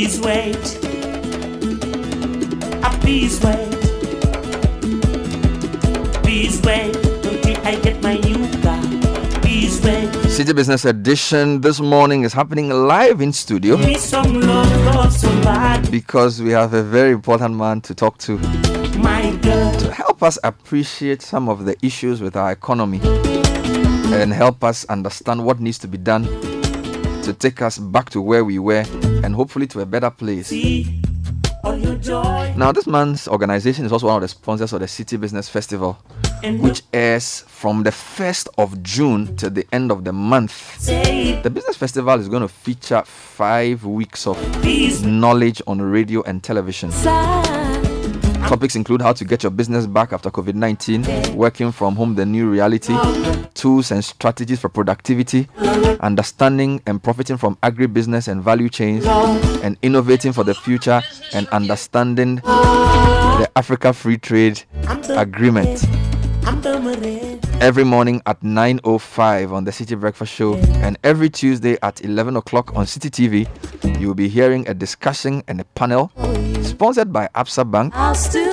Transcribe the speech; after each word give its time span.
Please 0.00 0.18
wait. 0.22 0.78
Ah, 2.82 2.96
please 3.02 3.38
wait. 3.44 3.70
Please 6.22 6.62
wait 6.62 6.96
until 6.96 7.66
I 7.66 7.78
get 7.82 8.02
my 8.02 8.16
new 8.16 8.48
car. 8.62 8.80
Please 9.42 9.78
wait. 9.84 10.08
Citi 10.24 10.56
Business 10.56 10.86
Edition 10.86 11.60
this 11.60 11.80
morning 11.80 12.22
is 12.22 12.32
happening 12.32 12.70
live 12.70 13.20
in 13.20 13.30
studio 13.30 13.76
Give 13.76 13.88
me 13.88 13.96
some 13.96 14.40
love, 14.40 14.70
love 14.86 15.12
somebody. 15.12 15.90
because 15.90 16.40
we 16.40 16.52
have 16.52 16.72
a 16.72 16.82
very 16.82 17.12
important 17.12 17.54
man 17.56 17.82
to 17.82 17.94
talk 17.94 18.16
to 18.24 18.38
to 18.38 19.92
help 19.92 20.22
us 20.22 20.38
appreciate 20.42 21.20
some 21.20 21.46
of 21.50 21.66
the 21.66 21.76
issues 21.84 22.22
with 22.22 22.36
our 22.36 22.52
economy 22.52 23.02
and 24.14 24.32
help 24.32 24.64
us 24.64 24.86
understand 24.86 25.44
what 25.44 25.60
needs 25.60 25.76
to 25.76 25.88
be 25.88 25.98
done 25.98 26.24
to 27.22 27.32
take 27.32 27.62
us 27.62 27.78
back 27.78 28.10
to 28.10 28.20
where 28.20 28.44
we 28.44 28.58
were 28.58 28.84
and 29.24 29.34
hopefully 29.34 29.66
to 29.68 29.80
a 29.80 29.86
better 29.86 30.10
place. 30.10 30.50
Now, 31.62 32.72
this 32.72 32.86
man's 32.86 33.28
organization 33.28 33.84
is 33.84 33.92
also 33.92 34.06
one 34.06 34.16
of 34.16 34.22
the 34.22 34.28
sponsors 34.28 34.72
of 34.72 34.80
the 34.80 34.86
Citi 34.86 35.20
Business 35.20 35.48
Festival, 35.48 35.98
which 36.42 36.82
airs 36.92 37.40
from 37.40 37.82
the 37.82 37.90
1st 37.90 38.48
of 38.56 38.82
June 38.82 39.36
to 39.36 39.50
the 39.50 39.66
end 39.72 39.90
of 39.90 40.04
the 40.04 40.12
month. 40.12 40.86
The 40.86 41.50
Business 41.52 41.76
Festival 41.76 42.18
is 42.18 42.28
going 42.28 42.42
to 42.42 42.48
feature 42.48 43.02
five 43.04 43.84
weeks 43.84 44.26
of 44.26 44.38
knowledge 45.04 45.60
on 45.66 45.82
radio 45.82 46.22
and 46.22 46.42
television. 46.42 46.90
Topics 48.50 48.74
include 48.74 49.00
how 49.00 49.12
to 49.12 49.24
get 49.24 49.44
your 49.44 49.50
business 49.50 49.86
back 49.86 50.12
after 50.12 50.28
COVID 50.28 50.54
19, 50.54 51.36
working 51.36 51.70
from 51.70 51.94
home, 51.94 52.16
the 52.16 52.26
new 52.26 52.50
reality, 52.50 52.96
tools 53.54 53.92
and 53.92 54.04
strategies 54.04 54.58
for 54.58 54.68
productivity, 54.68 55.46
understanding 56.00 56.82
and 56.84 57.00
profiting 57.00 57.36
from 57.36 57.54
agribusiness 57.62 58.26
and 58.26 58.42
value 58.42 58.68
chains, 58.68 59.06
and 59.62 59.76
innovating 59.82 60.32
for 60.32 60.42
the 60.42 60.52
future 60.52 61.00
and 61.32 61.46
understanding 61.50 62.34
the 62.42 63.48
Africa 63.54 63.92
Free 63.92 64.18
Trade 64.18 64.60
Agreement. 65.10 65.84
Every 67.62 67.84
morning 67.84 68.20
at 68.26 68.40
9.05 68.40 69.52
on 69.52 69.62
the 69.62 69.70
Citi 69.70 69.98
Breakfast 69.98 70.32
Show 70.32 70.56
and 70.56 70.98
every 71.04 71.30
Tuesday 71.30 71.78
at 71.82 72.04
11 72.04 72.34
o'clock 72.34 72.74
on 72.74 72.84
Citi 72.86 73.10
TV, 73.10 74.00
you'll 74.00 74.14
be 74.14 74.28
hearing 74.28 74.66
a 74.68 74.74
discussion 74.74 75.44
and 75.46 75.60
a 75.60 75.64
panel 75.76 76.10
sponsored 76.70 77.12
by 77.12 77.28
Absa 77.34 77.68
Bank, 77.70 77.92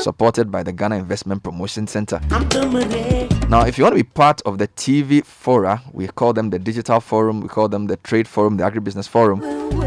supported 0.01 0.51
by 0.51 0.63
the 0.63 0.71
Ghana 0.71 0.95
Investment 0.97 1.43
Promotion 1.43 1.87
Center. 1.87 2.19
I'm 2.31 2.49
the 2.49 2.65
marine. 2.65 3.49
Now, 3.49 3.65
if 3.65 3.77
you 3.77 3.83
want 3.83 3.93
to 3.95 4.03
be 4.03 4.09
part 4.09 4.41
of 4.41 4.57
the 4.57 4.67
TV 4.67 5.23
fora, 5.23 5.81
we 5.93 6.07
call 6.07 6.33
them 6.33 6.49
the 6.49 6.59
Digital 6.59 6.99
Forum, 6.99 7.41
we 7.41 7.47
call 7.47 7.69
them 7.69 7.87
the 7.87 7.95
Trade 7.97 8.27
Forum, 8.27 8.57
the 8.57 8.63
Agribusiness 8.63 9.07
Forum. 9.07 9.41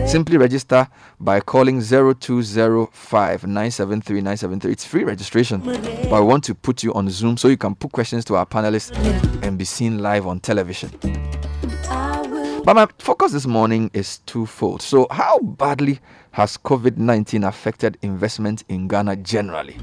Simply 0.07 0.39
register 0.39 0.89
by 1.19 1.41
calling 1.41 1.83
0205 1.83 3.47
973 3.47 4.17
973. 4.21 4.73
It's 4.73 4.85
free 4.85 5.05
registration, 5.05 5.61
but 5.61 6.13
I 6.13 6.21
want 6.21 6.45
to 6.45 6.55
put 6.55 6.83
you 6.83 6.95
on 6.95 7.11
Zoom 7.11 7.37
so 7.37 7.49
you 7.49 7.57
can 7.57 7.75
put 7.75 7.93
questions 7.93 8.25
to 8.27 8.37
our 8.37 8.47
panelists 8.47 8.97
and 9.43 9.59
be 9.59 9.65
seen 9.65 9.99
live 9.99 10.27
on 10.27 10.41
television. 10.41 10.91
But 12.65 12.75
my 12.75 12.87
focus 12.99 13.33
this 13.33 13.47
morning 13.47 13.91
is 13.95 14.19
twofold. 14.27 14.83
So, 14.83 15.07
how 15.11 15.39
badly 15.39 15.99
has 16.33 16.59
COVID 16.59 16.99
19 16.99 17.43
affected 17.45 17.97
investment 18.03 18.65
in 18.69 18.87
Ghana 18.87 19.17
generally? 19.17 19.75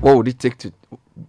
What 0.00 0.16
would 0.16 0.28
it 0.28 0.38
take 0.38 0.58
to 0.58 0.72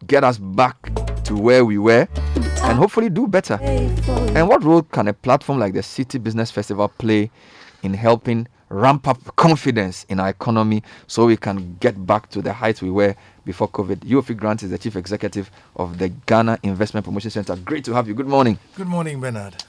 get 0.06 0.24
us 0.24 0.38
back 0.38 0.78
to 1.24 1.36
where 1.36 1.66
we 1.66 1.80
were 1.80 2.08
and 2.36 2.78
hopefully 2.78 3.10
do 3.10 3.28
better? 3.28 3.56
And 3.62 4.48
what 4.48 4.64
role 4.64 4.84
can 4.84 5.08
a 5.08 5.14
platform 5.14 5.60
like 5.60 5.74
the 5.74 5.82
Citi 5.82 6.22
Business 6.22 6.52
Festival 6.52 6.88
play 6.88 7.32
in 7.82 7.96
helping 7.96 8.48
ramp 8.70 9.08
up 9.08 9.36
confidence 9.36 10.06
in 10.10 10.20
our 10.20 10.30
economy 10.30 10.84
so 11.08 11.26
we 11.26 11.38
can 11.38 11.78
get 11.80 12.06
back 12.06 12.30
to 12.30 12.42
the 12.42 12.54
heights 12.54 12.82
we 12.82 12.90
were 12.92 13.16
before 13.46 13.68
COVID? 13.70 13.98
Yofi 13.98 14.36
Grant 14.36 14.64
is 14.64 14.70
the 14.72 14.78
Chief 14.78 14.96
Executive 14.96 15.50
of 15.76 15.98
the 15.98 16.10
Ghana 16.10 16.60
Investment 16.64 17.06
Promotion 17.06 17.32
Center. 17.32 17.56
Great 17.58 17.84
to 17.86 17.94
have 17.94 18.08
you. 18.08 18.14
Good 18.14 18.28
morning. 18.28 18.58
Good 18.76 18.88
morning, 18.88 19.20
Bernard. 19.20 19.64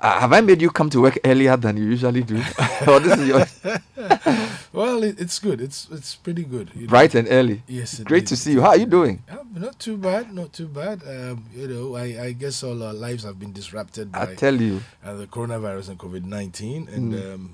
Uh, 0.00 0.20
have 0.20 0.32
I 0.32 0.40
made 0.42 0.60
you 0.60 0.70
come 0.70 0.90
to 0.90 1.00
work 1.00 1.18
earlier 1.24 1.56
than 1.56 1.76
you 1.78 1.84
usually 1.84 2.22
do? 2.22 2.36
or 2.86 3.00
this 3.00 3.18
is 3.18 3.28
your 3.28 3.46
Well, 4.72 5.02
it, 5.04 5.20
it's 5.20 5.38
good. 5.38 5.60
It's 5.60 5.88
it's 5.90 6.16
pretty 6.16 6.42
good. 6.44 6.70
you 6.74 6.82
know. 6.82 6.88
bright 6.88 7.14
and 7.14 7.28
early? 7.30 7.62
Yes, 7.68 8.00
Great 8.00 8.24
is. 8.24 8.28
to 8.30 8.36
see 8.36 8.52
you. 8.52 8.60
How 8.60 8.70
are 8.70 8.76
you 8.76 8.86
doing? 8.86 9.22
Uh, 9.30 9.36
not 9.54 9.78
too 9.78 9.96
bad. 9.96 10.34
Not 10.34 10.52
too 10.52 10.66
bad. 10.66 11.00
Um, 11.06 11.44
you 11.54 11.68
know, 11.68 11.94
I, 11.96 12.24
I 12.26 12.32
guess 12.32 12.62
all 12.64 12.82
our 12.82 12.92
lives 12.92 13.22
have 13.24 13.38
been 13.38 13.52
disrupted 13.52 14.10
I 14.12 14.26
by 14.26 14.34
tell 14.34 14.60
you. 14.60 14.80
uh, 15.04 15.14
the 15.14 15.26
coronavirus 15.26 15.90
and 15.90 15.98
COVID 15.98 16.24
nineteen, 16.24 16.88
and 16.92 17.12
Mm. 17.14 17.34
um, 17.34 17.50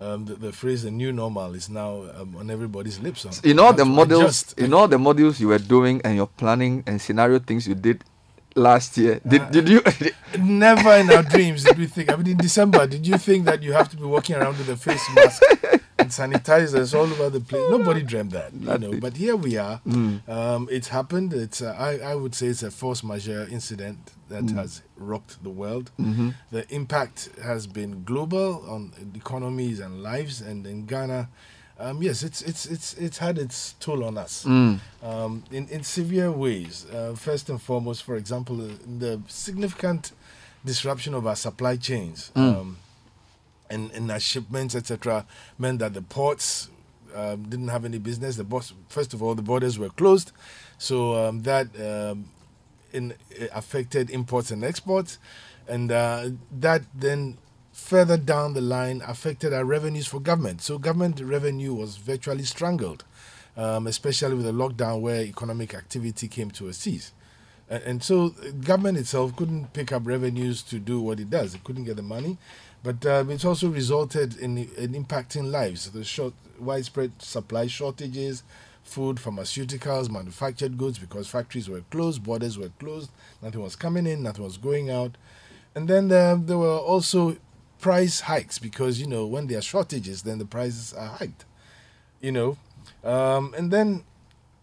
um, 0.00 0.24
the, 0.26 0.34
the 0.34 0.52
phrase 0.52 0.82
"the 0.82 0.90
new 0.90 1.12
normal" 1.12 1.54
is 1.54 1.68
now 1.68 2.04
um, 2.18 2.36
on 2.36 2.50
everybody's 2.50 2.98
lips. 3.00 3.22
So 3.22 3.30
In 3.48 3.58
all 3.58 3.72
the 3.72 3.84
models, 3.84 4.52
in 4.56 4.74
all 4.74 4.88
the 4.88 4.96
modules 4.98 5.40
you 5.40 5.48
were 5.48 5.58
doing 5.58 6.00
and 6.04 6.16
your 6.16 6.26
planning 6.26 6.82
and 6.86 7.00
scenario 7.00 7.38
things 7.38 7.66
you 7.68 7.74
did 7.74 8.04
last 8.56 8.96
year, 8.98 9.20
did, 9.26 9.42
Uh, 9.42 9.50
did 9.50 9.68
you? 9.68 9.82
Never 10.38 10.94
in 10.96 11.10
our 11.10 11.22
dreams 11.22 11.64
did 11.64 11.78
we 11.78 11.86
think. 11.86 12.12
I 12.12 12.16
mean, 12.16 12.28
in 12.28 12.36
December, 12.38 12.86
did 12.86 13.06
you 13.06 13.18
think 13.18 13.44
that 13.46 13.62
you 13.62 13.72
have 13.72 13.88
to 13.90 13.96
be 13.96 14.04
walking 14.04 14.36
around 14.36 14.58
with 14.58 14.68
a 14.68 14.76
face 14.76 15.02
mask 15.14 15.42
and 16.04 16.10
sanitizers 16.12 16.94
all 16.94 17.02
over 17.14 17.30
the 17.30 17.40
place? 17.40 17.62
Nobody 17.70 18.02
dreamed 18.02 18.32
that, 18.32 18.52
you 18.52 18.78
know. 18.78 19.00
But 19.00 19.16
here 19.16 19.36
we 19.36 19.56
are. 19.56 19.80
Mm. 19.86 20.28
Um, 20.28 20.68
it's 20.70 20.88
happened. 20.88 21.32
It's 21.32 21.62
uh, 21.62 21.74
I, 21.78 21.98
I 22.12 22.14
would 22.14 22.34
say 22.34 22.46
it's 22.48 22.62
a 22.62 22.70
force 22.70 23.02
majeure 23.02 23.46
incident 23.50 23.98
that 24.28 24.50
has 24.50 24.82
rocked 24.96 25.42
the 25.42 25.50
world. 25.50 25.90
hmm 25.96 26.30
The 26.50 26.64
impact 26.74 27.28
has 27.42 27.66
been 27.66 28.04
global 28.04 28.64
on 28.68 28.92
economies 29.14 29.80
and 29.80 30.02
lives, 30.02 30.40
and 30.40 30.66
in 30.66 30.86
Ghana, 30.86 31.28
um, 31.78 32.02
yes, 32.02 32.22
it's 32.22 32.40
it's 32.42 32.66
it's 32.66 32.94
it's 32.94 33.18
had 33.18 33.36
its 33.38 33.74
toll 33.80 34.04
on 34.04 34.16
us 34.16 34.44
Mm. 34.44 34.78
um, 35.02 35.42
in, 35.50 35.68
in 35.68 35.82
severe 35.84 36.30
ways. 36.30 36.86
Uh, 36.92 37.14
first 37.16 37.50
and 37.50 37.60
foremost, 37.60 38.02
for 38.04 38.16
example, 38.16 38.60
uh, 38.60 38.68
the 38.98 39.20
significant 39.28 40.12
disruption 40.64 41.14
of 41.14 41.26
our 41.26 41.36
supply 41.36 41.76
chains 41.76 42.30
Mm. 42.34 42.56
um, 42.60 42.76
and, 43.74 43.90
and 43.92 44.10
our 44.10 44.20
shipments, 44.20 44.74
etc., 44.74 45.26
meant 45.58 45.80
that 45.80 45.92
the 45.94 46.02
ports 46.02 46.70
um, 47.14 47.42
didn't 47.48 47.68
have 47.68 47.84
any 47.84 47.98
business. 47.98 48.36
The 48.36 48.44
boss, 48.44 48.72
first 48.88 49.14
of 49.14 49.22
all, 49.22 49.34
the 49.34 49.42
borders 49.42 49.78
were 49.78 49.90
closed, 49.90 50.32
so 50.78 51.14
um, 51.14 51.42
that 51.42 51.68
um, 51.80 52.28
in, 52.92 53.12
uh, 53.12 53.46
affected 53.52 54.10
imports 54.10 54.50
and 54.50 54.64
exports, 54.64 55.18
and 55.68 55.92
uh, 55.92 56.30
that 56.60 56.82
then 56.94 57.38
further 57.72 58.16
down 58.16 58.54
the 58.54 58.60
line 58.60 59.02
affected 59.06 59.52
our 59.52 59.64
revenues 59.64 60.06
for 60.06 60.20
government. 60.20 60.62
So 60.62 60.78
government 60.78 61.20
revenue 61.20 61.74
was 61.74 61.96
virtually 61.96 62.44
strangled, 62.44 63.04
um, 63.56 63.86
especially 63.88 64.34
with 64.36 64.46
the 64.46 64.52
lockdown 64.52 65.00
where 65.00 65.22
economic 65.22 65.74
activity 65.74 66.28
came 66.28 66.50
to 66.52 66.68
a 66.68 66.72
cease. 66.72 67.12
And, 67.68 67.82
and 67.82 68.02
so 68.02 68.26
uh, 68.26 68.50
government 68.60 68.98
itself 68.98 69.34
couldn't 69.34 69.72
pick 69.72 69.92
up 69.92 70.06
revenues 70.06 70.62
to 70.62 70.78
do 70.78 71.00
what 71.00 71.18
it 71.18 71.30
does. 71.30 71.54
It 71.54 71.64
couldn't 71.64 71.84
get 71.84 71.96
the 71.96 72.02
money. 72.02 72.38
But 72.84 73.06
um, 73.06 73.30
it's 73.30 73.46
also 73.46 73.68
resulted 73.70 74.36
in, 74.36 74.58
in 74.58 74.92
impacting 74.92 75.50
lives. 75.50 75.90
The 75.90 76.04
short, 76.04 76.34
widespread 76.60 77.20
supply 77.20 77.66
shortages, 77.66 78.42
food, 78.82 79.16
pharmaceuticals, 79.16 80.10
manufactured 80.10 80.76
goods, 80.76 80.98
because 80.98 81.26
factories 81.26 81.66
were 81.66 81.80
closed, 81.90 82.22
borders 82.22 82.58
were 82.58 82.68
closed, 82.78 83.10
nothing 83.40 83.62
was 83.62 83.74
coming 83.74 84.06
in, 84.06 84.22
nothing 84.22 84.44
was 84.44 84.58
going 84.58 84.90
out. 84.90 85.16
And 85.74 85.88
then 85.88 86.12
um, 86.12 86.44
there 86.44 86.58
were 86.58 86.76
also 86.76 87.38
price 87.80 88.20
hikes 88.20 88.58
because, 88.58 89.00
you 89.00 89.06
know, 89.06 89.24
when 89.24 89.46
there 89.46 89.58
are 89.58 89.62
shortages, 89.62 90.22
then 90.22 90.38
the 90.38 90.44
prices 90.44 90.92
are 90.92 91.08
hiked, 91.08 91.46
you 92.20 92.32
know. 92.32 92.58
Um, 93.02 93.54
and 93.56 93.70
then 93.70 94.04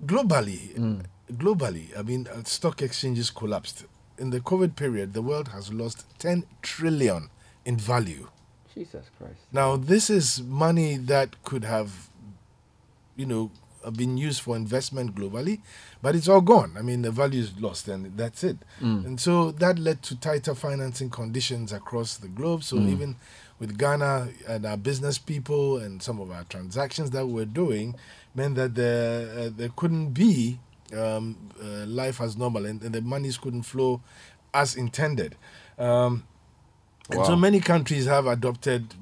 globally, 0.06 1.04
globally, 1.34 1.98
I 1.98 2.04
mean, 2.04 2.28
uh, 2.28 2.44
stock 2.44 2.84
exchanges 2.84 3.32
collapsed. 3.32 3.86
In 4.20 4.30
the 4.30 4.42
COVID 4.42 4.76
period, 4.76 5.14
the 5.14 5.24
world 5.24 5.48
has 5.48 5.74
lost 5.74 6.06
10 6.20 6.46
trillion 6.62 7.32
in 7.66 7.78
value. 7.78 8.28
Jesus 8.74 9.06
Christ. 9.18 9.36
Now, 9.52 9.76
this 9.76 10.10
is 10.10 10.42
money 10.42 10.98
that 10.98 11.44
could 11.44 11.64
have, 11.66 12.10
you 13.16 13.26
know, 13.26 13.52
been 13.98 14.16
used 14.16 14.42
for 14.42 14.56
investment 14.56 15.16
globally, 15.16 15.60
but 16.02 16.16
it's 16.16 16.28
all 16.28 16.42
gone. 16.42 16.76
I 16.78 16.82
mean, 16.84 17.02
the 17.02 17.12
value 17.12 17.42
is 17.42 17.60
lost, 17.60 17.88
and 17.88 18.16
that's 18.16 18.44
it. 18.44 18.58
Mm. 18.80 19.06
And 19.06 19.20
so 19.20 19.52
that 19.54 19.80
led 19.80 20.04
to 20.04 20.16
tighter 20.20 20.54
financing 20.54 21.10
conditions 21.10 21.74
across 21.74 22.18
the 22.18 22.28
globe. 22.28 22.64
So 22.64 22.78
Mm. 22.78 22.90
even 22.90 23.16
with 23.60 23.78
Ghana 23.78 24.30
and 24.48 24.66
our 24.66 24.78
business 24.78 25.18
people 25.18 25.78
and 25.78 26.02
some 26.02 26.20
of 26.22 26.32
our 26.32 26.44
transactions 26.46 27.10
that 27.12 27.26
we're 27.28 27.46
doing 27.46 27.96
meant 28.36 28.56
that 28.56 28.76
there 28.76 29.48
uh, 29.48 29.50
there 29.56 29.70
couldn't 29.76 30.12
be 30.14 30.60
um, 30.94 31.36
uh, 31.62 31.86
life 31.88 32.22
as 32.22 32.38
normal, 32.38 32.66
and, 32.66 32.82
and 32.84 32.94
the 32.94 33.02
monies 33.02 33.38
couldn't 33.38 33.64
flow 33.64 34.02
as 34.54 34.76
intended. 34.76 35.36
Um, 35.80 36.24
and 37.12 37.26
so 37.26 37.36
many 37.36 37.60
countries 37.60 38.06
have 38.06 38.26
adopted 38.28 38.94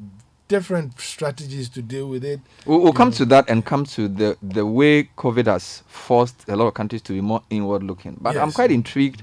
different 0.47 0.99
strategies 0.99 1.69
to 1.69 1.81
deal 1.81 2.09
with 2.09 2.25
it. 2.25 2.39
We'll, 2.65 2.81
we'll 2.81 2.93
come 2.93 3.09
know. 3.09 3.15
to 3.17 3.25
that 3.25 3.49
and 3.49 3.63
come 3.63 3.85
to 3.85 4.07
the, 4.07 4.37
the 4.41 4.65
way 4.65 5.03
COVID 5.17 5.45
has 5.45 5.83
forced 5.87 6.47
a 6.49 6.55
lot 6.55 6.67
of 6.67 6.73
countries 6.73 7.01
to 7.03 7.13
be 7.13 7.21
more 7.21 7.43
inward 7.49 7.83
looking. 7.83 8.17
But 8.19 8.35
I'm 8.35 8.51
quite 8.51 8.71
intrigued 8.71 9.21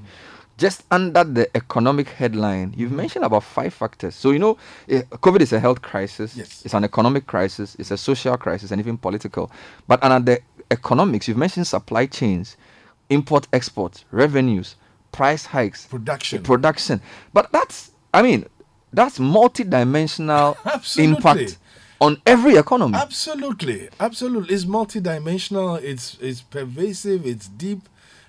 just 0.57 0.83
under 0.89 1.23
the 1.23 1.55
economic 1.55 2.09
headline, 2.09 2.73
you've 2.75 2.91
mentioned 2.91 3.23
about 3.23 3.43
five 3.43 3.73
factors. 3.73 4.15
So, 4.15 4.31
you 4.31 4.39
know, 4.39 4.57
eh, 4.89 5.03
COVID 5.03 5.41
is 5.41 5.53
a 5.53 5.59
health 5.59 5.81
crisis, 5.81 6.35
Yes. 6.35 6.63
it's 6.65 6.73
an 6.73 6.83
economic 6.83 7.27
crisis, 7.27 7.75
it's 7.77 7.91
a 7.91 7.97
social 7.97 8.35
crisis, 8.37 8.71
and 8.71 8.79
even 8.81 8.97
political. 8.97 9.51
But 9.87 10.03
under 10.03 10.33
the 10.33 10.41
economics, 10.71 11.27
you've 11.27 11.37
mentioned 11.37 11.67
supply 11.67 12.07
chains, 12.07 12.57
import 13.09 13.47
export, 13.53 14.03
revenues, 14.11 14.75
price 15.11 15.45
hikes, 15.45 15.85
Production. 15.85 16.41
production. 16.41 17.01
But 17.33 17.51
that's, 17.51 17.91
I 18.13 18.23
mean, 18.23 18.45
that's 18.93 19.19
multi-dimensional 19.19 20.57
Absolutely. 20.65 21.15
impact 21.17 21.57
on 21.99 22.21
every 22.25 22.55
economy. 22.55 22.95
Absolutely, 22.95 23.89
absolutely. 23.99 24.53
It's 24.53 24.65
multidimensional. 24.65 25.81
It's 25.81 26.17
it's 26.21 26.41
pervasive. 26.41 27.25
It's 27.25 27.47
deep, 27.47 27.81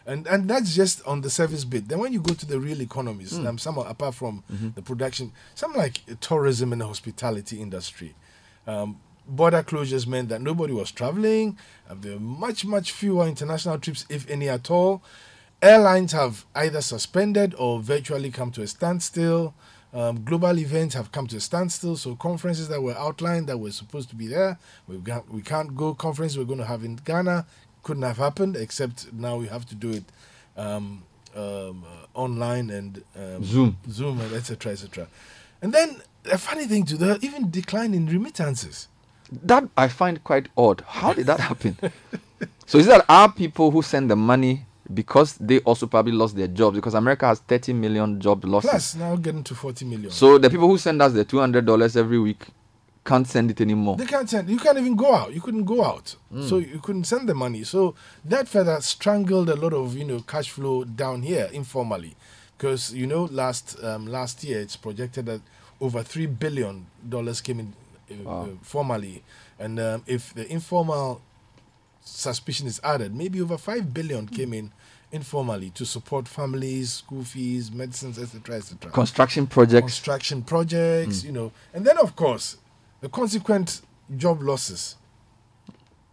and 0.06 0.26
and 0.26 0.48
that's 0.48 0.74
just 0.74 1.04
on 1.06 1.20
the 1.20 1.30
surface 1.30 1.64
bit. 1.64 1.88
Then 1.88 1.98
when 1.98 2.12
you 2.12 2.20
go 2.20 2.34
to 2.34 2.46
the 2.46 2.58
real 2.58 2.80
economies, 2.80 3.36
Hmm. 3.36 3.46
um, 3.46 3.58
some 3.58 3.78
apart 3.78 4.14
from 4.14 4.42
Mm-hmm. 4.52 4.68
the 4.74 4.82
production, 4.82 5.32
some 5.54 5.74
like 5.74 6.00
tourism 6.20 6.72
and 6.72 6.80
the 6.80 6.86
hospitality 6.86 7.60
industry. 7.60 8.14
Um, 8.66 8.98
border 9.26 9.62
closures 9.62 10.06
meant 10.06 10.30
that 10.30 10.40
nobody 10.40 10.72
was 10.72 10.90
traveling. 10.90 11.58
And 11.88 12.02
there 12.02 12.14
were 12.14 12.20
much 12.20 12.64
much 12.64 12.92
fewer 12.92 13.26
international 13.26 13.78
trips, 13.78 14.06
if 14.08 14.28
any 14.30 14.48
at 14.48 14.70
all. 14.70 15.02
Airlines 15.60 16.12
have 16.12 16.44
either 16.54 16.80
suspended 16.80 17.54
or 17.58 17.80
virtually 17.80 18.30
come 18.30 18.50
to 18.52 18.62
a 18.62 18.66
standstill. 18.66 19.54
Um, 19.92 20.22
global 20.22 20.56
events 20.58 20.94
have 20.94 21.10
come 21.10 21.26
to 21.28 21.36
a 21.36 21.40
standstill. 21.40 21.96
So 21.96 22.14
conferences 22.14 22.68
that 22.68 22.80
were 22.80 22.96
outlined 22.96 23.48
that 23.48 23.58
were 23.58 23.72
supposed 23.72 24.08
to 24.10 24.14
be 24.14 24.28
there, 24.28 24.58
we 24.86 24.98
got, 24.98 25.28
we 25.30 25.42
can't 25.42 25.74
go. 25.76 25.94
Conference 25.94 26.36
we're 26.36 26.44
going 26.44 26.58
to 26.60 26.64
have 26.64 26.84
in 26.84 26.96
Ghana 26.96 27.46
couldn't 27.82 28.04
have 28.04 28.18
happened, 28.18 28.54
except 28.54 29.12
now 29.12 29.36
we 29.36 29.46
have 29.48 29.66
to 29.66 29.74
do 29.74 29.90
it 29.90 30.04
um, 30.56 31.02
um, 31.34 31.84
uh, 31.84 32.18
online 32.18 32.70
and 32.70 33.02
um, 33.16 33.42
Zoom. 33.42 33.78
Zoom, 33.90 34.20
and 34.20 34.32
etc. 34.34 34.72
etc. 34.72 35.08
And 35.60 35.72
then 35.72 36.02
a 36.30 36.38
funny 36.38 36.66
thing 36.66 36.84
to 36.86 36.96
the 36.96 37.18
even 37.20 37.50
decline 37.50 37.94
in 37.94 38.06
remittances. 38.06 38.88
That 39.42 39.68
I 39.76 39.88
find 39.88 40.22
quite 40.22 40.48
odd. 40.56 40.84
How 40.86 41.12
did 41.12 41.26
that 41.26 41.40
happen? 41.40 41.76
so 42.66 42.78
is 42.78 42.86
that 42.86 43.04
our 43.08 43.30
people 43.30 43.70
who 43.70 43.82
send 43.82 44.10
the 44.10 44.16
money 44.16 44.66
because 44.92 45.34
they 45.34 45.60
also 45.60 45.86
probably 45.86 46.12
lost 46.12 46.36
their 46.36 46.48
jobs 46.48 46.76
because 46.76 46.94
America 46.94 47.26
has 47.26 47.40
30 47.40 47.72
million 47.74 48.20
job 48.20 48.44
losses. 48.44 48.70
Plus 48.70 48.94
now 48.96 49.16
getting 49.16 49.44
to 49.44 49.54
40 49.54 49.84
million. 49.84 50.10
So 50.10 50.38
the 50.38 50.48
people 50.50 50.68
who 50.68 50.78
send 50.78 51.02
us 51.02 51.12
the 51.12 51.24
$200 51.24 51.96
every 51.96 52.18
week 52.18 52.46
can't 53.04 53.26
send 53.26 53.50
it 53.50 53.60
anymore. 53.60 53.96
They 53.96 54.06
can't 54.06 54.28
send. 54.28 54.50
You 54.50 54.58
can't 54.58 54.76
even 54.78 54.94
go 54.94 55.14
out. 55.14 55.32
You 55.32 55.40
couldn't 55.40 55.64
go 55.64 55.82
out, 55.82 56.14
so 56.42 56.58
you 56.58 56.78
couldn't 56.80 57.04
send 57.04 57.26
the 57.28 57.34
money. 57.34 57.64
So 57.64 57.94
that 58.26 58.48
further 58.48 58.78
strangled 58.82 59.48
a 59.48 59.56
lot 59.56 59.72
of 59.72 59.96
you 59.96 60.04
know 60.04 60.20
cash 60.20 60.50
flow 60.50 60.84
down 60.84 61.22
here 61.22 61.48
informally, 61.52 62.16
because 62.56 62.92
you 62.92 63.06
know 63.06 63.24
last 63.24 63.82
um, 63.82 64.06
last 64.06 64.44
year 64.44 64.60
it's 64.60 64.76
projected 64.76 65.24
that 65.26 65.40
over 65.80 66.02
three 66.02 66.26
billion 66.26 66.86
dollars 67.08 67.40
came 67.40 67.60
in 67.60 67.72
uh, 68.26 68.30
uh, 68.42 68.46
formally, 68.60 69.22
and 69.58 69.80
um, 69.80 70.02
if 70.06 70.34
the 70.34 70.46
informal 70.52 71.22
suspicion 72.08 72.66
is 72.66 72.80
added, 72.82 73.14
maybe 73.14 73.40
over 73.40 73.58
five 73.58 73.92
billion 73.92 74.26
hmm. 74.26 74.34
came 74.34 74.52
in 74.52 74.72
informally 75.10 75.70
to 75.70 75.86
support 75.86 76.28
families, 76.28 76.92
school 76.92 77.24
fees, 77.24 77.72
medicines, 77.72 78.18
etc., 78.18 78.56
etc 78.56 78.90
Construction 78.92 79.46
projects. 79.46 79.80
construction 79.80 80.42
projects, 80.42 81.22
hmm. 81.22 81.26
you 81.28 81.32
know, 81.32 81.52
and 81.72 81.84
then 81.84 81.98
of 81.98 82.14
course 82.16 82.58
the 83.00 83.08
consequent 83.08 83.82
job 84.16 84.42
losses, 84.42 84.96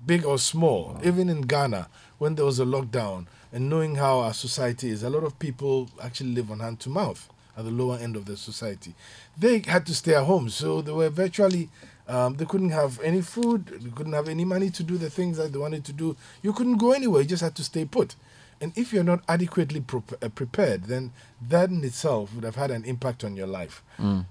big 0.06 0.26
or 0.26 0.38
small, 0.38 1.00
even 1.04 1.30
in 1.30 1.42
Ghana 1.42 1.88
when 2.18 2.36
there 2.36 2.46
was 2.46 2.60
a 2.60 2.66
lockdown, 2.66 3.26
and 3.52 3.70
knowing 3.70 3.96
how 3.96 4.20
our 4.20 4.34
society 4.34 4.90
is, 4.90 5.04
a 5.04 5.10
lot 5.10 5.24
of 5.24 5.38
people 5.40 5.90
actually 6.02 6.32
live 6.32 6.52
on 6.52 6.60
hand 6.60 6.80
to 6.82 6.90
mouth 6.90 7.30
at 7.58 7.64
the 7.64 7.72
lower 7.72 7.98
end 7.98 8.16
of 8.16 8.26
the 8.26 8.38
society. 8.38 8.94
They 9.38 9.60
had 9.60 9.86
to 9.88 9.96
stay 9.96 10.16
at 10.16 10.24
home, 10.26 10.50
so 10.50 10.82
they 10.82 10.92
were 10.92 11.10
virtually. 11.10 11.70
Um, 12.08 12.36
they 12.36 12.46
couldn't 12.46 12.70
have 12.70 13.00
any 13.02 13.22
food. 13.22 13.66
They 13.68 13.90
couldn't 13.90 14.14
have 14.14 14.30
any 14.30 14.46
money 14.46 14.70
to 14.70 14.84
do 14.84 14.98
the 14.98 15.10
things 15.10 15.38
that 15.38 15.52
they 15.54 15.58
wanted 15.60 15.84
to 15.86 15.94
do. 15.94 16.16
You 16.44 16.54
couldn't 16.54 16.78
go 16.78 16.92
anywhere. 16.92 17.22
You 17.22 17.28
just 17.28 17.42
had 17.44 17.56
to 17.56 17.64
stay 17.64 17.86
put. 17.86 18.16
And 18.62 18.72
if 18.78 18.94
you're 18.94 19.04
not 19.04 19.22
adequately 19.28 19.84
uh, 20.22 20.30
prepared, 20.30 20.84
then 20.86 21.12
that 21.50 21.70
in 21.70 21.84
itself 21.84 22.34
would 22.34 22.44
have 22.44 22.56
had 22.56 22.72
an 22.72 22.86
impact 22.86 23.24
on 23.24 23.36
your 23.36 23.48
life. 23.48 23.84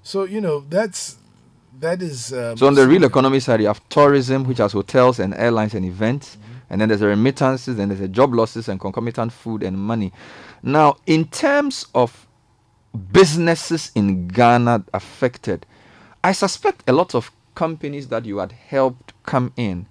So 0.03 0.25
you 0.25 0.41
know 0.41 0.65
that's 0.71 1.19
that 1.81 2.01
is. 2.01 2.33
Um, 2.33 2.57
So 2.57 2.67
on 2.67 2.75
the 2.75 2.87
real 2.89 3.05
economy 3.05 3.41
side, 3.41 3.61
you 3.61 3.67
have 3.67 3.87
tourism, 3.89 4.45
which 4.45 4.59
has 4.59 4.73
hotels 4.73 5.19
and 5.19 5.35
airlines 5.35 5.75
and 5.75 5.85
events, 5.85 6.39
and 6.71 6.81
then 6.81 6.89
there's 6.89 7.01
the 7.01 7.09
remittances, 7.09 7.79
and 7.79 7.91
there's 7.91 8.01
the 8.01 8.09
job 8.09 8.33
losses 8.33 8.69
and 8.69 8.81
concomitant 8.81 9.33
food 9.33 9.63
and 9.63 9.77
money. 9.77 10.13
Now, 10.63 10.97
in 11.07 11.27
terms 11.27 11.87
of 11.95 12.27
businesses 13.13 13.91
in 13.95 14.29
Ghana 14.29 14.85
affected, 14.95 15.67
I 16.23 16.33
suspect 16.33 16.89
a 16.89 16.93
lot 16.93 17.15
of 17.15 17.31
companies 17.55 18.09
that 18.09 18.25
you 18.25 18.39
had 18.39 18.53
helped 18.53 19.13
come 19.25 19.53
in, 19.57 19.87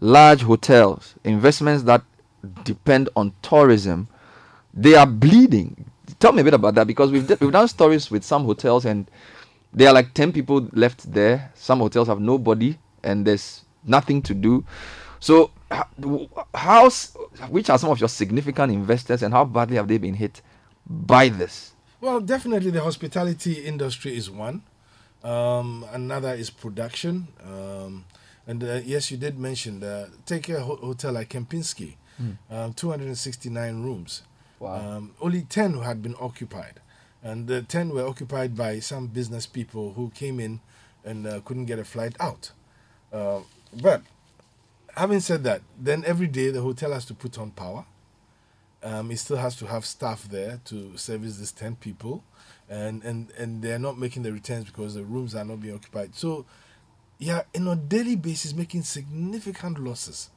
large 0.00 0.42
hotels, 0.42 1.14
investments 1.24 1.82
that 1.84 2.02
depend 2.64 3.08
on 3.16 3.32
tourism, 3.42 4.08
they 4.72 4.94
are 4.94 5.06
bleeding. 5.06 5.84
Tell 6.18 6.32
me 6.32 6.40
a 6.40 6.44
bit 6.44 6.54
about 6.54 6.74
that 6.74 6.86
because 6.86 7.10
we've, 7.10 7.26
d- 7.26 7.36
we've 7.40 7.52
done 7.52 7.68
stories 7.68 8.10
with 8.10 8.24
some 8.24 8.44
hotels 8.44 8.84
and 8.84 9.10
there 9.72 9.88
are 9.88 9.94
like 9.94 10.14
10 10.14 10.32
people 10.32 10.68
left 10.72 11.10
there. 11.12 11.50
Some 11.54 11.78
hotels 11.78 12.08
have 12.08 12.20
nobody 12.20 12.78
and 13.02 13.26
there's 13.26 13.64
nothing 13.84 14.22
to 14.22 14.34
do. 14.34 14.64
So, 15.20 15.50
h- 15.72 15.82
w- 15.98 16.28
how's, 16.54 17.14
which 17.48 17.70
are 17.70 17.78
some 17.78 17.90
of 17.90 18.00
your 18.00 18.08
significant 18.08 18.72
investors 18.72 19.22
and 19.22 19.32
how 19.32 19.44
badly 19.44 19.76
have 19.76 19.88
they 19.88 19.98
been 19.98 20.14
hit 20.14 20.42
by 20.86 21.28
this? 21.28 21.72
Well, 22.00 22.20
definitely 22.20 22.70
the 22.70 22.82
hospitality 22.82 23.64
industry 23.64 24.16
is 24.16 24.30
one. 24.30 24.62
Um, 25.22 25.84
another 25.92 26.32
is 26.34 26.50
production. 26.50 27.28
Um, 27.44 28.04
and 28.46 28.62
uh, 28.64 28.80
yes, 28.84 29.10
you 29.10 29.16
did 29.16 29.38
mention 29.38 29.80
that. 29.80 30.10
Take 30.26 30.48
a 30.48 30.60
ho- 30.60 30.76
hotel 30.76 31.12
like 31.12 31.28
Kempinski, 31.30 31.96
um, 32.50 32.72
269 32.74 33.82
rooms. 33.82 34.22
Wow. 34.58 34.96
Um, 34.96 35.14
only 35.20 35.42
10 35.42 35.80
had 35.82 36.02
been 36.02 36.14
occupied. 36.20 36.80
And 37.22 37.46
the 37.46 37.62
10 37.62 37.90
were 37.90 38.06
occupied 38.06 38.56
by 38.56 38.80
some 38.80 39.06
business 39.06 39.46
people 39.46 39.92
who 39.94 40.10
came 40.10 40.40
in 40.40 40.60
and 41.04 41.26
uh, 41.26 41.40
couldn't 41.44 41.66
get 41.66 41.78
a 41.78 41.84
flight 41.84 42.14
out. 42.18 42.52
Uh, 43.12 43.40
but 43.82 44.02
having 44.96 45.20
said 45.20 45.44
that, 45.44 45.62
then 45.78 46.02
every 46.06 46.26
day 46.26 46.50
the 46.50 46.62
hotel 46.62 46.92
has 46.92 47.04
to 47.06 47.14
put 47.14 47.38
on 47.38 47.50
power. 47.50 47.84
Um, 48.82 49.10
it 49.10 49.18
still 49.18 49.36
has 49.36 49.56
to 49.56 49.66
have 49.66 49.84
staff 49.84 50.24
there 50.24 50.60
to 50.66 50.96
service 50.96 51.36
these 51.36 51.52
10 51.52 51.76
people. 51.76 52.24
And, 52.70 53.02
and, 53.02 53.30
and 53.36 53.60
they're 53.60 53.78
not 53.78 53.98
making 53.98 54.22
the 54.22 54.32
returns 54.32 54.64
because 54.64 54.94
the 54.94 55.04
rooms 55.04 55.34
are 55.34 55.44
not 55.44 55.60
being 55.60 55.74
occupied. 55.74 56.14
So, 56.14 56.46
yeah, 57.18 57.42
in 57.52 57.66
a 57.66 57.76
daily 57.76 58.16
basis, 58.16 58.54
making 58.54 58.82
significant 58.82 59.78
losses 59.78 60.30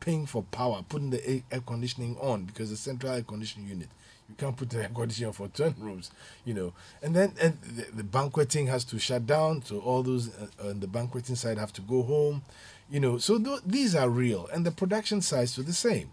paying 0.00 0.26
for 0.26 0.42
power, 0.44 0.82
putting 0.88 1.10
the 1.10 1.42
air, 1.50 1.60
conditioning 1.66 2.16
on 2.20 2.44
because 2.44 2.70
the 2.70 2.76
central 2.76 3.12
air 3.12 3.22
conditioning 3.22 3.68
unit, 3.68 3.88
you 4.28 4.34
can't 4.36 4.56
put 4.56 4.70
the 4.70 4.78
air 4.82 4.90
conditioning 4.94 5.28
on 5.28 5.32
for 5.32 5.48
10 5.48 5.74
rooms, 5.78 6.10
you 6.44 6.54
know. 6.54 6.72
And 7.02 7.14
then 7.14 7.34
and 7.40 7.60
the, 7.62 7.86
the 7.96 8.04
banqueting 8.04 8.66
has 8.68 8.84
to 8.84 8.98
shut 8.98 9.26
down, 9.26 9.62
so 9.62 9.78
all 9.80 10.02
those 10.02 10.30
uh, 10.36 10.68
on 10.68 10.80
the 10.80 10.86
banqueting 10.86 11.36
side 11.36 11.58
have 11.58 11.72
to 11.74 11.80
go 11.80 12.02
home, 12.02 12.42
you 12.90 13.00
know. 13.00 13.18
So 13.18 13.38
th- 13.38 13.60
these 13.66 13.94
are 13.94 14.08
real, 14.08 14.48
and 14.52 14.64
the 14.64 14.70
production 14.70 15.20
sides 15.20 15.54
do 15.54 15.62
the 15.62 15.72
same. 15.72 16.10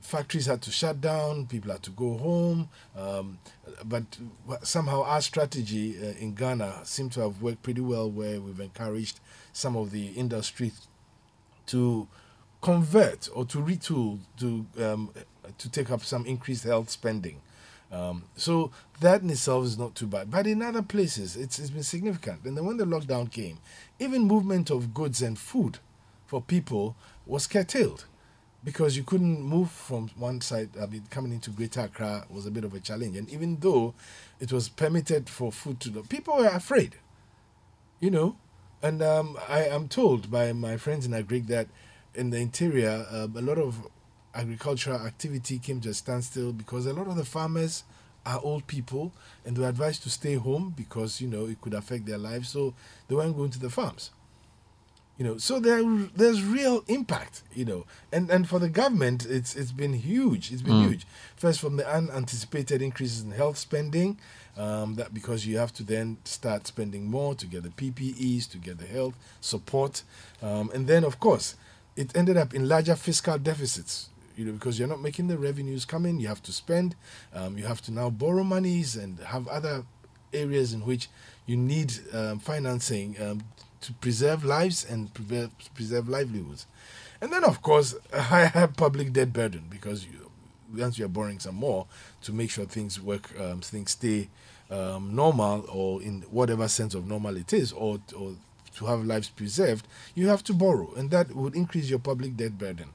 Factories 0.00 0.46
had 0.46 0.62
to 0.62 0.70
shut 0.70 1.00
down, 1.00 1.46
people 1.46 1.70
had 1.70 1.82
to 1.82 1.90
go 1.90 2.16
home, 2.16 2.68
um, 2.96 3.38
but 3.84 4.04
somehow 4.62 5.02
our 5.02 5.20
strategy 5.20 5.96
uh, 6.00 6.14
in 6.18 6.34
Ghana 6.34 6.80
seemed 6.84 7.12
to 7.12 7.20
have 7.20 7.42
worked 7.42 7.62
pretty 7.62 7.80
well, 7.80 8.10
where 8.10 8.40
we've 8.40 8.60
encouraged 8.60 9.20
some 9.52 9.76
of 9.76 9.90
the 9.90 10.08
industry 10.08 10.72
to 11.66 12.08
convert 12.60 13.28
or 13.34 13.44
to 13.46 13.58
retool 13.58 14.18
to 14.38 14.66
um, 14.80 15.10
to 15.58 15.70
take 15.70 15.90
up 15.90 16.02
some 16.04 16.26
increased 16.26 16.64
health 16.64 16.90
spending. 16.90 17.40
Um, 17.90 18.24
so 18.36 18.70
that 19.00 19.22
in 19.22 19.30
itself 19.30 19.64
is 19.64 19.78
not 19.78 19.94
too 19.94 20.06
bad. 20.06 20.30
But 20.30 20.46
in 20.46 20.62
other 20.62 20.82
places, 20.82 21.36
it's, 21.36 21.58
it's 21.58 21.70
been 21.70 21.82
significant. 21.82 22.44
And 22.44 22.56
then 22.56 22.66
when 22.66 22.76
the 22.76 22.84
lockdown 22.84 23.30
came, 23.30 23.58
even 23.98 24.22
movement 24.22 24.70
of 24.70 24.92
goods 24.92 25.22
and 25.22 25.38
food 25.38 25.78
for 26.26 26.42
people 26.42 26.96
was 27.26 27.46
curtailed 27.46 28.04
because 28.68 28.98
you 28.98 29.02
couldn't 29.02 29.40
move 29.40 29.70
from 29.70 30.10
one 30.18 30.42
side. 30.42 30.68
I 30.78 30.84
mean, 30.84 31.02
coming 31.08 31.32
into 31.32 31.48
Greater 31.48 31.80
Accra 31.80 32.26
was 32.28 32.44
a 32.44 32.50
bit 32.50 32.64
of 32.64 32.74
a 32.74 32.80
challenge. 32.80 33.16
And 33.16 33.26
even 33.30 33.56
though 33.60 33.94
it 34.40 34.52
was 34.52 34.68
permitted 34.68 35.30
for 35.30 35.50
food 35.50 35.80
to, 35.80 35.90
people 36.02 36.36
were 36.36 36.48
afraid, 36.48 36.96
you 37.98 38.10
know. 38.10 38.36
And 38.82 39.00
um, 39.00 39.38
I 39.48 39.64
am 39.64 39.88
told 39.88 40.30
by 40.30 40.52
my 40.52 40.76
friends 40.76 41.06
in 41.06 41.12
Agric 41.12 41.46
that 41.46 41.68
in 42.14 42.28
the 42.28 42.36
interior, 42.36 43.06
uh, 43.10 43.26
a 43.34 43.40
lot 43.40 43.56
of 43.56 43.88
agricultural 44.34 45.00
activity 45.00 45.58
came 45.58 45.80
to 45.80 45.88
a 45.88 45.94
standstill 45.94 46.52
because 46.52 46.84
a 46.84 46.92
lot 46.92 47.06
of 47.06 47.16
the 47.16 47.24
farmers 47.24 47.84
are 48.26 48.38
old 48.42 48.66
people 48.66 49.14
and 49.46 49.56
they 49.56 49.62
were 49.62 49.68
advised 49.70 50.02
to 50.02 50.10
stay 50.10 50.34
home 50.34 50.74
because 50.76 51.22
you 51.22 51.26
know 51.28 51.46
it 51.46 51.58
could 51.62 51.72
affect 51.72 52.04
their 52.04 52.18
lives, 52.18 52.50
so 52.50 52.74
they 53.08 53.14
weren't 53.14 53.34
going 53.34 53.48
to 53.48 53.58
the 53.58 53.70
farms. 53.70 54.10
You 55.18 55.24
know, 55.24 55.36
so 55.36 55.58
there 55.58 55.82
there's 56.14 56.44
real 56.44 56.84
impact. 56.86 57.42
You 57.52 57.64
know, 57.64 57.86
and 58.12 58.30
and 58.30 58.48
for 58.48 58.60
the 58.60 58.68
government, 58.68 59.26
it's 59.26 59.56
it's 59.56 59.72
been 59.72 59.92
huge. 59.94 60.52
It's 60.52 60.62
been 60.62 60.88
huge. 60.88 61.06
First, 61.36 61.60
from 61.60 61.76
the 61.76 61.86
unanticipated 61.92 62.80
increases 62.80 63.22
in 63.24 63.32
health 63.32 63.58
spending, 63.58 64.18
um, 64.56 64.94
that 64.94 65.12
because 65.12 65.44
you 65.44 65.58
have 65.58 65.72
to 65.74 65.82
then 65.82 66.18
start 66.24 66.68
spending 66.68 67.10
more 67.10 67.34
to 67.34 67.46
get 67.46 67.64
the 67.64 67.70
PPEs, 67.70 68.48
to 68.50 68.58
get 68.58 68.78
the 68.78 68.86
health 68.86 69.14
support, 69.40 70.04
um, 70.40 70.70
and 70.72 70.86
then 70.86 71.02
of 71.02 71.18
course, 71.18 71.56
it 71.96 72.16
ended 72.16 72.36
up 72.36 72.54
in 72.54 72.68
larger 72.68 72.94
fiscal 72.94 73.38
deficits. 73.38 74.10
You 74.36 74.44
know, 74.44 74.52
because 74.52 74.78
you're 74.78 74.86
not 74.86 75.02
making 75.02 75.26
the 75.26 75.36
revenues 75.36 75.84
come 75.84 76.06
in, 76.06 76.20
you 76.20 76.28
have 76.28 76.44
to 76.44 76.52
spend, 76.52 76.94
um, 77.34 77.58
you 77.58 77.64
have 77.66 77.82
to 77.82 77.92
now 77.92 78.08
borrow 78.08 78.44
monies 78.44 78.94
and 78.94 79.18
have 79.18 79.48
other 79.48 79.84
areas 80.32 80.72
in 80.72 80.82
which 80.82 81.08
you 81.46 81.56
need 81.56 81.92
um, 82.12 82.38
financing 82.38 83.20
um, 83.20 83.42
to 83.80 83.92
preserve 83.94 84.44
lives 84.44 84.84
and 84.84 85.12
preserve, 85.14 85.50
preserve 85.74 86.08
livelihoods. 86.08 86.66
And 87.20 87.32
then, 87.32 87.44
of 87.44 87.62
course, 87.62 87.94
a 88.12 88.22
higher 88.22 88.68
public 88.68 89.12
debt 89.12 89.32
burden 89.32 89.64
because 89.70 90.04
you, 90.06 90.30
once 90.76 90.98
you're 90.98 91.08
borrowing 91.08 91.38
some 91.38 91.54
more 91.56 91.86
to 92.22 92.32
make 92.32 92.50
sure 92.50 92.64
things 92.64 93.00
work, 93.00 93.30
um, 93.40 93.60
things 93.60 93.92
stay 93.92 94.28
um, 94.70 95.14
normal 95.14 95.64
or 95.70 96.02
in 96.02 96.22
whatever 96.30 96.68
sense 96.68 96.94
of 96.94 97.06
normal 97.06 97.36
it 97.36 97.52
is, 97.52 97.72
or, 97.72 97.98
or 98.16 98.34
to 98.76 98.86
have 98.86 99.04
lives 99.04 99.28
preserved, 99.28 99.86
you 100.14 100.28
have 100.28 100.44
to 100.44 100.52
borrow, 100.52 100.92
and 100.96 101.10
that 101.10 101.34
would 101.34 101.54
increase 101.54 101.88
your 101.88 101.98
public 101.98 102.36
debt 102.36 102.58
burden. 102.58 102.90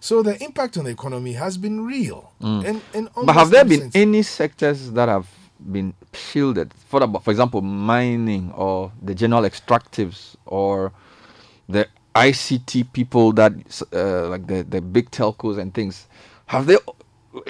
So 0.00 0.22
the 0.22 0.40
impact 0.42 0.76
on 0.76 0.84
the 0.84 0.90
economy 0.90 1.32
has 1.32 1.56
been 1.56 1.84
real. 1.84 2.32
And, 2.40 2.80
and 2.94 3.08
But 3.24 3.32
have 3.32 3.50
there 3.50 3.64
been 3.64 3.90
any 3.94 4.22
sectors 4.22 4.90
that 4.92 5.08
have 5.08 5.26
been 5.60 5.94
shielded? 6.12 6.72
For, 6.88 7.00
for 7.20 7.30
example, 7.30 7.60
mining 7.60 8.52
or 8.52 8.92
the 9.02 9.14
general 9.14 9.42
extractives 9.42 10.36
or 10.46 10.92
the 11.68 11.88
ICT 12.14 12.92
people 12.92 13.32
that, 13.32 13.52
uh, 13.92 14.28
like 14.28 14.46
the, 14.46 14.62
the 14.62 14.80
big 14.80 15.10
telcos 15.10 15.58
and 15.58 15.72
things, 15.74 16.06
have 16.46 16.66
they? 16.66 16.76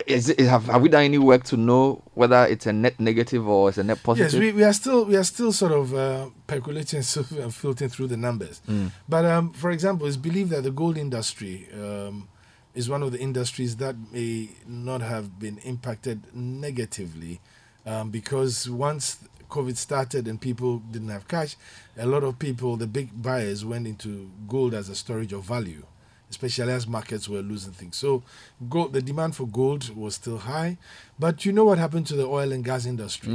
Is 0.06 0.30
it, 0.30 0.40
have, 0.40 0.66
have 0.66 0.82
we 0.82 0.88
done 0.88 1.04
any 1.04 1.18
work 1.18 1.44
to 1.44 1.56
know 1.56 2.02
whether 2.14 2.44
it's 2.46 2.66
a 2.66 2.72
net 2.72 2.98
negative 2.98 3.46
or 3.46 3.68
it's 3.68 3.78
a 3.78 3.84
net 3.84 4.02
positive? 4.02 4.32
Yes, 4.32 4.40
we, 4.40 4.52
we 4.52 4.64
are 4.64 4.72
still 4.72 5.04
we 5.04 5.16
are 5.16 5.22
still 5.22 5.52
sort 5.52 5.70
of 5.70 5.94
uh, 5.94 6.28
percolating 6.48 7.04
and 7.40 7.54
filtering 7.54 7.88
through 7.88 8.08
the 8.08 8.16
numbers. 8.16 8.60
Mm. 8.68 8.90
But 9.08 9.24
um, 9.26 9.52
for 9.52 9.70
example, 9.70 10.08
it's 10.08 10.16
believed 10.16 10.50
that 10.50 10.64
the 10.64 10.72
gold 10.72 10.98
industry 10.98 11.68
um, 11.72 12.28
is 12.74 12.88
one 12.88 13.02
of 13.02 13.12
the 13.12 13.18
industries 13.18 13.76
that 13.76 13.96
may 14.12 14.50
not 14.66 15.02
have 15.02 15.38
been 15.38 15.58
impacted 15.58 16.34
negatively 16.34 17.40
um, 17.86 18.10
because 18.10 18.68
once 18.68 19.18
COVID 19.48 19.76
started 19.76 20.26
and 20.26 20.40
people 20.40 20.78
didn't 20.90 21.08
have 21.08 21.28
cash, 21.28 21.56
a 21.96 22.06
lot 22.06 22.24
of 22.24 22.38
people, 22.38 22.76
the 22.76 22.86
big 22.86 23.10
buyers, 23.22 23.64
went 23.64 23.86
into 23.86 24.30
gold 24.48 24.74
as 24.74 24.88
a 24.88 24.94
storage 24.94 25.32
of 25.32 25.44
value, 25.44 25.84
especially 26.28 26.72
as 26.72 26.86
markets 26.86 27.28
were 27.28 27.40
losing 27.40 27.72
things. 27.72 27.96
So, 27.96 28.22
gold, 28.68 28.92
the 28.92 29.00
demand 29.00 29.36
for 29.36 29.46
gold 29.46 29.94
was 29.96 30.16
still 30.16 30.38
high. 30.38 30.78
But 31.18 31.44
you 31.44 31.52
know 31.52 31.64
what 31.64 31.78
happened 31.78 32.06
to 32.08 32.16
the 32.16 32.26
oil 32.26 32.52
and 32.52 32.64
gas 32.64 32.86
industry? 32.86 33.32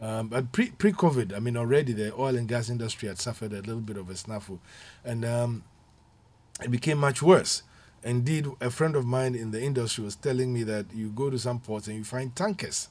Um, 0.00 0.28
but 0.28 0.50
pre 0.52 0.70
pre 0.70 0.92
COVID, 0.92 1.34
I 1.34 1.38
mean, 1.38 1.56
already 1.56 1.92
the 1.92 2.12
oil 2.14 2.36
and 2.36 2.48
gas 2.48 2.68
industry 2.68 3.08
had 3.08 3.18
suffered 3.18 3.52
a 3.52 3.60
little 3.60 3.80
bit 3.80 3.96
of 3.96 4.10
a 4.10 4.14
snafu, 4.14 4.58
and 5.04 5.24
um, 5.24 5.62
it 6.62 6.70
became 6.70 6.98
much 6.98 7.22
worse. 7.22 7.62
Indeed, 8.02 8.48
a 8.60 8.70
friend 8.70 8.96
of 8.96 9.06
mine 9.06 9.34
in 9.34 9.50
the 9.50 9.62
industry 9.62 10.04
was 10.04 10.16
telling 10.16 10.52
me 10.52 10.62
that 10.64 10.86
you 10.92 11.08
go 11.08 11.30
to 11.30 11.38
some 11.38 11.58
ports 11.58 11.86
and 11.86 11.96
you 11.96 12.04
find 12.04 12.36
tankers 12.36 12.88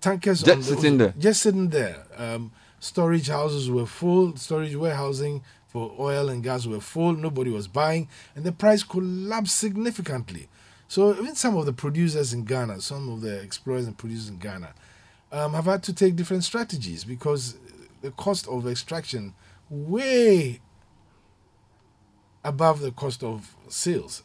tankers 0.00 0.42
Just 0.42 0.68
the- 0.68 0.76
sitting 0.76 0.98
there. 0.98 1.14
just 1.18 1.42
sitting 1.42 1.68
there. 1.70 2.04
Um, 2.16 2.52
storage 2.80 3.28
houses 3.28 3.70
were 3.70 3.86
full, 3.86 4.36
storage 4.36 4.74
warehousing 4.76 5.42
for 5.66 5.94
oil 5.98 6.28
and 6.28 6.42
gas 6.42 6.66
were 6.66 6.80
full. 6.80 7.12
Nobody 7.14 7.50
was 7.50 7.68
buying, 7.68 8.08
and 8.34 8.44
the 8.44 8.52
price 8.52 8.82
collapsed 8.82 9.56
significantly. 9.56 10.48
So 10.88 11.12
even 11.12 11.34
some 11.34 11.56
of 11.56 11.66
the 11.66 11.72
producers 11.74 12.32
in 12.32 12.44
Ghana, 12.44 12.80
some 12.80 13.08
of 13.10 13.20
the 13.20 13.38
explorers 13.40 13.86
and 13.86 13.96
producers 13.98 14.28
in 14.28 14.38
Ghana, 14.38 14.72
um, 15.30 15.52
have 15.52 15.66
had 15.66 15.82
to 15.82 15.92
take 15.92 16.16
different 16.16 16.44
strategies 16.44 17.04
because 17.04 17.56
the 18.00 18.10
cost 18.12 18.48
of 18.48 18.66
extraction 18.66 19.34
way 19.68 20.60
above 22.44 22.80
the 22.80 22.92
cost 22.92 23.22
of 23.22 23.54
sales. 23.68 24.22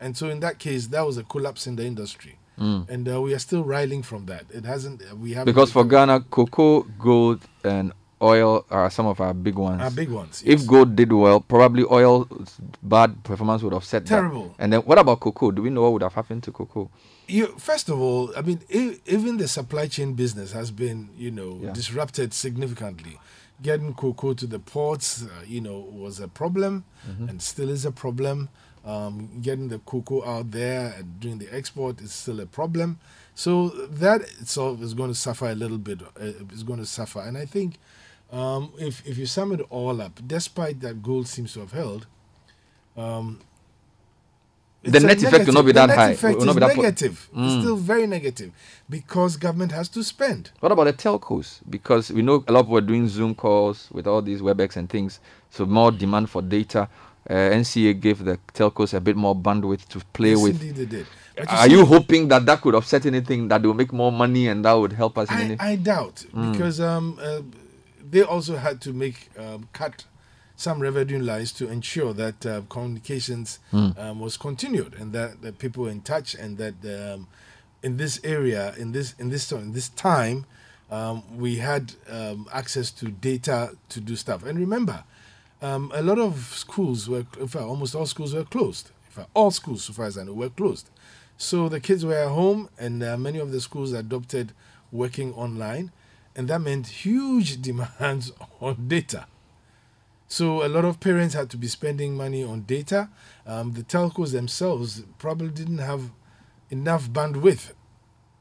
And 0.00 0.16
so 0.16 0.28
in 0.30 0.40
that 0.40 0.58
case, 0.58 0.88
that 0.88 1.02
was 1.06 1.16
a 1.18 1.22
collapse 1.22 1.66
in 1.68 1.76
the 1.76 1.84
industry. 1.84 2.38
And 2.60 3.08
uh, 3.08 3.20
we 3.22 3.32
are 3.34 3.38
still 3.38 3.64
riling 3.64 4.02
from 4.02 4.26
that. 4.26 4.44
It 4.50 4.64
hasn't. 4.66 5.02
We 5.18 5.32
have 5.32 5.46
because 5.46 5.72
for 5.72 5.84
Ghana, 5.84 6.20
cocoa, 6.30 6.82
gold, 6.98 7.40
and 7.64 7.92
oil 8.22 8.66
are 8.70 8.90
some 8.90 9.06
of 9.06 9.18
our 9.20 9.32
big 9.32 9.54
ones. 9.54 9.80
our 9.80 9.90
big 9.90 10.10
ones. 10.10 10.42
If 10.44 10.66
gold 10.66 10.94
did 10.94 11.10
well, 11.10 11.40
probably 11.40 11.84
oil's 11.84 12.60
bad 12.82 13.24
performance 13.24 13.62
would 13.62 13.72
offset 13.72 14.04
that. 14.04 14.08
Terrible. 14.14 14.54
And 14.58 14.72
then 14.72 14.80
what 14.82 14.98
about 14.98 15.20
cocoa? 15.20 15.50
Do 15.52 15.62
we 15.62 15.70
know 15.70 15.82
what 15.82 15.92
would 15.94 16.02
have 16.02 16.12
happened 16.14 16.42
to 16.44 16.52
cocoa? 16.52 16.90
you 17.28 17.46
first 17.58 17.88
of 17.88 17.98
all, 18.00 18.30
I 18.36 18.42
mean, 18.42 18.60
e- 18.68 18.96
even 19.06 19.38
the 19.38 19.48
supply 19.48 19.86
chain 19.86 20.12
business 20.14 20.52
has 20.52 20.70
been, 20.70 21.08
you 21.16 21.30
know, 21.30 21.60
Yeah. 21.62 21.72
disrupted 21.72 22.34
significantly. 22.34 23.18
Getting 23.62 23.94
cocoa 23.94 24.34
to 24.34 24.46
the 24.46 24.58
ports, 24.58 25.22
uh, 25.22 25.28
you 25.46 25.60
know, 25.60 25.78
was 25.92 26.18
a 26.20 26.28
problem, 26.28 26.84
Mm-hmm. 27.08 27.28
and 27.28 27.40
still 27.40 27.70
is 27.70 27.84
a 27.86 27.92
problem. 27.92 28.48
Um, 28.84 29.40
getting 29.42 29.68
the 29.68 29.78
cocoa 29.80 30.24
out 30.24 30.50
there 30.52 30.94
and 30.98 31.20
doing 31.20 31.38
the 31.38 31.54
export 31.54 32.00
is 32.00 32.12
still 32.12 32.40
a 32.40 32.46
problem. 32.46 32.98
So 33.34 33.68
that 33.68 34.22
itself 34.22 34.82
is 34.82 34.94
going 34.94 35.10
to 35.10 35.14
suffer 35.14 35.48
a 35.50 35.54
little 35.54 35.78
bit. 35.78 36.02
Uh, 36.02 36.32
is 36.52 36.62
going 36.62 36.78
to 36.80 36.86
suffer, 36.86 37.20
and 37.20 37.36
I 37.38 37.46
think 37.46 37.76
um, 38.32 38.72
if 38.78 39.06
if 39.06 39.18
you 39.18 39.26
sum 39.26 39.52
it 39.52 39.60
all 39.70 40.00
up, 40.00 40.20
despite 40.26 40.80
that 40.80 41.02
gold 41.02 41.28
seems 41.28 41.52
to 41.54 41.60
have 41.60 41.72
held, 41.72 42.06
um, 42.96 43.40
The 44.82 44.96
it's 44.96 45.04
net 45.04 45.22
effect 45.22 45.46
will 45.46 45.54
not 45.54 45.66
be 45.66 45.72
that 45.72 45.90
high. 45.90 46.08
Net 46.08 46.14
effect 46.16 46.38
Will 46.38 46.46
not 46.46 46.54
be 46.54 46.60
that 46.60 46.74
po- 46.76 46.82
negative. 46.82 47.28
It's 47.36 47.62
still 47.62 47.76
very 47.76 48.06
negative 48.06 48.52
because 48.88 49.36
government 49.36 49.72
has 49.72 49.88
to 49.90 50.02
spend. 50.02 50.50
What 50.60 50.72
about 50.72 50.84
the 50.84 50.94
telcos? 50.94 51.60
Because 51.68 52.10
we 52.10 52.22
know 52.22 52.44
a 52.48 52.52
lot 52.52 52.60
of 52.60 52.66
people 52.66 52.78
are 52.78 52.82
doing 52.82 53.06
Zoom 53.08 53.34
calls 53.34 53.88
with 53.92 54.06
all 54.06 54.22
these 54.22 54.40
WebEx 54.40 54.76
and 54.76 54.88
things, 54.88 55.20
so 55.50 55.66
more 55.66 55.92
demand 55.92 56.30
for 56.30 56.42
data. 56.42 56.88
Uh, 57.28 57.34
NCA 57.34 58.00
gave 58.00 58.24
the 58.24 58.38
telcos 58.54 58.94
a 58.94 59.00
bit 59.00 59.14
more 59.16 59.36
bandwidth 59.36 59.86
to 59.88 60.00
play 60.12 60.30
yes, 60.30 60.42
with. 60.42 60.60
indeed 60.62 60.76
they 60.76 60.84
did. 60.86 61.06
Are 61.48 61.68
you 61.68 61.84
hoping 61.86 62.28
that 62.28 62.44
that 62.46 62.60
could 62.60 62.74
offset 62.74 63.06
anything 63.06 63.48
that 63.48 63.62
they 63.62 63.68
will 63.68 63.74
make 63.74 63.92
more 63.92 64.10
money 64.12 64.48
and 64.48 64.64
that 64.64 64.72
would 64.72 64.92
help 64.92 65.16
us 65.18 65.30
in 65.30 65.36
I, 65.36 65.42
any? 65.42 65.56
I 65.58 65.76
doubt 65.76 66.24
Mm. 66.34 66.52
because 66.52 66.80
um, 66.80 67.18
uh, 67.22 67.40
they 68.10 68.22
also 68.22 68.56
had 68.56 68.80
to 68.82 68.92
make 68.92 69.30
um, 69.38 69.68
cut 69.72 70.04
some 70.56 70.80
revenue 70.80 71.18
lines 71.20 71.52
to 71.52 71.68
ensure 71.70 72.12
that 72.14 72.44
uh, 72.46 72.62
communications 72.68 73.58
Mm. 73.72 73.98
um, 73.98 74.20
was 74.20 74.36
continued 74.36 74.94
and 74.98 75.12
that, 75.12 75.40
that 75.42 75.58
people 75.58 75.84
were 75.84 75.90
in 75.90 76.00
touch 76.02 76.34
and 76.34 76.58
that 76.58 76.74
um, 76.84 77.26
in 77.82 77.96
this 77.96 78.20
area 78.24 78.74
in 78.76 78.92
this 78.92 79.14
in 79.18 79.30
this 79.30 79.48
time 79.48 79.60
in 79.62 79.72
this 79.72 79.88
time 79.90 80.44
um, 80.90 81.22
we 81.38 81.56
had 81.56 81.92
um, 82.10 82.46
access 82.52 82.90
to 82.90 83.06
data 83.06 83.70
to 83.88 84.00
do 84.00 84.16
stuff 84.16 84.44
and 84.44 84.58
remember 84.58 85.04
um, 85.62 85.90
a 85.94 86.02
lot 86.02 86.18
of 86.18 86.38
schools 86.54 87.08
were 87.08 87.24
in 87.38 87.48
fact 87.48 87.64
almost 87.64 87.94
all 87.94 88.06
schools 88.06 88.34
were 88.34 88.44
closed 88.44 88.90
in 89.06 89.12
fact 89.12 89.30
all 89.34 89.50
schools 89.50 89.84
so 89.84 89.92
far 89.92 90.06
as 90.06 90.16
I 90.18 90.24
know 90.24 90.32
were 90.32 90.48
closed 90.50 90.88
so 91.36 91.70
the 91.70 91.80
kids 91.80 92.04
were 92.04 92.14
at 92.18 92.28
home, 92.28 92.68
and 92.78 93.02
uh, 93.02 93.16
many 93.16 93.38
of 93.38 93.50
the 93.50 93.62
schools 93.62 93.94
adopted 93.94 94.52
working 94.92 95.32
online, 95.32 95.90
and 96.36 96.48
that 96.48 96.60
meant 96.60 96.86
huge 96.86 97.62
demands 97.68 98.30
on 98.60 98.88
data. 98.88 99.24
So 100.28 100.62
a 100.62 100.68
lot 100.68 100.84
of 100.84 101.00
parents 101.00 101.32
had 101.34 101.48
to 101.48 101.56
be 101.56 101.66
spending 101.66 102.14
money 102.14 102.44
on 102.44 102.64
data. 102.66 103.08
Um, 103.46 103.72
the 103.72 103.82
telcos 103.82 104.32
themselves 104.32 105.02
probably 105.16 105.48
didn't 105.48 105.78
have 105.78 106.10
enough 106.68 107.08
bandwidth 107.08 107.72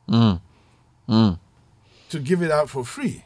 Mm. 0.10 0.42
Mm. 1.08 1.40
to 2.10 2.20
give 2.20 2.42
it 2.42 2.52
out 2.52 2.70
for 2.70 2.84
free. 2.84 3.24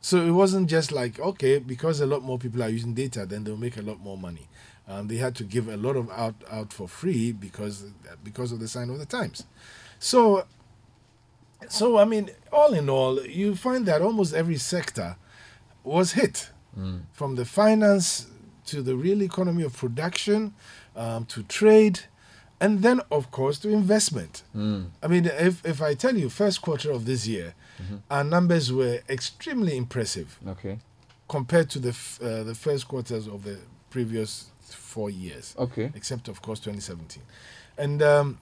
So 0.00 0.24
it 0.24 0.30
wasn't 0.30 0.68
just 0.70 0.92
like 0.92 1.18
okay, 1.20 1.58
because 1.58 2.00
a 2.00 2.06
lot 2.06 2.22
more 2.22 2.38
people 2.38 2.62
are 2.62 2.68
using 2.68 2.94
data, 2.94 3.26
then 3.26 3.44
they'll 3.44 3.56
make 3.56 3.76
a 3.76 3.82
lot 3.82 4.00
more 4.00 4.16
money. 4.16 4.48
Um, 4.88 5.06
they 5.08 5.16
had 5.16 5.34
to 5.36 5.44
give 5.44 5.68
a 5.68 5.76
lot 5.76 5.94
of 5.96 6.10
out 6.10 6.34
out 6.50 6.72
for 6.72 6.88
free 6.88 7.32
because 7.32 7.84
because 8.24 8.50
of 8.52 8.60
the 8.60 8.68
sign 8.68 8.90
of 8.90 8.98
the 8.98 9.06
times. 9.06 9.44
So, 9.98 10.46
so 11.68 11.98
I 11.98 12.04
mean, 12.06 12.30
all 12.52 12.72
in 12.74 12.88
all, 12.88 13.20
you 13.24 13.54
find 13.54 13.84
that 13.86 14.00
almost 14.02 14.34
every 14.34 14.56
sector 14.56 15.16
was 15.84 16.12
hit, 16.12 16.50
from 17.12 17.36
the 17.36 17.44
finance 17.44 18.26
to 18.66 18.80
the 18.82 18.96
real 18.96 19.22
economy 19.22 19.64
of 19.64 19.76
production, 19.76 20.54
um, 20.96 21.24
to 21.26 21.42
trade, 21.42 22.00
and 22.60 22.80
then 22.82 23.00
of 23.10 23.30
course 23.30 23.58
to 23.60 23.68
investment. 23.68 24.42
I 25.02 25.08
mean, 25.08 25.26
if 25.26 25.64
if 25.66 25.82
I 25.82 25.94
tell 25.94 26.16
you 26.16 26.30
first 26.30 26.62
quarter 26.62 26.90
of 26.90 27.04
this 27.04 27.26
year, 27.26 27.54
our 28.10 28.24
numbers 28.24 28.72
were 28.72 29.00
extremely 29.08 29.76
impressive 29.76 30.38
Okay. 30.46 30.78
compared 31.28 31.68
to 31.70 31.78
the 31.78 31.90
f- 31.90 32.18
uh, 32.22 32.42
the 32.44 32.54
first 32.54 32.86
quarters 32.88 33.26
of 33.26 33.42
the 33.44 33.58
previous 33.90 34.50
four 34.60 35.10
years, 35.10 35.54
Okay. 35.58 35.90
except 35.94 36.28
of 36.28 36.40
course 36.42 36.60
2017, 36.60 37.22
and 37.78 38.02
um, 38.02 38.38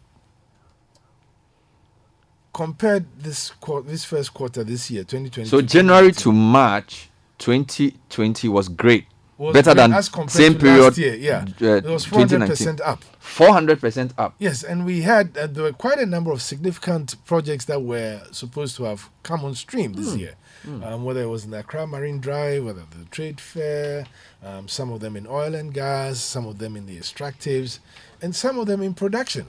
compared 2.53 3.07
this 3.21 3.51
quar- 3.61 3.83
this 3.83 4.05
first 4.05 4.35
quarter 4.35 4.65
this 4.65 4.91
year 4.91 5.05
2020. 5.05 5.49
So 5.49 5.61
January 5.63 6.13
to 6.13 6.33
March 6.33 7.09
2020 7.39 8.49
was 8.49 8.69
great. 8.69 9.07
Better 9.39 9.73
than 9.75 9.93
as 9.93 10.09
compared 10.09 10.31
same 10.33 10.55
to 10.55 10.59
period, 10.59 10.83
last 10.83 10.99
year. 10.99 11.15
Yeah, 11.15 11.45
uh, 11.63 11.75
it 11.77 11.85
was 11.85 12.05
400% 12.05 12.81
up. 12.85 13.05
400% 13.23 14.11
up. 14.19 14.35
Yes, 14.39 14.65
and 14.65 14.85
we 14.85 15.03
had 15.03 15.37
uh, 15.39 15.47
there 15.47 15.63
were 15.63 15.73
quite 15.73 15.99
a 15.99 16.07
number 16.07 16.33
of 16.33 16.43
significant 16.43 17.15
projects 17.25 17.65
that 17.67 17.81
were 17.83 18.21
supposed 18.33 18.77
to 18.77 18.85
have 18.85 19.09
come 19.23 19.45
on 19.45 19.55
stream 19.55 19.93
this 19.93 20.13
Hmm. 20.13 20.19
year. 20.19 20.35
Um, 20.83 21.05
whether 21.05 21.23
it 21.23 21.27
was 21.29 21.45
in 21.45 21.51
the 21.53 21.61
Accra 21.61 21.87
Marine 21.87 22.19
Drive, 22.21 22.65
whether 22.65 22.83
the 22.91 23.05
trade 23.13 23.41
fair, 23.41 24.05
um, 24.45 24.67
some 24.69 24.91
of 24.91 25.01
them 25.01 25.17
in 25.17 25.27
oil 25.27 25.55
and 25.55 25.73
gas, 25.73 26.19
some 26.19 26.47
of 26.47 26.59
them 26.59 26.77
in 26.77 26.85
the 26.85 26.99
extractives, 26.99 27.79
and 28.21 28.35
some 28.37 28.59
of 28.59 28.67
them 28.67 28.83
in 28.83 28.93
production. 28.93 29.47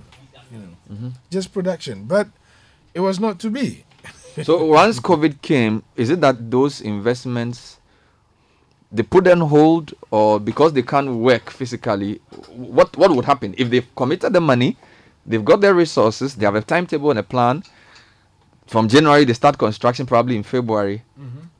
You 0.51 0.60
know, 0.60 0.75
Mm-hmm. 0.93 1.10
just 1.31 1.51
production. 1.51 2.05
But 2.05 2.27
it 2.93 3.00
was 3.01 3.19
not 3.19 3.39
to 3.39 3.50
be. 3.50 3.86
so 4.43 4.63
once 4.81 5.00
COVID 5.00 5.41
came, 5.41 5.84
is 5.96 6.10
it 6.12 6.22
that 6.22 6.50
those 6.51 6.79
investments 6.79 7.78
they 8.91 9.03
put 9.03 9.27
on 9.27 9.39
hold, 9.41 9.93
or 10.12 10.39
because 10.39 10.74
they 10.74 10.81
can't 10.81 11.10
work 11.15 11.50
physically, 11.51 12.19
what 12.50 12.96
what 12.98 13.12
would 13.12 13.25
happen 13.25 13.53
if 13.58 13.69
they've 13.69 13.96
committed 13.96 14.34
the 14.34 14.41
money, 14.41 14.77
they've 15.25 15.46
got 15.46 15.62
their 15.62 15.74
resources, 15.74 16.36
they 16.36 16.46
have 16.46 16.55
a 16.55 16.62
timetable 16.62 17.10
and 17.12 17.19
a 17.19 17.24
plan. 17.24 17.63
From 18.67 18.88
January 18.88 19.25
they 19.25 19.34
start 19.34 19.58
construction, 19.58 20.05
probably 20.05 20.36
in 20.36 20.43
February. 20.43 21.01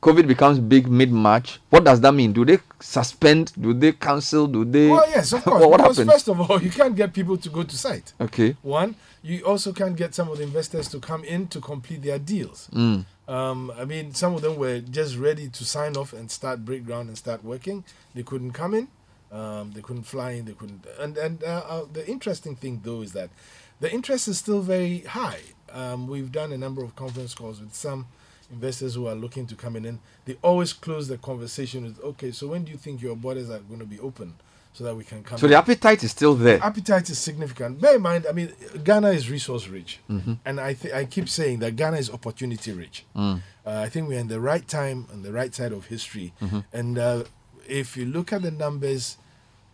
COVID 0.02 0.26
becomes 0.26 0.58
big 0.58 0.88
mid 0.88 1.12
March. 1.12 1.60
What 1.68 1.84
does 1.84 2.00
that 2.00 2.12
mean? 2.14 2.32
Do 2.32 2.44
they 2.44 2.58
suspend? 2.80 3.52
Do 3.60 3.74
they 3.74 3.92
cancel? 3.92 4.46
Do 4.46 4.64
they? 4.64 4.88
Well, 4.88 5.04
yes, 5.10 5.32
of 5.32 5.44
course. 5.44 5.66
what 5.66 5.80
happens? 5.80 6.10
first 6.10 6.28
of 6.28 6.40
all, 6.40 6.62
you 6.66 6.70
can't 6.70 6.96
get 6.96 7.12
people 7.12 7.36
to 7.36 7.48
go 7.50 7.62
to 7.64 7.76
site. 7.76 8.12
Okay. 8.20 8.56
One, 8.62 8.94
you 9.22 9.44
also 9.44 9.72
can't 9.72 9.96
get 9.96 10.14
some 10.14 10.30
of 10.30 10.38
the 10.38 10.44
investors 10.44 10.88
to 10.88 11.00
come 11.00 11.22
in 11.24 11.48
to 11.48 11.60
complete 11.60 12.02
their 12.02 12.18
deals. 12.18 12.68
Mm. 12.72 13.04
Um, 13.30 13.72
I 13.78 13.84
mean, 13.84 14.12
some 14.12 14.34
of 14.34 14.42
them 14.42 14.56
were 14.56 14.80
just 14.80 15.16
ready 15.16 15.48
to 15.48 15.64
sign 15.64 15.96
off 15.96 16.12
and 16.12 16.28
start 16.28 16.64
break 16.64 16.84
ground 16.84 17.08
and 17.08 17.16
start 17.16 17.44
working. 17.44 17.84
They 18.12 18.24
couldn't 18.24 18.52
come 18.52 18.74
in. 18.74 18.88
Um, 19.30 19.70
they 19.70 19.82
couldn't 19.82 20.02
fly 20.02 20.32
in. 20.32 20.46
They 20.46 20.52
couldn't. 20.52 20.84
And 20.98 21.16
and 21.16 21.44
uh, 21.44 21.62
uh, 21.68 21.84
the 21.92 22.04
interesting 22.08 22.56
thing 22.56 22.80
though 22.82 23.02
is 23.02 23.12
that 23.12 23.30
the 23.78 23.90
interest 23.92 24.26
is 24.26 24.38
still 24.38 24.62
very 24.62 25.02
high. 25.02 25.42
Um, 25.72 26.08
we've 26.08 26.32
done 26.32 26.50
a 26.50 26.58
number 26.58 26.82
of 26.82 26.96
conference 26.96 27.32
calls 27.32 27.60
with 27.60 27.72
some 27.72 28.08
investors 28.50 28.96
who 28.96 29.06
are 29.06 29.14
looking 29.14 29.46
to 29.46 29.54
come 29.54 29.76
in. 29.76 29.84
And 29.84 30.00
they 30.24 30.36
always 30.42 30.72
close 30.72 31.06
the 31.06 31.16
conversation 31.16 31.84
with, 31.84 32.00
"Okay, 32.02 32.32
so 32.32 32.48
when 32.48 32.64
do 32.64 32.72
you 32.72 32.78
think 32.78 33.00
your 33.00 33.14
borders 33.14 33.48
are 33.48 33.60
going 33.60 33.78
to 33.78 33.86
be 33.86 34.00
open 34.00 34.34
so 34.72 34.84
that 34.84 34.94
we 34.96 35.04
can 35.04 35.22
come?" 35.22 35.38
So 35.38 35.46
the 35.48 35.56
appetite 35.56 36.02
is 36.04 36.10
still 36.10 36.34
there. 36.34 36.58
appetite 36.62 37.10
is 37.10 37.18
significant. 37.18 37.80
Bear 37.80 37.96
in 37.96 38.02
mind, 38.02 38.26
I 38.28 38.32
mean, 38.32 38.52
Ghana 38.84 39.10
is 39.10 39.28
resource 39.30 39.68
rich, 39.68 40.00
and 40.44 40.60
I 40.60 40.74
th- 40.74 40.94
I 40.94 41.04
keep 41.04 41.28
saying 41.28 41.58
that 41.60 41.76
Ghana 41.76 41.96
is 41.98 42.10
opportunity 42.10 42.72
rich. 42.72 43.04
Uh, 43.14 43.38
I 43.64 43.88
think 43.88 44.08
we're 44.08 44.18
in 44.20 44.28
the 44.28 44.40
right 44.40 44.66
time 44.66 45.06
on 45.12 45.22
the 45.22 45.32
right 45.32 45.54
side 45.54 45.72
of 45.72 45.86
history, 45.86 46.32
and 46.72 46.98
uh, 46.98 47.24
if 47.68 47.96
you 47.96 48.04
look 48.06 48.32
at 48.32 48.42
the 48.42 48.50
numbers 48.50 49.16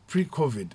pre-COVID, 0.08 0.70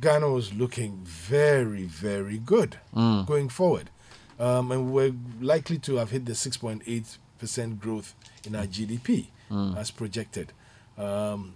Ghana 0.00 0.28
was 0.30 0.52
looking 0.54 1.00
very 1.04 1.84
very 1.84 2.38
good 2.38 2.78
going 3.26 3.48
forward, 3.48 3.90
um, 4.38 4.70
and 4.72 4.92
we're 4.92 5.14
likely 5.40 5.78
to 5.78 5.96
have 5.96 6.10
hit 6.10 6.24
the 6.26 6.32
6.8 6.32 7.18
percent 7.38 7.80
growth 7.80 8.14
in 8.46 8.54
our 8.54 8.66
GDP 8.66 9.28
as 9.76 9.90
projected. 9.90 10.52
Um, 10.96 11.54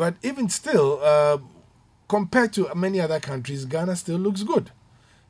but 0.00 0.14
even 0.22 0.48
still, 0.48 0.98
uh, 1.02 1.36
compared 2.08 2.54
to 2.54 2.74
many 2.74 3.02
other 3.02 3.20
countries, 3.20 3.66
Ghana 3.66 3.96
still 3.96 4.16
looks 4.16 4.42
good. 4.42 4.70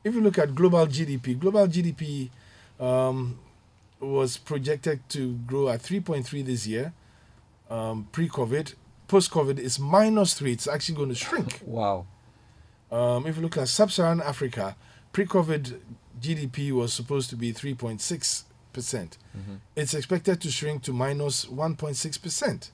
If 0.04 0.14
you 0.14 0.20
look 0.20 0.38
at 0.38 0.54
global 0.54 0.86
GDP, 0.86 1.36
global 1.36 1.66
GDP 1.66 2.30
um, 2.78 3.40
was 3.98 4.36
projected 4.36 5.00
to 5.08 5.32
grow 5.44 5.70
at 5.70 5.82
3.3 5.82 6.46
this 6.46 6.68
year, 6.68 6.92
um, 7.68 8.06
pre-COVID. 8.12 8.74
Post-COVID, 9.08 9.58
it's 9.58 9.80
minus 9.80 10.34
three. 10.34 10.52
It's 10.52 10.68
actually 10.68 10.94
going 10.94 11.08
to 11.08 11.16
shrink. 11.16 11.62
Wow. 11.66 12.06
Um, 12.92 13.26
if 13.26 13.34
you 13.34 13.42
look 13.42 13.56
at 13.56 13.66
sub-Saharan 13.66 14.20
Africa, 14.20 14.76
pre-COVID 15.10 15.80
GDP 16.22 16.70
was 16.70 16.92
supposed 16.92 17.28
to 17.30 17.34
be 17.34 17.52
3.6 17.52 18.45
percent. 18.73 19.18
It's 19.75 19.95
expected 19.95 20.40
to 20.42 20.50
shrink 20.52 20.82
to 20.84 20.92
minus 20.92 21.50
minus 21.50 21.76
1.6 21.76 22.23
percent. 22.23 22.71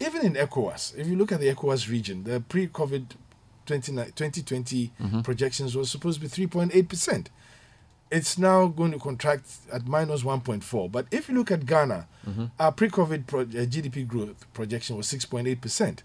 Even 0.00 0.24
in 0.26 0.34
ECOWAS, 0.34 0.96
if 0.96 1.06
you 1.06 1.16
look 1.16 1.32
at 1.32 1.40
the 1.40 1.48
ECOWAS 1.54 1.88
region, 1.90 2.24
the 2.24 2.40
pre-COVID 2.40 3.04
29 3.66 4.06
2020 4.14 4.92
projections 5.24 5.74
was 5.76 5.90
supposed 5.90 6.20
to 6.20 6.28
be 6.28 6.46
3.8 6.46 6.88
percent. 6.88 7.30
It's 8.08 8.38
now 8.38 8.68
going 8.68 8.92
to 8.92 9.00
contract 9.00 9.46
at 9.72 9.88
minus 9.88 10.22
1.4. 10.22 10.92
But 10.92 11.06
if 11.10 11.28
you 11.28 11.34
look 11.34 11.50
at 11.50 11.66
Ghana, 11.66 12.06
our 12.60 12.70
pre-COVID 12.70 13.26
pro- 13.26 13.40
uh, 13.40 13.66
GDP 13.66 14.06
growth 14.06 14.46
projection 14.54 14.96
was 14.96 15.08
6.8 15.08 15.60
percent. 15.60 16.02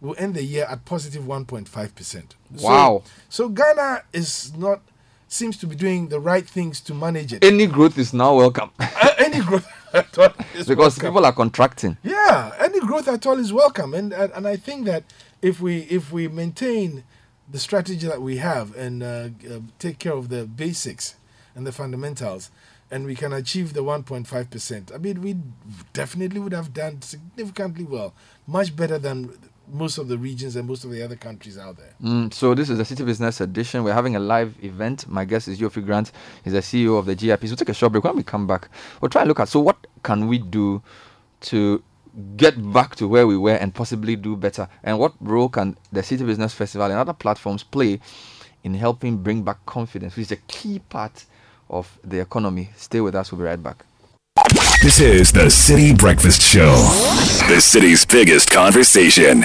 We'll 0.00 0.16
end 0.18 0.34
the 0.34 0.42
year 0.42 0.64
at 0.68 0.84
positive 0.84 1.26
positive 1.28 1.46
1.5 1.68 1.94
percent. 1.94 2.34
Wow. 2.60 3.02
So 3.28 3.48
Ghana 3.48 4.02
is 4.12 4.52
not 4.56 4.80
seems 5.28 5.56
to 5.58 5.66
be 5.66 5.74
doing 5.76 6.08
the 6.08 6.20
right 6.20 6.46
things 6.48 6.80
to 6.80 6.94
manage 6.94 7.32
it. 7.32 7.44
Any 7.44 7.66
growth 7.66 7.98
is 7.98 8.12
now 8.12 8.34
welcome 8.36 8.70
Uh, 8.78 9.10
any 9.18 9.40
growth 9.40 9.66
at 9.94 10.16
all 10.18 10.28
is 10.54 10.66
because 10.72 10.96
welcome. 10.98 11.02
people 11.12 11.26
are 11.26 11.32
contracting. 11.32 11.96
Yeah, 12.02 12.52
growth 12.84 13.08
at 13.08 13.26
all 13.26 13.38
is 13.38 13.52
welcome, 13.52 13.94
and 13.94 14.12
and, 14.12 14.46
I 14.46 14.56
think 14.56 14.86
that 14.86 15.04
if 15.42 15.60
we 15.60 15.78
if 15.82 16.12
we 16.12 16.28
maintain 16.28 17.04
the 17.50 17.58
strategy 17.58 18.06
that 18.06 18.22
we 18.22 18.38
have 18.38 18.74
and 18.76 19.02
uh, 19.02 19.06
uh, 19.06 19.60
take 19.78 19.98
care 19.98 20.14
of 20.14 20.28
the 20.28 20.46
basics 20.46 21.16
and 21.54 21.66
the 21.66 21.72
fundamentals, 21.72 22.50
and 22.90 23.06
we 23.06 23.14
can 23.14 23.32
achieve 23.32 23.74
the 23.74 23.82
1.5 23.82 24.50
percent, 24.50 24.90
I 24.94 24.98
mean, 24.98 25.20
we 25.22 25.36
definitely 25.92 26.40
would 26.40 26.52
have 26.52 26.72
done 26.72 27.02
significantly 27.02 27.84
well, 27.84 28.14
much 28.46 28.74
better 28.74 28.98
than 28.98 29.36
most 29.72 29.98
of 29.98 30.08
the 30.08 30.18
regions 30.18 30.56
and 30.56 30.68
most 30.68 30.84
of 30.84 30.90
the 30.90 31.02
other 31.02 31.16
countries 31.16 31.56
out 31.58 31.76
there. 31.76 31.94
Mm, 32.02 32.32
so 32.32 32.54
this 32.54 32.68
is 32.70 32.78
the 32.78 32.84
Citi 32.84 33.04
Business 33.04 33.40
Edition. 33.40 33.82
We're 33.82 33.94
having 33.94 34.16
a 34.16 34.20
live 34.20 34.54
event. 34.62 35.08
My 35.08 35.24
guest 35.24 35.48
is 35.48 35.58
Yofi 35.58 35.84
Grant. 35.84 36.12
He's 36.42 36.52
the 36.52 36.60
CEO 36.60 36.98
of 36.98 37.06
the 37.06 37.14
GIP. 37.14 37.40
So 37.42 37.48
we'll 37.48 37.56
take 37.56 37.68
a 37.70 37.74
short 37.74 37.92
break. 37.92 38.04
When 38.04 38.16
we 38.16 38.22
come 38.22 38.46
back, 38.46 38.68
we'll 39.00 39.08
try 39.08 39.22
and 39.22 39.28
look 39.28 39.40
at 39.40 39.48
so 39.48 39.60
what 39.60 39.86
can 40.02 40.28
we 40.28 40.38
do 40.38 40.82
to 41.42 41.82
get 42.36 42.72
back 42.72 42.96
to 42.96 43.08
where 43.08 43.26
we 43.26 43.36
were 43.36 43.56
and 43.56 43.74
possibly 43.74 44.16
do 44.16 44.36
better, 44.36 44.68
and 44.82 44.98
what 44.98 45.12
role 45.20 45.48
can 45.48 45.76
the 45.92 46.00
Citi 46.00 46.26
Business 46.26 46.54
Festival 46.54 46.86
and 46.86 46.98
other 46.98 47.12
platforms 47.12 47.62
play 47.62 48.00
in 48.62 48.74
helping 48.74 49.18
bring 49.18 49.42
back 49.42 49.64
confidence, 49.66 50.16
which 50.16 50.26
is 50.26 50.32
a 50.32 50.36
key 50.48 50.78
part 50.78 51.24
of 51.68 51.98
the 52.04 52.20
economy. 52.20 52.70
Stay 52.76 53.00
with 53.00 53.14
us. 53.14 53.30
We'll 53.30 53.40
be 53.40 53.44
right 53.44 53.62
back. 53.62 53.84
This 54.82 55.00
is 55.00 55.32
the 55.32 55.46
Citi 55.46 55.96
Breakfast 55.96 56.42
Show, 56.42 56.74
the 57.48 57.60
city's 57.60 58.04
biggest 58.04 58.50
conversation. 58.50 59.44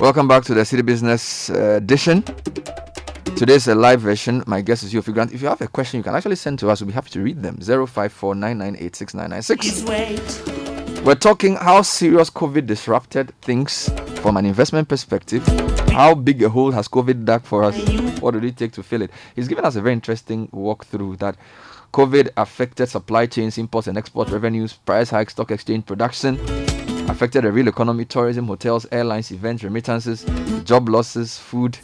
Welcome 0.00 0.28
back 0.28 0.44
to 0.44 0.54
the 0.54 0.62
Citi 0.62 0.82
Business 0.82 1.50
uh, 1.50 1.76
Edition. 1.76 2.22
Today's 3.36 3.68
a 3.68 3.74
live 3.74 4.00
version. 4.00 4.42
My 4.46 4.62
guest 4.62 4.82
is 4.82 4.94
Yofi 4.94 5.12
Grant. 5.12 5.34
If 5.34 5.42
you 5.42 5.48
have 5.48 5.60
a 5.60 5.68
question, 5.68 5.98
you 5.98 6.04
can 6.04 6.14
actually 6.14 6.36
send 6.36 6.58
to 6.60 6.70
us. 6.70 6.80
We'll 6.80 6.88
be 6.88 6.94
happy 6.94 7.10
to 7.10 7.20
read 7.20 7.42
them. 7.42 7.58
0549986996. 7.58 9.60
Please 9.60 9.84
wait. 9.84 10.42
We're 11.04 11.16
talking 11.16 11.56
how 11.56 11.82
serious 11.82 12.30
COVID 12.30 12.66
disrupted 12.66 13.34
things 13.42 13.90
from 14.22 14.38
an 14.38 14.46
investment 14.46 14.88
perspective. 14.88 15.46
How 15.90 16.14
big 16.14 16.42
a 16.42 16.48
hole 16.48 16.70
has 16.70 16.88
COVID 16.88 17.26
dug 17.26 17.44
for 17.44 17.62
us? 17.62 17.76
What 18.20 18.30
did 18.30 18.44
it 18.44 18.56
take 18.56 18.72
to 18.72 18.82
fill 18.82 19.02
it? 19.02 19.10
He's 19.36 19.48
given 19.48 19.66
us 19.66 19.76
a 19.76 19.82
very 19.82 19.92
interesting 19.92 20.48
walkthrough 20.48 21.18
that 21.18 21.36
COVID 21.92 22.30
affected 22.38 22.88
supply 22.88 23.26
chains, 23.26 23.58
imports 23.58 23.86
and 23.86 23.98
export 23.98 24.30
revenues, 24.30 24.72
price 24.72 25.10
hikes, 25.10 25.34
stock 25.34 25.50
exchange 25.50 25.84
production, 25.84 26.38
affected 27.10 27.44
the 27.44 27.52
real 27.52 27.68
economy, 27.68 28.04
tourism, 28.04 28.46
hotels, 28.46 28.86
airlines, 28.92 29.30
events, 29.32 29.64
remittances, 29.64 30.24
job 30.64 30.88
losses, 30.88 31.38
food. 31.38 31.76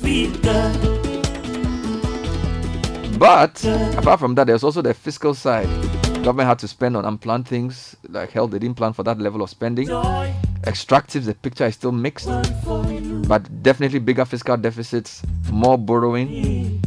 But 3.18 3.64
apart 3.96 4.20
from 4.20 4.34
that, 4.36 4.46
there's 4.46 4.62
also 4.62 4.82
the 4.82 4.94
fiscal 4.94 5.34
side. 5.34 5.68
Government 6.22 6.48
had 6.48 6.58
to 6.60 6.68
spend 6.68 6.96
on 6.96 7.04
unplanned 7.04 7.46
things 7.48 7.96
like 8.08 8.30
hell, 8.30 8.46
They 8.46 8.58
didn't 8.58 8.76
plan 8.76 8.92
for 8.92 9.02
that 9.04 9.18
level 9.18 9.42
of 9.42 9.50
spending. 9.50 9.88
Extractives, 9.88 11.24
the 11.24 11.34
picture 11.34 11.66
is 11.66 11.74
still 11.74 11.92
mixed, 11.92 12.28
but 13.28 13.62
definitely 13.62 13.98
bigger 14.00 14.24
fiscal 14.24 14.56
deficits, 14.56 15.22
more 15.50 15.78
borrowing, 15.78 16.82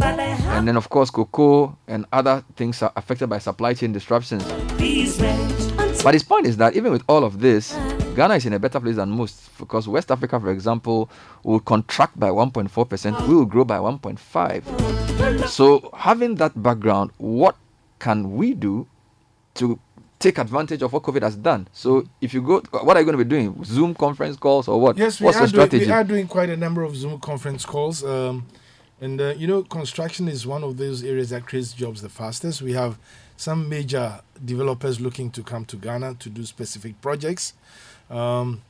and 0.00 0.66
then 0.68 0.76
of 0.76 0.88
course 0.88 1.10
cocoa 1.10 1.76
and 1.86 2.06
other 2.12 2.44
things 2.56 2.82
are 2.82 2.92
affected 2.96 3.28
by 3.28 3.38
supply 3.38 3.74
chain 3.74 3.92
disruptions. 3.92 4.44
But 6.02 6.14
his 6.14 6.24
point 6.24 6.46
is 6.46 6.56
that 6.56 6.74
even 6.74 6.90
with 6.90 7.04
all 7.08 7.22
of 7.24 7.38
this, 7.38 7.72
Ghana 8.16 8.34
is 8.34 8.44
in 8.46 8.52
a 8.52 8.58
better 8.58 8.80
place 8.80 8.96
than 8.96 9.10
most 9.10 9.56
because 9.56 9.86
West 9.86 10.10
Africa, 10.10 10.40
for 10.40 10.50
example, 10.50 11.08
will 11.44 11.60
contract 11.60 12.18
by 12.18 12.28
1.4%, 12.28 13.28
we 13.28 13.34
will 13.36 13.44
grow 13.44 13.64
by 13.64 13.78
1.5. 13.78 15.48
So, 15.48 15.90
having 15.96 16.34
that 16.36 16.60
background, 16.60 17.12
what 17.18 17.56
can 18.00 18.32
we 18.36 18.52
do 18.54 18.86
to 19.54 19.78
take 20.18 20.38
advantage 20.38 20.82
of 20.82 20.92
what 20.92 21.04
COVID 21.04 21.22
has 21.22 21.36
done? 21.36 21.68
So, 21.72 22.04
if 22.20 22.34
you 22.34 22.42
go, 22.42 22.60
what 22.82 22.96
are 22.96 23.00
you 23.00 23.06
going 23.06 23.16
to 23.18 23.24
be 23.24 23.28
doing? 23.28 23.62
Zoom 23.64 23.94
conference 23.94 24.36
calls 24.36 24.66
or 24.66 24.80
what? 24.80 24.96
Yes, 24.98 25.20
we 25.20 25.26
What's 25.26 25.36
are, 25.38 25.46
the 25.46 25.52
doing, 25.52 25.66
strategy? 25.68 25.86
we 25.86 25.92
are 25.92 26.04
doing 26.04 26.26
quite 26.26 26.50
a 26.50 26.56
number 26.56 26.82
of 26.82 26.96
Zoom 26.96 27.20
conference 27.20 27.64
calls. 27.64 28.02
Um, 28.04 28.46
and, 29.00 29.20
uh, 29.20 29.34
you 29.36 29.46
know, 29.46 29.62
construction 29.62 30.26
is 30.28 30.46
one 30.46 30.64
of 30.64 30.76
those 30.76 31.04
areas 31.04 31.30
that 31.30 31.46
creates 31.46 31.72
jobs 31.72 32.02
the 32.02 32.08
fastest. 32.08 32.60
We 32.60 32.72
have 32.72 32.98
some 33.36 33.68
major 33.68 34.20
developers 34.44 35.00
looking 35.00 35.30
to 35.32 35.42
come 35.42 35.64
to 35.66 35.76
Ghana 35.76 36.14
to 36.20 36.28
do 36.28 36.44
specific 36.44 37.00
projects. 37.00 37.54
Um, 38.10 38.62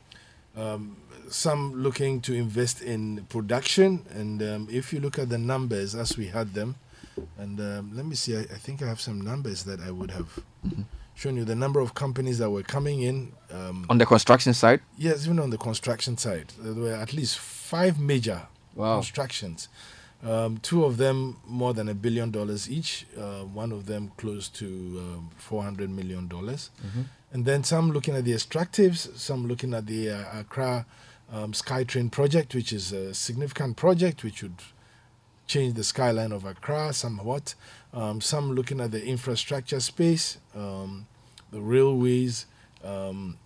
um, 0.57 0.97
some 1.29 1.83
looking 1.83 2.21
to 2.23 2.35
invest 2.35 2.83
in 2.83 3.25
production. 3.29 4.05
And 4.15 4.43
um, 4.43 4.69
if 4.71 4.93
you 4.93 5.01
look 5.01 5.19
at 5.19 5.29
the 5.31 5.39
numbers 5.39 5.95
as 5.95 6.17
we 6.17 6.27
had 6.27 6.53
them, 6.55 6.77
and 7.39 7.59
um, 7.61 7.91
let 7.95 8.07
me 8.07 8.15
see, 8.15 8.37
I, 8.37 8.41
I 8.41 8.59
think 8.59 8.83
I 8.83 8.87
have 8.87 9.01
some 9.01 9.21
numbers 9.21 9.65
that 9.65 9.81
I 9.81 9.91
would 9.91 10.11
have 10.11 10.39
shown 11.15 11.37
you 11.37 11.45
the 11.45 11.55
number 11.55 11.81
of 11.81 11.95
companies 11.95 12.39
that 12.39 12.51
were 12.51 12.63
coming 12.63 13.03
in. 13.03 13.33
Um, 13.51 13.87
On 13.91 13.99
the 13.99 14.07
construction 14.07 14.55
side? 14.55 14.81
Yes, 14.97 15.25
even 15.25 15.39
on 15.39 15.51
the 15.51 15.59
construction 15.59 16.17
side, 16.17 16.53
there 16.59 16.75
were 16.75 16.95
at 16.95 17.13
least 17.13 17.39
five 17.39 17.99
major 18.01 18.43
Wow. 18.75 18.97
constructions. 18.97 19.69
Um, 20.25 20.59
two 20.59 20.85
of 20.85 20.99
them 20.99 21.39
more 21.47 21.75
than 21.75 21.89
a 21.89 21.95
billion 21.95 22.31
dollars 22.31 22.71
each. 22.71 23.07
Uh, 23.19 23.41
one 23.43 23.73
of 23.73 23.87
them 23.87 24.13
close 24.17 24.49
to 24.51 24.67
um, 24.67 25.31
400 25.37 25.91
million 25.91 26.29
dollars. 26.29 26.71
And 27.33 27.45
then 27.45 27.65
some 27.65 27.91
looking 27.93 28.15
at 28.15 28.25
the 28.25 28.33
extractives, 28.33 29.17
some 29.19 29.49
looking 29.49 29.75
at 29.75 29.87
the 29.87 30.11
uh, 30.11 30.41
Accra 30.41 30.87
um, 31.33 31.53
SkyTrain 31.53 32.11
project, 32.13 32.55
which 32.55 32.73
is 32.73 32.93
a 32.93 33.15
significant 33.15 33.77
project 33.77 34.23
which 34.23 34.43
would 34.43 34.61
change 35.47 35.75
the 35.75 35.85
skyline 35.85 36.31
of 36.33 36.45
Accra 36.45 36.93
somewhat. 36.93 37.55
Um, 37.93 38.21
some 38.21 38.53
looking 38.53 38.81
at 38.81 38.91
the 38.91 39.05
infrastructure 39.05 39.81
space, 39.81 40.39
um, 40.55 41.07
the 41.51 41.61
railways, 41.61 42.47
um, 42.85 43.39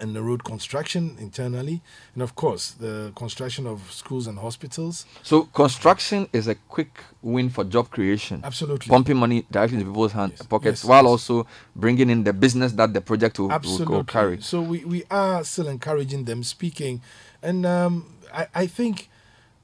and 0.00 0.14
the 0.14 0.22
road 0.22 0.44
construction 0.44 1.16
internally, 1.18 1.80
and 2.14 2.22
of 2.22 2.34
course 2.34 2.70
the 2.70 3.12
construction 3.16 3.66
of 3.66 3.90
schools 3.92 4.26
and 4.26 4.38
hospitals. 4.38 5.06
So 5.22 5.44
construction 5.44 6.28
is 6.32 6.46
a 6.48 6.54
quick 6.54 7.00
win 7.22 7.50
for 7.50 7.64
job 7.64 7.90
creation. 7.90 8.40
Absolutely. 8.44 8.88
Pumping 8.88 9.16
money 9.16 9.44
directly 9.50 9.78
into 9.78 9.90
people's 9.90 10.12
hand, 10.12 10.32
Yes, 10.36 10.46
pockets, 10.46 10.82
yes, 10.82 10.88
while 10.88 11.02
yes. 11.02 11.10
also 11.10 11.46
bringing 11.74 12.10
in 12.10 12.24
the 12.24 12.32
business 12.32 12.72
that 12.72 12.92
the 12.94 13.00
project 13.00 13.38
will, 13.38 13.50
Absolutely. 13.50 13.96
will 13.96 14.04
carry. 14.04 14.40
So 14.40 14.60
we, 14.62 14.84
we 14.84 15.04
are 15.10 15.42
still 15.44 15.68
encouraging 15.68 16.24
them 16.24 16.42
speaking, 16.44 17.00
and 17.42 17.66
um, 17.66 18.14
I, 18.32 18.46
I 18.54 18.66
think, 18.66 19.08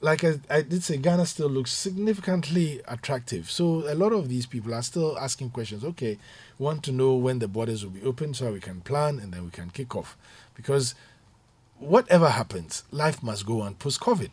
like 0.04 0.22
I, 0.22 0.34
I 0.50 0.60
did 0.60 0.84
say, 0.84 0.98
Ghana 0.98 1.24
still 1.24 1.48
looks 1.48 1.72
significantly 1.72 2.82
attractive. 2.86 3.50
So 3.50 3.90
a 3.90 3.94
lot 3.94 4.12
of 4.12 4.28
these 4.28 4.44
people 4.44 4.74
are 4.74 4.82
still 4.82 5.18
asking 5.18 5.50
questions. 5.50 5.82
Okay, 5.82 6.18
want 6.58 6.82
to 6.84 6.92
know 6.92 7.14
when 7.14 7.38
the 7.38 7.48
borders 7.48 7.82
will 7.82 7.90
be 7.90 8.02
open 8.02 8.34
so 8.34 8.52
we 8.52 8.60
can 8.60 8.82
plan 8.82 9.18
and 9.18 9.32
then 9.32 9.44
we 9.44 9.50
can 9.50 9.70
kick 9.70 9.96
off, 9.96 10.14
because 10.54 10.94
whatever 11.78 12.28
happens, 12.28 12.84
life 12.90 13.22
must 13.22 13.46
go 13.46 13.62
on 13.62 13.76
post 13.76 14.00
COVID. 14.00 14.32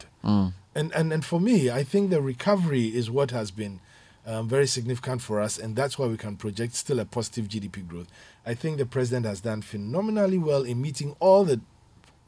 And, 0.76 0.92
and 0.94 1.14
and 1.14 1.24
for 1.24 1.40
me, 1.40 1.70
I 1.72 1.84
think 1.84 2.10
the 2.10 2.22
recovery 2.22 2.88
is 2.88 3.10
what 3.10 3.32
has 3.32 3.50
been 3.50 3.80
um, 4.26 4.50
very 4.50 4.68
significant 4.68 5.22
for 5.22 5.40
us, 5.40 5.58
and 5.58 5.76
that's 5.78 5.98
why 5.98 6.06
we 6.08 6.18
can 6.18 6.36
project 6.36 6.76
still 6.76 7.00
a 7.00 7.06
positive 7.06 7.48
GDP 7.48 7.88
growth. 7.88 8.08
I 8.46 8.56
think 8.56 8.78
the 8.78 8.86
president 8.86 9.26
has 9.26 9.40
done 9.40 9.62
phenomenally 9.62 10.38
well 10.38 10.64
in 10.64 10.82
meeting 10.82 11.16
all 11.22 11.46
the 11.46 11.62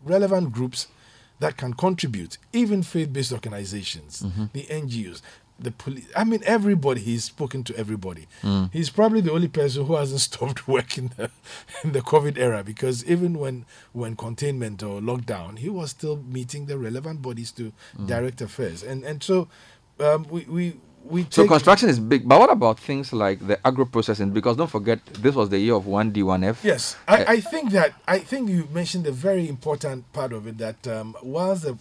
relevant 0.04 0.54
groups 0.54 0.88
that 1.44 1.58
can 1.58 1.74
contribute, 1.74 2.38
even 2.54 2.84
faith-based 2.84 3.34
organizations, 3.34 4.24
mm-hmm. 4.24 4.46
the 4.54 4.64
NGOs, 4.64 5.22
the 5.60 5.72
police. 5.72 6.06
I 6.16 6.24
mean, 6.24 6.42
everybody. 6.46 7.02
He's 7.02 7.26
spoken 7.26 7.66
to 7.66 7.76
everybody. 7.76 8.28
Mm. 8.44 8.72
He's 8.72 8.90
probably 8.90 9.20
the 9.20 9.34
only 9.34 9.50
person 9.50 9.86
who 9.86 9.96
hasn't 9.96 10.22
stopped 10.32 10.70
working 10.70 11.12
in 11.12 11.12
the 11.18 11.32
in 11.84 11.92
the 11.92 12.02
COVID 12.02 12.38
era 12.38 12.64
because 12.64 13.04
even 13.06 13.38
when 13.40 13.66
when 13.92 14.16
containment 14.16 14.82
or 14.84 15.02
lockdown, 15.02 15.60
he 15.60 15.70
was 15.70 15.90
still 15.90 16.16
meeting 16.16 16.68
the 16.68 16.78
relevant 16.78 17.22
bodies 17.22 17.52
to 17.52 17.74
mm. 17.98 18.08
direct 18.08 18.40
affairs. 18.40 18.82
And 18.82 19.04
and 19.04 19.22
so 19.22 19.50
um, 20.00 20.26
we 20.30 20.46
we 20.46 20.78
we 21.04 21.28
So 21.30 21.48
construction 21.48 21.90
is 21.90 22.00
big, 22.00 22.28
but 22.28 22.40
what 22.40 22.52
about 22.52 22.80
things 22.80 23.12
like 23.12 23.46
the 23.46 23.66
agro 23.68 23.86
processing? 23.86 24.32
Because 24.32 24.58
don't 24.58 24.70
forget, 24.70 25.04
this 25.06 25.36
was 25.36 25.50
the 25.50 25.60
year 25.60 25.76
of 25.76 25.86
one 25.86 26.12
D, 26.12 26.24
one 26.24 26.44
F. 26.44 26.64
Yes, 26.64 26.96
I, 27.08 27.26
I 27.26 27.40
think 27.40 27.72
that 27.72 27.94
I 28.08 28.20
think 28.20 28.50
you 28.50 28.68
mentioned 28.72 29.06
a 29.08 29.12
very 29.12 29.48
important 29.50 30.12
part 30.14 30.34
of 30.34 30.48
it 30.48 30.58
that 30.60 30.88
um, 30.88 31.16
whilst 31.22 31.64
the 31.64 31.78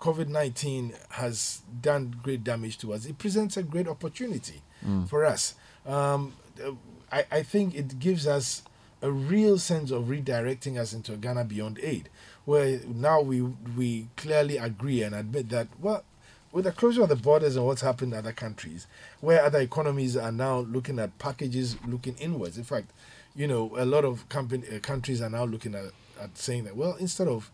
COVID 0.00 0.28
nineteen 0.28 0.94
has 1.10 1.62
done 1.80 2.14
great 2.22 2.44
damage 2.44 2.78
to 2.78 2.92
us, 2.92 3.04
it 3.04 3.18
presents 3.18 3.56
a 3.56 3.62
great 3.62 3.88
opportunity 3.88 4.62
for 5.08 5.26
us. 5.26 5.54
Um, 5.84 6.32
uh, 6.64 6.72
I, 7.12 7.24
I 7.30 7.42
think 7.42 7.74
it 7.74 7.98
gives 7.98 8.26
us 8.26 8.62
a 9.02 9.10
real 9.10 9.58
sense 9.58 9.90
of 9.90 10.04
redirecting 10.04 10.78
us 10.78 10.92
into 10.92 11.12
a 11.12 11.16
Ghana 11.16 11.44
beyond 11.44 11.78
aid, 11.82 12.08
where 12.44 12.80
now 12.86 13.20
we 13.20 13.42
we 13.42 14.08
clearly 14.16 14.56
agree 14.56 15.02
and 15.02 15.14
admit 15.14 15.48
that 15.50 15.68
well. 15.80 16.04
With 16.52 16.64
the 16.64 16.72
closure 16.72 17.02
of 17.02 17.08
the 17.08 17.16
borders 17.16 17.54
and 17.56 17.64
what's 17.64 17.82
happened 17.82 18.12
in 18.12 18.18
other 18.18 18.32
countries, 18.32 18.88
where 19.20 19.44
other 19.44 19.60
economies 19.60 20.16
are 20.16 20.32
now 20.32 20.60
looking 20.60 20.98
at 20.98 21.16
packages 21.18 21.76
looking 21.86 22.16
inwards. 22.16 22.58
In 22.58 22.64
fact, 22.64 22.90
you 23.36 23.46
know, 23.46 23.72
a 23.78 23.84
lot 23.84 24.04
of 24.04 24.28
company, 24.28 24.64
uh, 24.74 24.80
countries 24.80 25.22
are 25.22 25.30
now 25.30 25.44
looking 25.44 25.74
at, 25.74 25.84
at 26.20 26.36
saying 26.36 26.64
that, 26.64 26.76
well, 26.76 26.96
instead 26.98 27.28
of 27.28 27.50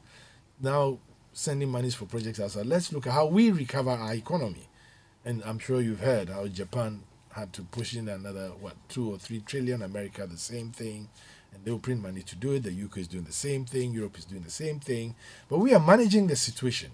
now 0.60 0.98
sending 1.34 1.68
monies 1.68 1.94
for 1.94 2.06
projects 2.06 2.40
outside, 2.40 2.64
let's 2.64 2.90
look 2.92 3.06
at 3.06 3.12
how 3.12 3.26
we 3.26 3.50
recover 3.50 3.90
our 3.90 4.14
economy. 4.14 4.68
And 5.24 5.42
I'm 5.44 5.58
sure 5.58 5.80
you've 5.82 6.00
heard 6.00 6.30
how 6.30 6.46
Japan 6.46 7.02
had 7.32 7.52
to 7.52 7.62
push 7.62 7.94
in 7.94 8.08
another, 8.08 8.48
what, 8.60 8.76
two 8.88 9.10
or 9.12 9.18
three 9.18 9.40
trillion, 9.40 9.82
America, 9.82 10.26
the 10.26 10.38
same 10.38 10.70
thing. 10.70 11.08
And 11.52 11.64
they'll 11.64 11.78
print 11.78 12.02
money 12.02 12.22
to 12.22 12.36
do 12.36 12.52
it. 12.52 12.62
The 12.62 12.70
UK 12.70 12.98
is 12.98 13.08
doing 13.08 13.24
the 13.24 13.32
same 13.32 13.66
thing. 13.66 13.92
Europe 13.92 14.16
is 14.18 14.24
doing 14.24 14.42
the 14.42 14.50
same 14.50 14.80
thing. 14.80 15.14
But 15.48 15.58
we 15.58 15.74
are 15.74 15.80
managing 15.80 16.28
the 16.28 16.36
situation. 16.36 16.90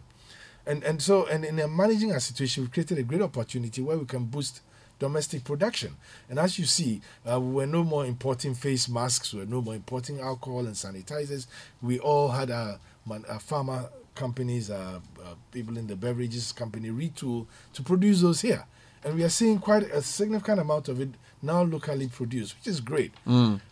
And, 0.67 0.83
and 0.85 1.03
so, 1.03 1.27
and 1.27 1.45
in 1.45 1.57
managing 1.77 2.13
our 2.13 2.21
situation, 2.21 2.63
we've 2.63 2.73
created 2.73 2.99
a 2.99 3.03
great 3.03 3.23
opportunity 3.23 3.83
where 3.83 3.99
we 3.99 4.05
can 4.07 4.25
boost 4.25 4.61
domestic 4.99 5.43
production. 5.43 5.97
And 6.31 6.39
as 6.39 6.59
you 6.59 6.65
see, 6.65 7.01
uh, 7.29 7.41
we're 7.41 7.67
no 7.67 7.83
more 7.83 8.07
importing 8.07 8.55
face 8.55 8.89
masks, 8.89 9.35
we're 9.35 9.45
no 9.45 9.61
more 9.61 9.75
importing 9.75 10.21
alcohol 10.21 10.61
and 10.61 10.75
sanitizers. 10.75 11.47
We 11.81 11.99
all 11.99 12.29
had 12.29 12.51
our, 12.51 12.79
our 13.11 13.41
pharma 13.41 13.89
companies, 14.15 14.71
uh, 14.71 15.01
uh, 15.25 15.35
people 15.51 15.77
in 15.77 15.89
the 15.89 15.97
beverages 15.97 16.53
company 16.53 16.91
retool 16.91 17.47
to 17.73 17.83
produce 17.83 18.21
those 18.21 18.43
here. 18.43 18.65
And 19.05 19.17
we 19.17 19.25
are 19.25 19.29
seeing 19.29 19.59
quite 19.59 19.83
a 19.83 20.01
significant 20.01 20.61
amount 20.61 20.89
of 20.89 21.01
it 21.01 21.09
now 21.43 21.63
locally 21.63 22.07
produced, 22.07 22.55
which 22.59 22.69
is 22.69 22.81
great. 22.81 23.13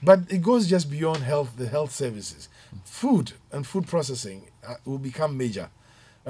But 0.02 0.20
it 0.28 0.42
goes 0.42 0.66
just 0.66 0.90
beyond 0.90 1.18
health, 1.18 1.52
the 1.56 1.68
health 1.68 1.92
services. 1.92 2.48
Food 2.84 3.34
and 3.52 3.64
food 3.64 3.86
processing 3.86 4.48
uh, 4.66 4.74
will 4.84 4.98
become 4.98 5.36
major 5.36 5.68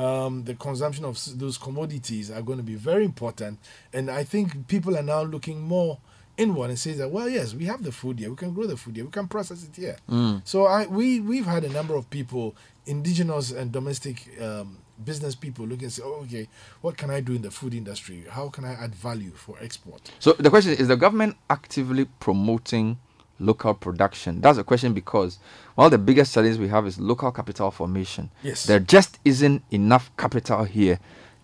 um, 0.00 0.44
the 0.44 0.54
consumption 0.54 1.04
of 1.04 1.18
those 1.38 1.58
commodities 1.58 2.30
are 2.30 2.40
going 2.42 2.58
to 2.58 2.64
be 2.64 2.74
very 2.74 3.04
important. 3.04 3.58
And 3.92 4.10
I 4.10 4.24
think 4.24 4.66
people 4.66 4.96
are 4.96 5.02
now 5.02 5.22
looking 5.22 5.60
more 5.60 5.98
inward 6.38 6.70
and 6.70 6.78
say 6.78 6.92
that, 6.94 7.10
well, 7.10 7.28
yes, 7.28 7.54
we 7.54 7.66
have 7.66 7.82
the 7.82 7.92
food 7.92 8.18
here, 8.18 8.30
we 8.30 8.36
can 8.36 8.54
grow 8.54 8.66
the 8.66 8.76
food 8.78 8.96
here, 8.96 9.04
we 9.04 9.10
can 9.10 9.28
process 9.28 9.62
it 9.62 9.76
here. 9.76 9.96
So 10.44 10.64
I 10.64 10.86
we 10.86 11.20
we've 11.20 11.44
had 11.44 11.64
a 11.64 11.68
number 11.68 11.94
of 11.94 12.08
people, 12.08 12.56
indigenous 12.86 13.50
and 13.52 13.70
domestic 13.70 14.16
um, 14.40 14.78
business 15.04 15.34
people, 15.34 15.66
looking 15.66 15.84
and 15.84 15.92
say, 15.92 16.02
oh, 16.04 16.22
okay, 16.24 16.48
what 16.80 16.96
can 16.96 17.10
I 17.10 17.20
do 17.20 17.34
in 17.34 17.42
the 17.42 17.50
food 17.50 17.74
industry? 17.74 18.24
How 18.30 18.48
can 18.48 18.64
I 18.64 18.72
add 18.72 18.94
value 18.94 19.32
for 19.32 19.56
export? 19.60 20.10
So 20.18 20.32
the 20.32 20.48
question 20.48 20.72
is: 20.72 20.80
Is 20.80 20.88
the 20.88 20.96
government 20.96 21.36
actively 21.50 22.06
promoting 22.20 22.98
local 23.40 23.74
production? 23.74 24.40
That's 24.40 24.58
a 24.58 24.64
question 24.64 24.92
because 24.92 25.38
one 25.74 25.86
of 25.86 25.90
the 25.90 25.98
biggest 25.98 26.34
challenges 26.34 26.58
we 26.58 26.68
have 26.68 26.86
is 26.86 27.00
local 27.00 27.32
capital 27.32 27.70
formation. 27.70 28.30
Yes. 28.42 28.64
there 28.66 28.80
just 28.80 29.18
isn't 29.24 29.62
enough 29.70 30.10
capital 30.16 30.64
here 30.64 30.98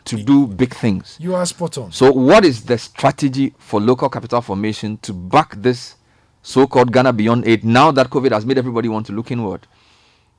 to 0.07 0.23
do 0.23 0.47
big 0.47 0.75
things. 0.75 1.17
You 1.21 1.35
are 1.35 1.45
spot 1.47 1.79
on. 1.79 1.93
So, 1.93 2.13
what 2.13 2.45
is 2.45 2.65
the 2.65 2.79
strategy 2.79 3.55
for 3.59 3.81
local 3.81 4.09
capital 4.09 4.41
formation 4.41 4.99
to 4.99 5.13
back 5.13 5.57
this 5.57 5.97
so-called 6.43 6.93
Ghana 6.93 7.13
Beyond 7.13 7.47
Aid? 7.47 7.65
Now 7.65 7.91
that 7.91 8.09
COVID 8.09 8.31
has 8.31 8.47
made 8.47 8.57
everybody 8.59 8.89
want 8.89 9.07
to 9.07 9.13
look 9.13 9.31
inward. 9.31 9.67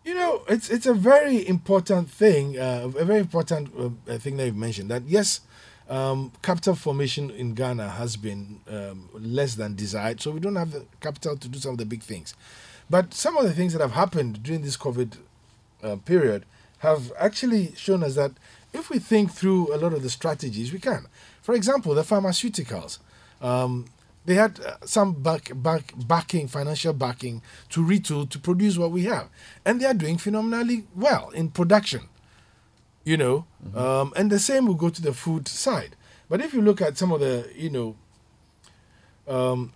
You 0.05 0.13
know, 0.15 0.41
it's 0.47 0.69
it's 0.69 0.85
a 0.85 0.93
very 0.93 1.45
important 1.47 2.09
thing, 2.09 2.57
uh, 2.57 2.89
a 2.97 3.03
very 3.03 3.19
important 3.19 3.69
uh, 3.77 4.17
thing 4.17 4.37
that 4.37 4.45
you've 4.45 4.55
mentioned. 4.55 4.89
That 4.89 5.03
yes, 5.05 5.41
um, 5.89 6.31
capital 6.41 6.75
formation 6.75 7.29
in 7.29 7.53
Ghana 7.53 7.89
has 7.89 8.17
been 8.17 8.59
um, 8.69 9.09
less 9.13 9.55
than 9.55 9.75
desired, 9.75 10.21
so 10.21 10.31
we 10.31 10.39
don't 10.39 10.55
have 10.55 10.71
the 10.71 10.85
capital 10.99 11.37
to 11.37 11.47
do 11.47 11.59
some 11.59 11.71
of 11.71 11.77
the 11.77 11.85
big 11.85 12.03
things. 12.03 12.33
But 12.89 13.13
some 13.13 13.37
of 13.37 13.43
the 13.45 13.53
things 13.53 13.73
that 13.73 13.81
have 13.81 13.91
happened 13.91 14.43
during 14.43 14.61
this 14.61 14.77
COVID 14.77 15.17
uh, 15.83 15.95
period 15.97 16.45
have 16.79 17.11
actually 17.19 17.73
shown 17.75 18.03
us 18.03 18.15
that 18.15 18.31
if 18.73 18.89
we 18.89 18.99
think 18.99 19.31
through 19.31 19.73
a 19.73 19.77
lot 19.77 19.93
of 19.93 20.03
the 20.03 20.09
strategies, 20.09 20.71
we 20.71 20.79
can. 20.79 21.07
For 21.41 21.55
example, 21.55 21.95
the 21.95 22.03
pharmaceuticals. 22.03 22.99
Um, 23.41 23.85
They 24.27 24.35
had 24.35 24.59
uh, 24.59 24.75
some 24.83 25.13
back, 25.13 25.51
back, 25.55 25.93
backing, 25.95 26.49
financial 26.49 26.91
backing 26.91 27.41
to 27.69 27.79
retool 27.81 28.27
to 28.27 28.37
produce 28.37 28.77
what 28.77 28.91
we 28.91 29.03
have. 29.07 29.29
And 29.63 29.79
they 29.79 29.87
are 29.87 29.93
doing 29.93 30.17
phenomenally 30.19 30.83
well 30.93 31.29
in 31.33 31.49
production. 31.49 32.01
You 33.07 33.15
know, 33.15 33.45
um, 33.73 34.11
and 34.17 34.29
the 34.29 34.37
same 34.37 34.65
will 34.65 34.73
go 34.73 34.89
to 34.89 35.01
the 35.01 35.13
food 35.13 35.47
side. 35.47 35.95
But 36.27 36.41
if 36.41 36.53
you 36.53 36.61
look 36.61 36.81
at 36.81 36.97
some 36.97 37.13
of 37.13 37.21
the, 37.21 37.49
you 37.55 37.69
know, 37.69 37.95
um, 39.33 39.71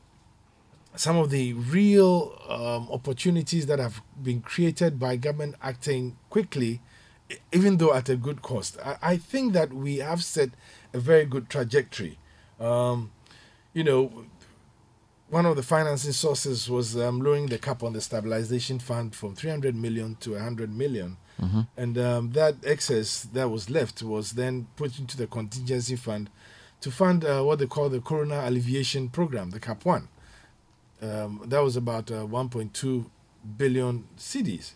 some 0.97 1.15
of 1.15 1.29
the 1.29 1.53
real 1.53 2.37
um, 2.49 2.89
opportunities 2.91 3.67
that 3.67 3.79
have 3.79 4.01
been 4.21 4.41
created 4.41 4.99
by 4.99 5.15
government 5.15 5.55
acting 5.61 6.17
quickly, 6.29 6.81
even 7.53 7.77
though 7.77 7.93
at 7.93 8.09
a 8.09 8.17
good 8.17 8.41
cost. 8.41 8.77
I, 8.83 8.97
I 9.01 9.15
think 9.15 9.53
that 9.53 9.71
we 9.71 9.99
have 9.99 10.25
set 10.25 10.49
a 10.93 10.99
very 10.99 11.23
good 11.23 11.49
trajectory. 11.49 12.19
Um, 12.59 13.11
you 13.73 13.85
know, 13.85 14.25
one 15.29 15.45
of 15.45 15.55
the 15.55 15.63
financing 15.63 16.11
sources 16.11 16.69
was 16.69 16.97
um, 16.97 17.21
lowering 17.21 17.45
the 17.45 17.57
cap 17.57 17.81
on 17.81 17.93
the 17.93 18.01
stabilization 18.01 18.79
fund 18.79 19.15
from 19.15 19.35
300 19.35 19.73
million 19.73 20.15
to 20.15 20.31
100 20.31 20.75
million. 20.75 21.15
And 21.77 21.97
um, 21.97 22.31
that 22.31 22.55
excess 22.63 23.23
that 23.33 23.49
was 23.49 23.69
left 23.69 24.03
was 24.03 24.31
then 24.31 24.67
put 24.75 24.99
into 24.99 25.17
the 25.17 25.27
contingency 25.27 25.95
fund 25.95 26.29
to 26.81 26.91
fund 26.91 27.23
uh, 27.23 27.41
what 27.43 27.59
they 27.59 27.67
call 27.67 27.89
the 27.89 27.99
Corona 27.99 28.43
Alleviation 28.45 29.09
Program, 29.09 29.51
the 29.51 29.59
CAP 29.59 29.85
1 29.85 30.07
um, 31.01 31.41
that 31.45 31.59
was 31.59 31.75
about 31.75 32.11
uh, 32.11 32.25
1.2 32.25 33.05
billion 33.57 34.07
cedis. 34.17 34.73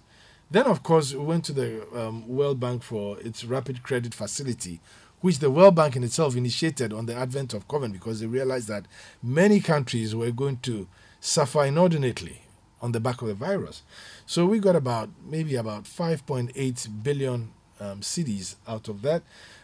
Then, 0.50 0.66
of 0.66 0.84
course, 0.84 1.14
we 1.14 1.24
went 1.24 1.44
to 1.46 1.54
the 1.54 1.88
um, 1.98 2.28
World 2.28 2.60
Bank 2.60 2.84
for 2.84 3.20
its 3.20 3.44
rapid 3.44 3.84
credit 3.84 4.14
facility, 4.14 4.80
which 5.22 5.40
the 5.40 5.52
World 5.52 5.76
Bank 5.76 5.96
in 5.96 6.04
itself 6.04 6.36
initiated 6.36 6.94
on 6.94 7.06
the 7.06 7.16
advent 7.16 7.54
of 7.54 7.68
COVID 7.68 7.92
because 7.92 8.20
they 8.20 8.28
realized 8.28 8.68
that 8.68 8.86
many 9.24 9.60
countries 9.60 10.16
were 10.16 10.32
going 10.32 10.58
to 10.58 10.88
suffer 11.20 11.66
inordinately 11.66 12.42
on 12.86 12.92
the 12.92 13.00
back 13.00 13.20
of 13.24 13.28
the 13.28 13.34
virus. 13.34 13.82
So 14.28 14.46
we 14.46 14.60
got 14.60 14.76
about 14.76 15.10
maybe 15.26 15.56
about 15.56 15.86
5.8 15.86 17.04
billion 17.04 17.52
um, 17.80 18.02
cedis 18.02 18.56
out 18.68 18.88
of 18.88 19.02
that. 19.02 19.24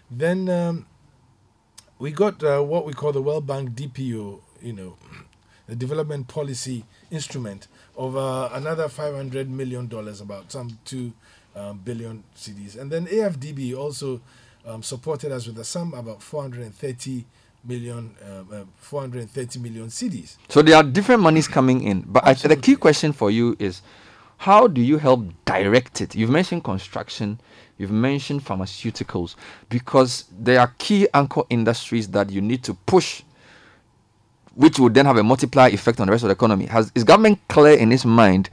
Then 0.09 0.49
um, 0.49 0.87
we 1.99 2.11
got 2.11 2.43
uh, 2.43 2.61
what 2.61 2.83
we 2.83 2.93
call 2.93 3.11
the 3.11 3.21
World 3.21 3.45
Bank 3.45 3.75
DPO, 3.75 4.39
you 4.63 4.73
know, 4.73 4.97
the 5.67 5.75
development 5.75 6.27
policy 6.27 6.83
instrument 7.11 7.67
of 7.95 8.17
uh, 8.17 8.49
another 8.53 8.89
500 8.89 9.47
million 9.47 9.87
dollars, 9.87 10.19
about 10.19 10.51
some 10.51 10.79
two 10.83 11.13
um, 11.55 11.77
billion 11.77 12.23
cedis, 12.35 12.75
and 12.75 12.91
then 12.91 13.05
AFDB 13.05 13.77
also 13.77 14.19
um, 14.65 14.81
supported 14.81 15.31
us 15.31 15.45
with 15.45 15.59
a 15.59 15.63
sum 15.63 15.93
about 15.93 16.23
430 16.23 17.25
million, 17.63 18.15
um, 18.25 18.47
uh, 18.51 18.63
430 18.77 19.59
million 19.59 19.87
cedis. 19.87 20.37
So 20.49 20.61
there 20.61 20.75
are 20.75 20.83
different 20.83 21.21
monies 21.21 21.47
coming 21.47 21.83
in, 21.83 22.01
but 22.07 22.25
I, 22.25 22.33
the 22.33 22.55
key 22.55 22.75
question 22.75 23.13
for 23.13 23.31
you 23.31 23.55
is, 23.59 23.81
how 24.37 24.67
do 24.67 24.81
you 24.81 24.97
help 24.97 25.25
direct 25.45 26.01
it? 26.01 26.15
You've 26.15 26.31
mentioned 26.31 26.63
construction, 26.63 27.39
you've 27.77 27.91
mentioned 27.91 28.43
pharmaceuticals, 28.43 29.35
because 29.69 30.25
there 30.31 30.59
are 30.59 30.73
key 30.79 31.07
anchor 31.13 31.43
industries 31.49 32.07
that 32.09 32.31
you 32.31 32.41
need 32.41 32.63
to 32.63 32.73
push, 32.73 33.21
which 34.55 34.79
would 34.79 34.93
then 34.93 35.05
have 35.05 35.17
a 35.17 35.23
multiplier 35.23 35.69
effect 35.69 35.99
on 35.99 36.07
the 36.07 36.11
rest 36.11 36.23
of 36.23 36.29
the 36.29 36.33
economy. 36.33 36.65
Has 36.65 36.91
is 36.95 37.03
government 37.03 37.39
clear 37.47 37.77
in 37.77 37.91
its 37.91 38.03
mind? 38.03 38.49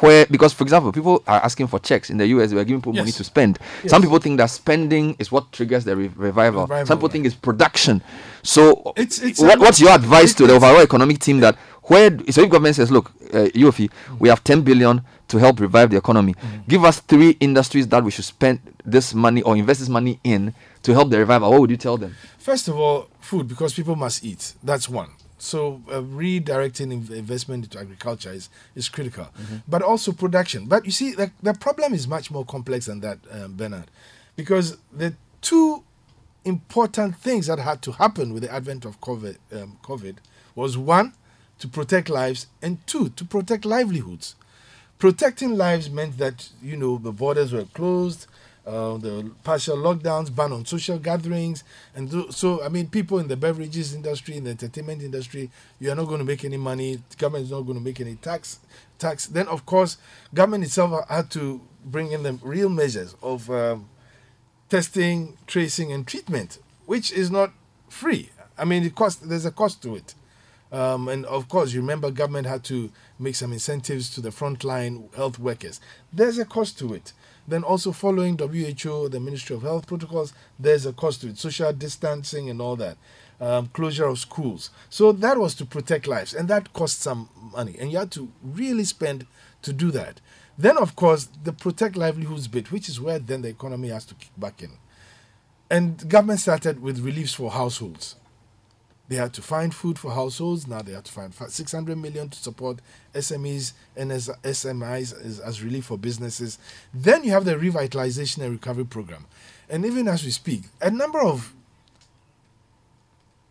Where, 0.00 0.26
because 0.26 0.52
for 0.52 0.64
example, 0.64 0.90
people 0.92 1.22
are 1.26 1.40
asking 1.42 1.68
for 1.68 1.78
checks 1.78 2.10
in 2.10 2.18
the 2.18 2.26
US, 2.28 2.52
we 2.52 2.58
are 2.60 2.64
giving 2.64 2.80
people 2.80 2.92
money 2.94 3.12
to 3.12 3.24
spend. 3.24 3.58
Some 3.86 4.02
people 4.02 4.18
think 4.18 4.38
that 4.38 4.50
spending 4.50 5.14
is 5.18 5.30
what 5.30 5.52
triggers 5.52 5.84
the 5.84 5.96
re- 5.96 6.10
revival. 6.16 6.62
Revival, 6.62 6.86
Some 6.86 6.98
people 6.98 7.08
think 7.10 7.26
it's 7.26 7.34
production. 7.36 8.02
So, 8.42 8.92
It's- 8.96 9.20
it's 9.20 9.40
what, 9.40 9.58
what's 9.60 9.80
your 9.80 9.90
advice 9.90 10.34
to 10.34 10.46
the 10.46 10.54
overall 10.54 10.80
economic 10.80 11.20
team 11.20 11.40
that 11.40 11.56
where 11.84 12.10
so 12.30 12.42
if 12.42 12.50
government 12.50 12.76
says 12.76 12.90
look 12.90 13.10
uh, 13.32 13.48
Yofi, 13.54 13.90
we 14.18 14.28
have 14.28 14.44
10 14.44 14.60
billion 14.62 15.00
to 15.28 15.38
help 15.38 15.58
revive 15.60 15.88
the 15.90 15.96
economy 15.96 16.34
give 16.68 16.84
us 16.84 17.00
three 17.00 17.30
industries 17.40 17.86
that 17.88 18.04
we 18.04 18.10
should 18.10 18.24
spend 18.26 18.60
this 18.84 19.14
money 19.14 19.40
or 19.42 19.56
invest 19.56 19.80
this 19.80 19.88
money 19.88 20.20
in 20.24 20.52
to 20.82 20.92
help 20.92 21.08
the 21.10 21.18
revival 21.18 21.50
what 21.50 21.60
would 21.62 21.70
you 21.70 21.76
tell 21.78 21.96
them 21.96 22.14
First 22.38 22.68
of 22.68 22.78
all, 22.78 23.08
food 23.20 23.46
because 23.48 23.74
people 23.74 23.94
must 23.96 24.24
eat. 24.24 24.54
That's 24.62 24.88
one. 24.88 25.08
So 25.38 25.80
uh, 25.88 26.00
redirecting 26.00 27.10
investment 27.10 27.64
into 27.64 27.78
agriculture 27.78 28.32
is, 28.32 28.50
is 28.74 28.88
critical, 28.88 29.28
but 29.68 29.82
also 29.82 30.12
production. 30.12 30.66
But 30.66 30.84
you 30.84 30.90
see, 30.90 31.12
the, 31.12 31.30
the 31.42 31.54
problem 31.54 31.94
is 31.94 32.08
much 32.08 32.30
more 32.30 32.44
complex 32.44 32.86
than 32.86 33.00
that, 33.00 33.18
um, 33.30 33.54
Bernard, 33.54 33.90
because 34.34 34.78
the 34.92 35.14
two 35.40 35.84
important 36.44 37.16
things 37.16 37.46
that 37.46 37.58
had 37.60 37.82
to 37.82 37.92
happen 37.92 38.32
with 38.32 38.42
the 38.42 38.52
advent 38.52 38.84
of 38.84 39.00
COVID, 39.00 39.36
um, 39.52 39.78
COVID 39.82 40.16
was 40.54 40.76
one, 40.76 41.14
to 41.60 41.68
protect 41.68 42.08
lives, 42.08 42.46
and 42.62 42.84
two, 42.86 43.10
to 43.10 43.24
protect 43.24 43.64
livelihoods. 43.64 44.34
Protecting 44.98 45.56
lives 45.56 45.90
meant 45.90 46.18
that 46.18 46.48
you 46.62 46.76
know 46.76 46.98
the 46.98 47.12
borders 47.12 47.52
were 47.52 47.64
closed, 47.64 48.26
uh, 48.68 48.98
the 48.98 49.30
partial 49.42 49.78
lockdowns, 49.78 50.34
ban 50.34 50.52
on 50.52 50.66
social 50.66 50.98
gatherings, 50.98 51.64
and 51.94 52.32
so 52.34 52.62
I 52.62 52.68
mean, 52.68 52.88
people 52.88 53.18
in 53.18 53.26
the 53.26 53.36
beverages 53.36 53.94
industry, 53.94 54.36
in 54.36 54.44
the 54.44 54.50
entertainment 54.50 55.02
industry, 55.02 55.50
you 55.80 55.90
are 55.90 55.94
not 55.94 56.04
going 56.04 56.18
to 56.18 56.24
make 56.24 56.44
any 56.44 56.58
money. 56.58 56.96
The 56.96 57.16
government 57.16 57.46
is 57.46 57.50
not 57.50 57.62
going 57.62 57.78
to 57.78 57.84
make 57.84 58.00
any 58.00 58.16
tax. 58.16 58.60
Tax. 58.98 59.26
Then, 59.26 59.48
of 59.48 59.64
course, 59.64 59.96
government 60.34 60.64
itself 60.64 61.08
had 61.08 61.30
to 61.30 61.62
bring 61.84 62.12
in 62.12 62.24
the 62.24 62.34
real 62.42 62.68
measures 62.68 63.16
of 63.22 63.48
um, 63.48 63.88
testing, 64.68 65.38
tracing, 65.46 65.90
and 65.90 66.06
treatment, 66.06 66.58
which 66.84 67.10
is 67.10 67.30
not 67.30 67.52
free. 67.88 68.30
I 68.58 68.64
mean, 68.64 68.84
it 68.84 68.94
cost. 68.94 69.28
There's 69.28 69.46
a 69.46 69.52
cost 69.52 69.82
to 69.84 69.96
it. 69.96 70.14
Um, 70.70 71.08
and 71.08 71.24
of 71.24 71.48
course, 71.48 71.72
you 71.72 71.80
remember 71.80 72.10
government 72.10 72.46
had 72.46 72.64
to 72.64 72.92
make 73.18 73.34
some 73.34 73.52
incentives 73.54 74.10
to 74.10 74.20
the 74.20 74.28
frontline 74.28 75.14
health 75.14 75.38
workers. 75.38 75.80
There's 76.12 76.38
a 76.38 76.44
cost 76.44 76.78
to 76.80 76.92
it. 76.92 77.14
Then 77.48 77.64
also 77.64 77.92
following 77.92 78.36
WHO, 78.36 79.08
the 79.08 79.18
Ministry 79.18 79.56
of 79.56 79.62
Health 79.62 79.86
protocols, 79.86 80.34
there's 80.58 80.84
a 80.84 80.92
cost 80.92 81.22
to 81.22 81.28
it. 81.28 81.38
Social 81.38 81.72
distancing 81.72 82.50
and 82.50 82.60
all 82.60 82.76
that. 82.76 82.98
Um, 83.40 83.68
closure 83.68 84.04
of 84.04 84.18
schools. 84.18 84.70
So 84.90 85.12
that 85.12 85.38
was 85.38 85.54
to 85.54 85.64
protect 85.64 86.06
lives, 86.06 86.34
and 86.34 86.48
that 86.48 86.72
cost 86.72 87.00
some 87.00 87.30
money, 87.52 87.76
and 87.78 87.90
you 87.90 87.98
had 87.98 88.10
to 88.12 88.28
really 88.42 88.84
spend 88.84 89.26
to 89.62 89.72
do 89.72 89.90
that. 89.92 90.20
Then, 90.58 90.76
of 90.76 90.96
course, 90.96 91.28
the 91.44 91.52
protect 91.52 91.96
livelihoods 91.96 92.48
bit, 92.48 92.72
which 92.72 92.88
is 92.88 93.00
where 93.00 93.20
then 93.20 93.42
the 93.42 93.48
economy 93.48 93.88
has 93.88 94.04
to 94.06 94.14
kick 94.16 94.32
back 94.36 94.62
in. 94.62 94.72
And 95.70 96.08
government 96.08 96.40
started 96.40 96.82
with 96.82 96.98
reliefs 96.98 97.34
for 97.34 97.52
households. 97.52 98.16
They 99.08 99.16
had 99.16 99.32
to 99.34 99.42
find 99.42 99.74
food 99.74 99.98
for 99.98 100.12
households. 100.12 100.66
Now 100.66 100.82
they 100.82 100.92
have 100.92 101.04
to 101.04 101.12
find 101.12 101.32
600 101.32 101.96
million 101.96 102.28
to 102.28 102.38
support 102.38 102.80
SMEs 103.14 103.72
and 103.96 104.10
SMIs 104.10 105.24
as, 105.24 105.40
as 105.40 105.62
relief 105.62 105.86
for 105.86 105.96
businesses. 105.96 106.58
Then 106.92 107.24
you 107.24 107.30
have 107.30 107.46
the 107.46 107.54
revitalization 107.54 108.42
and 108.42 108.52
recovery 108.52 108.84
program. 108.84 109.24
And 109.70 109.86
even 109.86 110.08
as 110.08 110.24
we 110.24 110.30
speak, 110.30 110.64
a 110.80 110.90
number 110.90 111.20
of 111.20 111.54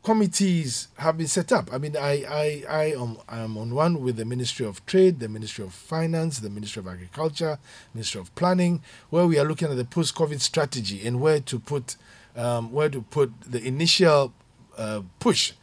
committees 0.04 0.88
have 1.00 1.18
been 1.18 1.28
set 1.28 1.52
up. 1.52 1.74
I 1.74 1.80
mean, 1.80 1.98
I, 1.98 2.24
I, 2.30 2.64
I 2.70 2.84
am 2.94 3.18
I'm 3.28 3.58
on 3.58 3.74
one 3.74 4.02
with 4.02 4.16
the 4.16 4.24
Ministry 4.26 4.66
of 4.66 4.86
Trade, 4.86 5.20
the 5.20 5.28
Ministry 5.28 5.66
of 5.66 5.74
Finance, 5.74 6.40
the 6.40 6.50
Ministry 6.50 6.80
of 6.80 6.88
Agriculture, 6.88 7.60
Ministry 7.94 8.22
of 8.22 8.34
Planning, 8.36 8.82
where 9.10 9.28
we 9.28 9.38
are 9.38 9.44
looking 9.44 9.70
at 9.70 9.76
the 9.76 9.84
post-COVID 9.84 10.40
strategy 10.40 11.06
and 11.06 11.20
where 11.20 11.42
to 11.42 11.60
put 11.60 11.98
um, 12.38 12.72
where 12.72 12.88
to 12.88 13.02
put 13.02 13.34
the 13.42 13.62
initial 13.62 14.32
uh, 14.78 15.02
push 15.20 15.54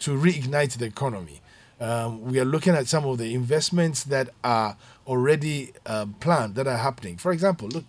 to 0.00 0.10
reignite 0.12 0.78
the 0.78 0.86
economy. 0.86 1.40
Um, 1.80 2.22
we 2.22 2.38
are 2.38 2.44
looking 2.44 2.74
at 2.74 2.86
some 2.86 3.04
of 3.04 3.18
the 3.18 3.34
investments 3.34 4.04
that 4.04 4.28
are 4.44 4.76
already 5.06 5.72
um, 5.86 6.14
planned 6.20 6.54
that 6.54 6.66
are 6.66 6.76
happening. 6.76 7.16
For 7.16 7.32
example, 7.32 7.68
look, 7.68 7.84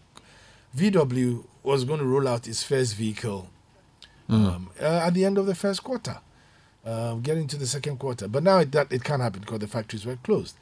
VW 0.76 1.46
was 1.62 1.84
going 1.84 2.00
to 2.00 2.06
roll 2.06 2.28
out 2.28 2.48
its 2.48 2.64
first 2.64 2.96
vehicle 2.96 3.50
um, 4.30 4.70
uh, 4.80 4.84
at 4.84 5.14
the 5.14 5.26
end 5.26 5.38
of 5.38 5.46
the 5.46 5.54
first 5.54 5.84
quarter, 5.84 6.18
um, 6.86 7.22
getting 7.22 7.48
to 7.48 7.58
the 7.58 7.68
second 7.68 7.98
quarter. 8.00 8.28
But 8.28 8.44
now 8.44 8.60
it, 8.60 8.72
that 8.72 8.92
it 8.92 9.04
can't 9.04 9.22
happen 9.22 9.42
because 9.42 9.60
the 9.60 9.68
factories 9.68 10.06
were 10.06 10.16
closed. 10.18 10.56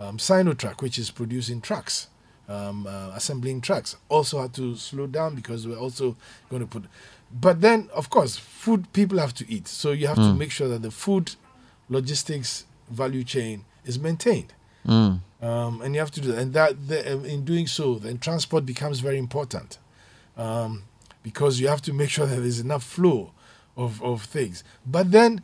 Um, 0.00 0.18
Sinotruk, 0.18 0.82
which 0.82 0.98
is 0.98 1.10
producing 1.10 1.60
trucks, 1.60 2.08
um, 2.48 2.86
uh, 2.86 3.10
assembling 3.14 3.60
trucks, 3.60 3.96
also 4.08 4.40
had 4.42 4.54
to 4.54 4.74
slow 4.76 5.06
down 5.06 5.36
because 5.36 5.66
we're 5.68 5.78
also 5.78 6.16
going 6.50 6.62
to 6.62 6.66
put. 6.66 6.84
But 7.32 7.60
then, 7.60 7.88
of 7.94 8.10
course, 8.10 8.36
food 8.36 8.92
people 8.92 9.18
have 9.18 9.34
to 9.34 9.50
eat, 9.50 9.66
so 9.68 9.92
you 9.92 10.06
have 10.06 10.16
to 10.16 10.34
make 10.34 10.50
sure 10.50 10.68
that 10.68 10.82
the 10.82 10.90
food 10.90 11.34
logistics 11.88 12.64
value 12.90 13.24
chain 13.24 13.64
is 13.84 13.98
maintained. 13.98 14.52
Um, 15.40 15.80
and 15.82 15.94
you 15.94 16.00
have 16.00 16.10
to 16.12 16.20
do 16.20 16.28
that. 16.32 16.38
And 16.38 16.52
that 16.54 16.88
the, 16.88 17.12
um, 17.12 17.24
in 17.24 17.44
doing 17.44 17.66
so, 17.66 17.94
then 17.96 18.18
transport 18.18 18.64
becomes 18.66 19.00
very 19.00 19.18
important 19.18 19.78
um, 20.36 20.84
because 21.22 21.58
you 21.60 21.68
have 21.68 21.82
to 21.82 21.92
make 21.92 22.10
sure 22.10 22.26
that 22.26 22.36
there's 22.36 22.60
enough 22.60 22.84
flow 22.84 23.32
of, 23.76 24.02
of 24.02 24.22
things. 24.24 24.62
But 24.86 25.10
then 25.10 25.42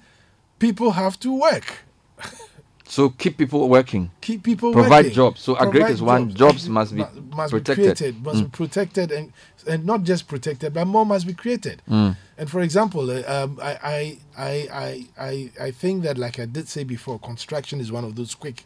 people 0.58 0.92
have 0.92 1.18
to 1.20 1.32
work. 1.40 1.78
So 2.88 3.10
keep 3.10 3.36
people 3.36 3.68
working. 3.68 4.10
keep 4.22 4.42
people 4.42 4.70
working. 4.70 4.82
Provide 4.82 5.04
working. 5.04 5.12
jobs. 5.14 5.42
So 5.42 5.54
Agric 5.56 5.70
Provide 5.72 5.90
is 5.90 6.02
one. 6.02 6.34
Jobs 6.34 6.68
must 6.68 6.94
be 6.96 7.04
must 7.34 7.50
protected. 7.50 7.76
be 7.76 7.82
created, 7.82 8.24
must 8.24 8.42
be 8.44 8.48
protected, 8.48 9.12
and 9.12 9.32
and 9.68 9.84
not 9.84 10.04
just 10.04 10.26
protected, 10.26 10.72
but 10.72 10.86
more 10.86 11.04
must 11.04 11.26
be 11.26 11.34
created. 11.34 11.82
And 11.86 12.48
for 12.50 12.60
example, 12.60 13.10
uh, 13.10 13.22
um, 13.26 13.58
I, 13.62 13.78
I 13.82 14.18
I 14.38 15.06
I 15.18 15.50
I 15.60 15.70
think 15.70 16.02
that, 16.04 16.16
like 16.16 16.38
I 16.40 16.46
did 16.46 16.66
say 16.68 16.82
before, 16.82 17.18
construction 17.18 17.78
is 17.78 17.92
one 17.92 18.04
of 18.04 18.16
those 18.16 18.34
quick 18.34 18.64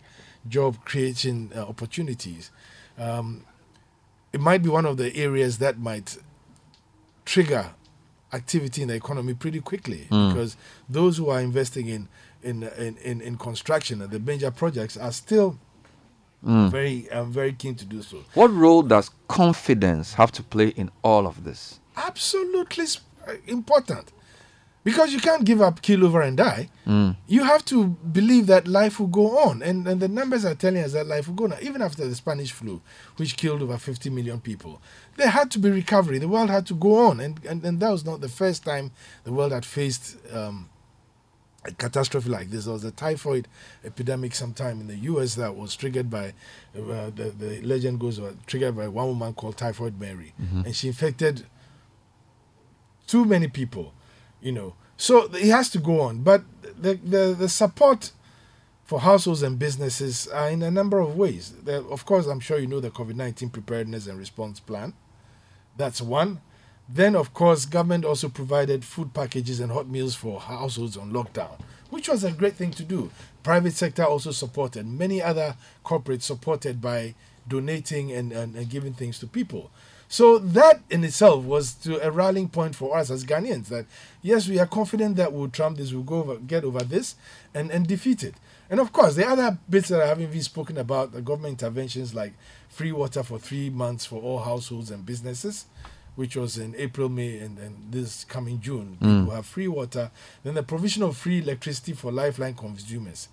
job 0.48 0.84
creation 0.84 1.50
uh, 1.56 1.62
opportunities. 1.62 2.50
Um, 2.98 3.44
it 4.32 4.40
might 4.40 4.62
be 4.62 4.68
one 4.68 4.86
of 4.86 4.98
the 4.98 5.14
areas 5.16 5.58
that 5.58 5.78
might 5.78 6.16
trigger 7.24 7.70
activity 8.32 8.82
in 8.82 8.88
the 8.88 8.94
economy 8.94 9.34
pretty 9.34 9.60
quickly 9.60 10.06
because 10.08 10.56
those 10.88 11.18
who 11.18 11.28
are 11.28 11.40
investing 11.40 11.86
in 11.88 12.08
in 12.42 12.62
in, 12.62 12.96
in, 12.98 13.20
in 13.20 13.38
construction 13.38 14.02
and 14.02 14.10
the 14.10 14.20
major 14.20 14.50
projects 14.50 14.96
are 14.96 15.12
still 15.12 15.58
very 16.42 17.08
um, 17.10 17.32
very 17.32 17.52
keen 17.52 17.74
to 17.76 17.84
do 17.84 18.02
so. 18.02 18.18
What 18.34 18.52
role 18.52 18.82
does 18.82 19.10
confidence 19.28 20.14
have 20.14 20.32
to 20.32 20.42
play 20.42 20.68
in 20.68 20.90
all 21.02 21.26
of 21.26 21.44
this? 21.44 21.80
Absolutely 21.96 22.86
uh, 23.28 23.34
important 23.46 24.12
because 24.84 25.12
you 25.12 25.20
can't 25.20 25.44
give 25.44 25.62
up, 25.62 25.80
kill 25.82 26.04
over, 26.04 26.20
and 26.22 26.36
die. 26.36 26.68
You 27.28 27.44
have 27.44 27.64
to 27.66 27.86
believe 27.86 28.46
that 28.48 28.66
life 28.66 28.98
will 28.98 29.06
go 29.06 29.38
on, 29.38 29.62
and 29.62 29.86
and 29.86 30.00
the 30.00 30.08
numbers 30.08 30.44
are 30.44 30.54
telling 30.54 30.82
us 30.82 30.92
that 30.92 31.06
life 31.06 31.28
will 31.28 31.34
go 31.34 31.44
on. 31.44 31.54
Even 31.62 31.82
after 31.82 32.06
the 32.06 32.14
Spanish 32.14 32.50
flu, 32.52 32.80
which 33.16 33.36
killed 33.36 33.62
over 33.62 33.78
50 33.78 34.10
million 34.10 34.40
people, 34.40 34.80
there 35.16 35.28
had 35.30 35.50
to 35.52 35.58
be 35.58 35.70
recovery. 35.70 36.18
The 36.18 36.28
world 36.28 36.50
had 36.50 36.66
to 36.66 36.74
go 36.74 37.06
on, 37.06 37.20
and 37.20 37.40
and, 37.44 37.64
and 37.64 37.78
that 37.80 37.90
was 37.90 38.04
not 38.04 38.20
the 38.20 38.28
first 38.28 38.64
time 38.64 38.90
the 39.24 39.32
world 39.32 39.52
had 39.52 39.64
faced. 39.64 40.16
Um, 40.32 40.68
a 41.64 41.72
catastrophe 41.72 42.28
like 42.28 42.50
this. 42.50 42.64
There 42.64 42.72
was 42.72 42.84
a 42.84 42.90
typhoid 42.90 43.46
epidemic 43.84 44.34
sometime 44.34 44.80
in 44.80 44.88
the 44.88 44.96
U.S. 44.96 45.34
that 45.36 45.54
was 45.56 45.76
triggered 45.76 46.10
by, 46.10 46.34
uh, 46.76 47.10
the, 47.14 47.32
the 47.38 47.62
legend 47.62 48.00
goes, 48.00 48.18
uh, 48.18 48.32
triggered 48.46 48.76
by 48.76 48.88
one 48.88 49.06
woman 49.08 49.32
called 49.34 49.56
Typhoid 49.56 49.98
Mary, 50.00 50.34
and 50.64 50.74
she 50.74 50.88
infected 50.88 51.46
too 53.06 53.24
many 53.24 53.48
people, 53.48 53.92
you 54.40 54.52
know. 54.52 54.74
So 54.96 55.24
it 55.34 55.50
has 55.50 55.68
to 55.70 55.78
go 55.78 56.00
on, 56.00 56.22
but 56.22 56.42
the 56.80 56.94
the, 56.94 57.34
the 57.38 57.48
support 57.48 58.12
for 58.84 59.00
households 59.00 59.42
and 59.42 59.58
businesses 59.58 60.28
are 60.28 60.50
in 60.50 60.62
a 60.62 60.70
number 60.70 60.98
of 60.98 61.16
ways. 61.16 61.52
There, 61.62 61.78
of 61.90 62.04
course, 62.04 62.26
I'm 62.26 62.40
sure 62.40 62.58
you 62.58 62.66
know 62.66 62.80
the 62.80 62.90
COVID 62.90 63.14
19 63.14 63.50
preparedness 63.50 64.06
and 64.06 64.18
response 64.18 64.60
plan. 64.60 64.94
That's 65.76 66.00
one. 66.00 66.40
Then, 66.88 67.16
of 67.16 67.32
course, 67.32 67.64
government 67.64 68.04
also 68.04 68.28
provided 68.28 68.84
food 68.84 69.14
packages 69.14 69.60
and 69.60 69.72
hot 69.72 69.88
meals 69.88 70.14
for 70.14 70.40
households 70.40 70.96
on 70.96 71.12
lockdown, 71.12 71.58
which 71.90 72.08
was 72.08 72.24
a 72.24 72.32
great 72.32 72.54
thing 72.54 72.70
to 72.72 72.82
do. 72.82 73.10
Private 73.42 73.72
sector 73.72 74.04
also 74.04 74.30
supported. 74.30 74.86
Many 74.86 75.22
other 75.22 75.56
corporates 75.84 76.22
supported 76.22 76.80
by 76.80 77.14
donating 77.48 78.12
and, 78.12 78.32
and, 78.32 78.54
and 78.54 78.68
giving 78.68 78.92
things 78.92 79.18
to 79.20 79.26
people. 79.26 79.70
So 80.12 80.38
that 80.38 80.82
in 80.90 81.04
itself 81.04 81.44
was 81.44 81.72
to 81.76 82.06
a 82.06 82.10
rallying 82.10 82.50
point 82.50 82.76
for 82.76 82.98
us 82.98 83.10
as 83.10 83.24
Ghanaians 83.24 83.68
that 83.68 83.86
yes, 84.20 84.46
we 84.46 84.58
are 84.58 84.66
confident 84.66 85.16
that 85.16 85.32
we'll 85.32 85.48
trump 85.48 85.78
this, 85.78 85.90
we'll 85.90 86.02
go 86.02 86.16
over, 86.16 86.36
get 86.36 86.64
over 86.64 86.80
this 86.80 87.14
and, 87.54 87.70
and 87.70 87.86
defeat 87.86 88.22
it. 88.22 88.34
And 88.68 88.78
of 88.78 88.92
course, 88.92 89.14
the 89.14 89.26
other 89.26 89.56
bits 89.70 89.88
that 89.88 90.02
I 90.02 90.06
haven't 90.06 90.24
even 90.24 90.42
spoken 90.42 90.76
about, 90.76 91.12
the 91.12 91.22
government 91.22 91.62
interventions 91.62 92.14
like 92.14 92.34
free 92.68 92.92
water 92.92 93.22
for 93.22 93.38
three 93.38 93.70
months 93.70 94.04
for 94.04 94.20
all 94.20 94.40
households 94.40 94.90
and 94.90 95.06
businesses, 95.06 95.64
which 96.14 96.36
was 96.36 96.58
in 96.58 96.74
April, 96.76 97.08
May, 97.08 97.38
and, 97.38 97.56
then 97.56 97.74
this 97.90 98.24
coming 98.24 98.60
June. 98.60 98.96
People 99.00 99.34
have 99.34 99.46
free 99.46 99.68
water. 99.68 100.10
Then 100.44 100.54
the 100.54 100.62
provision 100.62 101.02
of 101.02 101.16
free 101.16 101.38
electricity 101.38 101.92
for 101.94 102.12
lifeline 102.12 102.54
consumers 102.54 103.28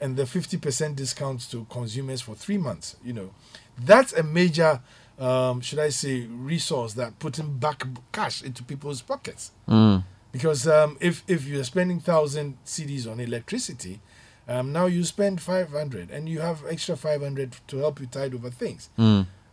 and 0.00 0.16
the 0.16 0.24
50% 0.24 0.96
discounts 0.96 1.48
to 1.50 1.64
consumers 1.70 2.20
for 2.20 2.34
three 2.34 2.58
months. 2.58 2.96
You 3.04 3.12
know, 3.12 3.30
that's 3.78 4.12
a 4.12 4.22
major, 4.22 4.80
um, 5.18 5.60
should 5.60 5.78
I 5.78 5.90
say, 5.90 6.22
resource 6.22 6.94
that 6.94 7.18
putting 7.18 7.58
back 7.58 7.84
cash 8.12 8.42
into 8.42 8.62
people's 8.64 9.00
pockets. 9.02 9.52
Because 10.32 10.66
um, 10.66 10.96
if, 11.00 11.22
if 11.28 11.44
you're 11.46 11.62
spending 11.64 11.98
1,000 11.98 12.56
cedis 12.64 13.10
on 13.10 13.20
electricity, 13.20 14.00
um, 14.48 14.72
now 14.72 14.86
you 14.86 15.04
spend 15.04 15.40
500 15.40 16.10
and 16.10 16.28
you 16.28 16.40
have 16.40 16.62
extra 16.68 16.96
500 16.96 17.56
to 17.68 17.76
help 17.76 18.00
you 18.00 18.06
tide 18.06 18.34
over 18.34 18.50
things. 18.50 18.88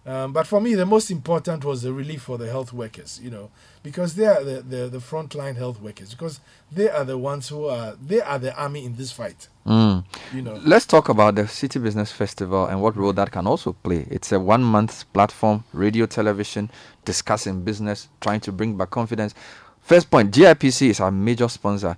Um, 0.10 0.34
but 0.34 0.48
for 0.48 0.60
me, 0.60 0.74
the 0.74 0.88
most 0.88 1.12
important 1.12 1.64
was 1.64 1.84
the 1.84 1.94
relief 1.94 2.24
for 2.24 2.40
the 2.40 2.50
health 2.50 2.74
workers, 2.74 3.20
you 3.22 3.30
know, 3.30 3.52
because 3.84 4.16
they 4.16 4.26
are 4.26 4.44
the, 4.44 4.62
the, 4.64 4.88
the 4.88 4.98
frontline 4.98 5.56
health 5.56 5.80
workers, 5.80 6.10
because 6.16 6.40
they 6.72 6.90
are 6.90 7.04
the 7.06 7.16
ones 7.16 7.48
who 7.50 7.66
are, 7.68 7.96
they 8.04 8.20
are 8.20 8.40
the 8.40 8.56
army 8.60 8.86
in 8.86 8.96
this 8.96 9.12
fight, 9.12 9.48
Mm. 9.68 10.04
you 10.34 10.42
know. 10.42 10.60
Let's 10.66 10.88
talk 10.88 11.10
about 11.10 11.36
the 11.36 11.44
Citi 11.44 11.82
Business 11.84 12.12
Festival 12.12 12.66
and 12.66 12.82
what 12.82 12.96
role 12.98 13.14
that 13.14 13.30
can 13.32 13.46
also 13.46 13.74
play. 13.74 14.08
It's 14.10 14.32
a 14.32 14.40
one 14.40 14.64
month 14.64 15.06
platform, 15.14 15.64
radio, 15.74 16.08
television, 16.08 16.72
discussing 17.06 17.62
business, 17.64 18.08
trying 18.20 18.40
to 18.42 18.52
bring 18.52 18.76
back 18.76 18.90
confidence. 18.90 19.36
First 19.82 20.10
point 20.10 20.32
GIPC 20.34 20.90
is 20.90 21.00
our 21.00 21.12
major 21.12 21.48
sponsor. 21.50 21.96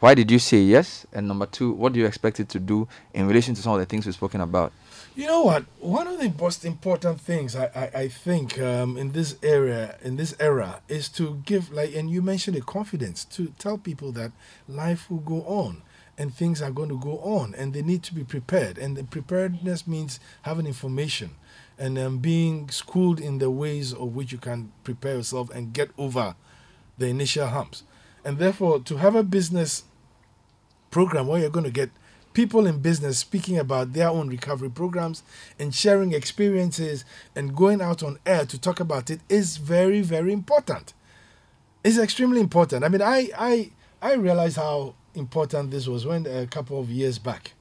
Why 0.00 0.14
did 0.14 0.32
you 0.32 0.40
say 0.40 0.58
yes? 0.62 1.06
And 1.12 1.28
number 1.28 1.46
two, 1.46 1.70
what 1.72 1.92
do 1.92 2.00
you 2.00 2.06
expect 2.06 2.40
it 2.40 2.48
to 2.48 2.58
do 2.58 2.88
in 3.14 3.28
relation 3.28 3.54
to 3.54 3.62
some 3.62 3.74
of 3.74 3.78
the 3.78 3.86
things 3.86 4.04
we've 4.04 4.16
spoken 4.16 4.40
about? 4.40 4.72
You 5.14 5.26
know 5.26 5.42
what? 5.42 5.66
One 5.78 6.06
of 6.06 6.18
the 6.18 6.32
most 6.40 6.64
important 6.64 7.20
things 7.20 7.54
I, 7.54 7.66
I, 7.74 8.00
I 8.00 8.08
think 8.08 8.58
um, 8.58 8.96
in 8.96 9.12
this 9.12 9.36
area 9.42 9.98
in 10.02 10.16
this 10.16 10.34
era 10.40 10.80
is 10.88 11.10
to 11.10 11.42
give 11.44 11.70
like 11.70 11.94
and 11.94 12.10
you 12.10 12.22
mentioned 12.22 12.56
the 12.56 12.62
confidence 12.62 13.26
to 13.26 13.52
tell 13.58 13.76
people 13.76 14.10
that 14.12 14.32
life 14.66 15.10
will 15.10 15.18
go 15.18 15.42
on 15.42 15.82
and 16.16 16.32
things 16.32 16.62
are 16.62 16.70
going 16.70 16.88
to 16.88 16.98
go 16.98 17.18
on 17.18 17.54
and 17.56 17.74
they 17.74 17.82
need 17.82 18.02
to 18.04 18.14
be 18.14 18.24
prepared 18.24 18.78
and 18.78 18.96
the 18.96 19.04
preparedness 19.04 19.86
means 19.86 20.18
having 20.42 20.66
information 20.66 21.32
and 21.78 21.98
um, 21.98 22.18
being 22.18 22.70
schooled 22.70 23.20
in 23.20 23.36
the 23.36 23.50
ways 23.50 23.92
of 23.92 24.14
which 24.14 24.32
you 24.32 24.38
can 24.38 24.72
prepare 24.82 25.16
yourself 25.16 25.50
and 25.50 25.74
get 25.74 25.90
over 25.98 26.34
the 26.96 27.06
initial 27.08 27.48
humps 27.48 27.82
and 28.24 28.38
therefore 28.38 28.80
to 28.80 28.96
have 28.96 29.14
a 29.14 29.22
business 29.22 29.84
program 30.90 31.26
where 31.26 31.40
you're 31.40 31.50
going 31.50 31.64
to 31.64 31.70
get 31.70 31.90
people 32.32 32.66
in 32.66 32.78
business 32.78 33.18
speaking 33.18 33.58
about 33.58 33.92
their 33.92 34.08
own 34.08 34.28
recovery 34.28 34.70
programs 34.70 35.22
and 35.58 35.74
sharing 35.74 36.12
experiences 36.12 37.04
and 37.34 37.54
going 37.56 37.80
out 37.80 38.02
on 38.02 38.18
air 38.26 38.44
to 38.46 38.58
talk 38.58 38.80
about 38.80 39.10
it 39.10 39.20
is 39.28 39.56
very 39.56 40.00
very 40.00 40.32
important. 40.32 40.94
It's 41.84 41.98
extremely 41.98 42.40
important. 42.40 42.84
I 42.84 42.88
mean 42.88 43.02
i 43.02 43.28
i 43.38 43.70
i 44.00 44.14
realized 44.14 44.56
how 44.56 44.94
important 45.14 45.70
this 45.70 45.86
was 45.86 46.06
when 46.06 46.26
a 46.26 46.46
couple 46.46 46.80
of 46.80 46.90
years 46.90 47.18
back. 47.18 47.52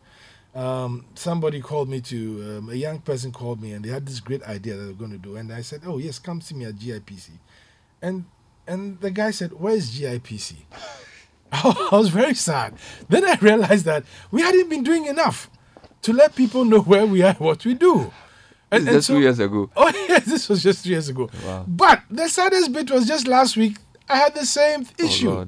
Um, 0.53 1.05
somebody 1.15 1.61
called 1.61 1.87
me 1.87 2.01
to 2.01 2.57
um, 2.57 2.69
a 2.69 2.75
young 2.75 2.99
person 2.99 3.31
called 3.31 3.61
me 3.61 3.71
and 3.71 3.85
they 3.85 3.89
had 3.89 4.05
this 4.05 4.19
great 4.19 4.43
idea 4.43 4.75
that 4.75 4.83
they're 4.83 4.93
going 4.93 5.11
to 5.11 5.17
do 5.17 5.37
and 5.37 5.49
i 5.53 5.61
said 5.61 5.83
oh 5.85 5.97
yes 5.97 6.19
come 6.19 6.41
see 6.41 6.55
me 6.55 6.65
at 6.65 6.75
gipc 6.75 7.29
and 8.01 8.25
and 8.67 8.99
the 8.99 9.11
guy 9.11 9.31
said 9.31 9.53
where's 9.53 9.97
gipc 9.97 10.55
I 11.63 11.89
was 11.91 12.09
very 12.09 12.33
sad. 12.33 12.75
Then 13.09 13.25
I 13.25 13.35
realized 13.41 13.85
that 13.85 14.03
we 14.31 14.41
hadn't 14.41 14.69
been 14.69 14.83
doing 14.83 15.05
enough 15.05 15.49
to 16.03 16.13
let 16.13 16.35
people 16.35 16.65
know 16.65 16.81
where 16.81 17.05
we 17.05 17.21
are, 17.21 17.33
what 17.33 17.65
we 17.65 17.73
do. 17.73 18.11
This 18.69 18.81
is 18.87 18.87
just 18.93 19.07
two 19.07 19.19
years 19.19 19.39
ago. 19.39 19.69
Oh 19.75 19.89
yes, 20.07 20.25
this 20.25 20.47
was 20.49 20.63
just 20.63 20.83
three 20.83 20.93
years 20.93 21.09
ago. 21.09 21.29
Wow. 21.45 21.65
But 21.67 22.03
the 22.09 22.29
saddest 22.29 22.71
bit 22.71 22.89
was 22.89 23.05
just 23.05 23.27
last 23.27 23.57
week. 23.57 23.77
I 24.07 24.15
had 24.15 24.33
the 24.33 24.45
same 24.45 24.85
issue. 24.97 25.31
Oh, 25.31 25.47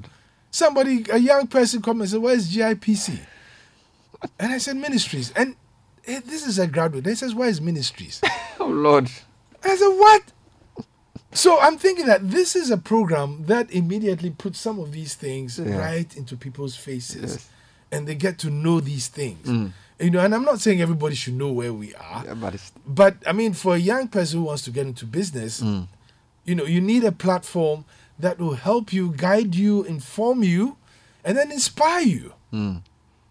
Somebody, 0.50 1.04
a 1.10 1.18
young 1.18 1.48
person, 1.48 1.82
come 1.82 2.00
and 2.00 2.08
said, 2.08 2.20
"Where's 2.20 2.54
GIPC?" 2.54 3.18
and 4.38 4.52
I 4.52 4.58
said, 4.58 4.76
"Ministries." 4.76 5.32
And 5.34 5.56
eh, 6.06 6.20
this 6.24 6.46
is 6.46 6.58
a 6.58 6.66
graduate. 6.66 7.06
He 7.06 7.14
says, 7.14 7.34
"Where's 7.34 7.60
ministries?" 7.60 8.20
Oh, 8.60 8.68
Lord. 8.68 9.10
I 9.64 9.76
said, 9.76 9.88
what? 9.88 10.22
So 11.34 11.58
I'm 11.60 11.76
thinking 11.78 12.06
that 12.06 12.30
this 12.30 12.54
is 12.54 12.70
a 12.70 12.76
program 12.78 13.44
that 13.46 13.70
immediately 13.72 14.30
puts 14.30 14.60
some 14.60 14.78
of 14.78 14.92
these 14.92 15.14
things 15.14 15.58
Yeah. 15.58 15.76
right 15.78 16.16
into 16.16 16.36
people's 16.36 16.76
faces 16.76 17.48
and 17.90 18.06
they 18.06 18.14
get 18.14 18.38
to 18.38 18.50
know 18.50 18.80
these 18.80 19.08
things. 19.08 19.46
Mm. 19.46 19.72
You 20.00 20.10
know, 20.10 20.20
and 20.20 20.34
I'm 20.34 20.44
not 20.44 20.60
saying 20.60 20.80
everybody 20.80 21.14
should 21.14 21.34
know 21.34 21.52
where 21.52 21.72
we 21.72 21.94
are. 21.94 22.24
Yeah, 22.24 22.34
but 22.34 22.54
But 22.86 23.16
I 23.26 23.32
mean, 23.32 23.52
for 23.52 23.74
a 23.74 23.78
young 23.78 24.08
person 24.08 24.40
who 24.40 24.44
wants 24.46 24.62
to 24.62 24.70
get 24.70 24.86
into 24.86 25.06
business, 25.06 25.60
mm. 25.60 25.86
you 26.44 26.54
know, 26.54 26.64
you 26.64 26.80
need 26.80 27.04
a 27.04 27.12
platform 27.12 27.84
that 28.18 28.38
will 28.38 28.54
help 28.54 28.92
you, 28.92 29.12
guide 29.16 29.54
you, 29.56 29.82
inform 29.84 30.42
you, 30.44 30.76
and 31.24 31.36
then 31.36 31.50
inspire 31.50 32.02
you. 32.02 32.32
Mm. 32.52 32.82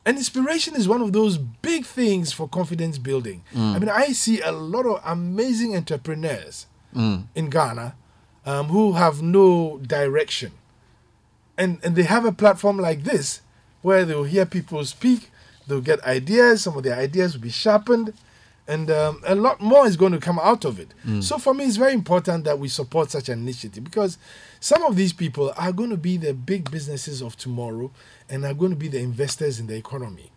And 0.05 0.17
inspiration 0.17 0.75
is 0.75 0.87
one 0.87 1.01
of 1.01 1.13
those 1.13 1.37
big 1.37 1.85
things 1.85 2.33
for 2.33 2.49
confidence 2.49 2.97
building. 2.97 3.43
I 3.55 3.79
mean, 3.79 3.87
I 3.87 4.07
see 4.11 4.41
a 4.41 4.51
lot 4.51 4.85
of 4.85 5.01
amazing 5.05 5.75
entrepreneurs 5.77 6.67
in 6.93 7.49
Ghana 7.49 7.95
um, 8.45 8.67
who 8.67 8.93
have 8.93 9.21
no 9.21 9.77
direction. 9.79 10.51
And, 11.57 11.79
and 11.83 11.95
they 11.95 12.03
have 12.03 12.25
a 12.25 12.31
platform 12.31 12.77
like 12.77 13.03
this 13.03 13.41
where 13.81 14.05
they'll 14.05 14.23
hear 14.23 14.45
people 14.45 14.83
speak, 14.85 15.29
they'll 15.67 15.81
get 15.81 16.03
ideas, 16.05 16.63
some 16.63 16.77
of 16.77 16.83
their 16.83 16.95
ideas 16.97 17.33
will 17.33 17.41
be 17.41 17.49
sharpened, 17.51 18.13
And 18.65 18.89
um, 18.89 19.21
a 19.27 19.35
lot 19.35 19.59
more 19.59 19.85
is 19.85 19.97
going 19.97 20.13
to 20.13 20.19
come 20.19 20.39
out 20.39 20.63
of 20.63 20.79
it. 20.79 20.87
So 21.21 21.37
for 21.37 21.53
me, 21.53 21.65
it's 21.65 21.75
very 21.75 21.91
important 21.93 22.45
that 22.45 22.57
we 22.59 22.69
support 22.69 23.11
such 23.11 23.27
an 23.27 23.39
initiative 23.39 23.83
because 23.83 24.17
some 24.61 24.83
of 24.83 24.95
these 24.95 25.11
people 25.11 25.51
are 25.57 25.73
going 25.73 25.89
to 25.89 25.97
be 25.97 26.15
the 26.17 26.33
big 26.33 26.71
businesses 26.71 27.21
of 27.21 27.35
tomorrow 27.35 27.91
and 28.29 28.45
are 28.45 28.53
going 28.53 28.71
to 28.71 28.77
be 28.77 28.87
the 28.87 28.99
investors 28.99 29.59
in 29.59 29.67
the 29.67 29.75
economy. 29.75 30.31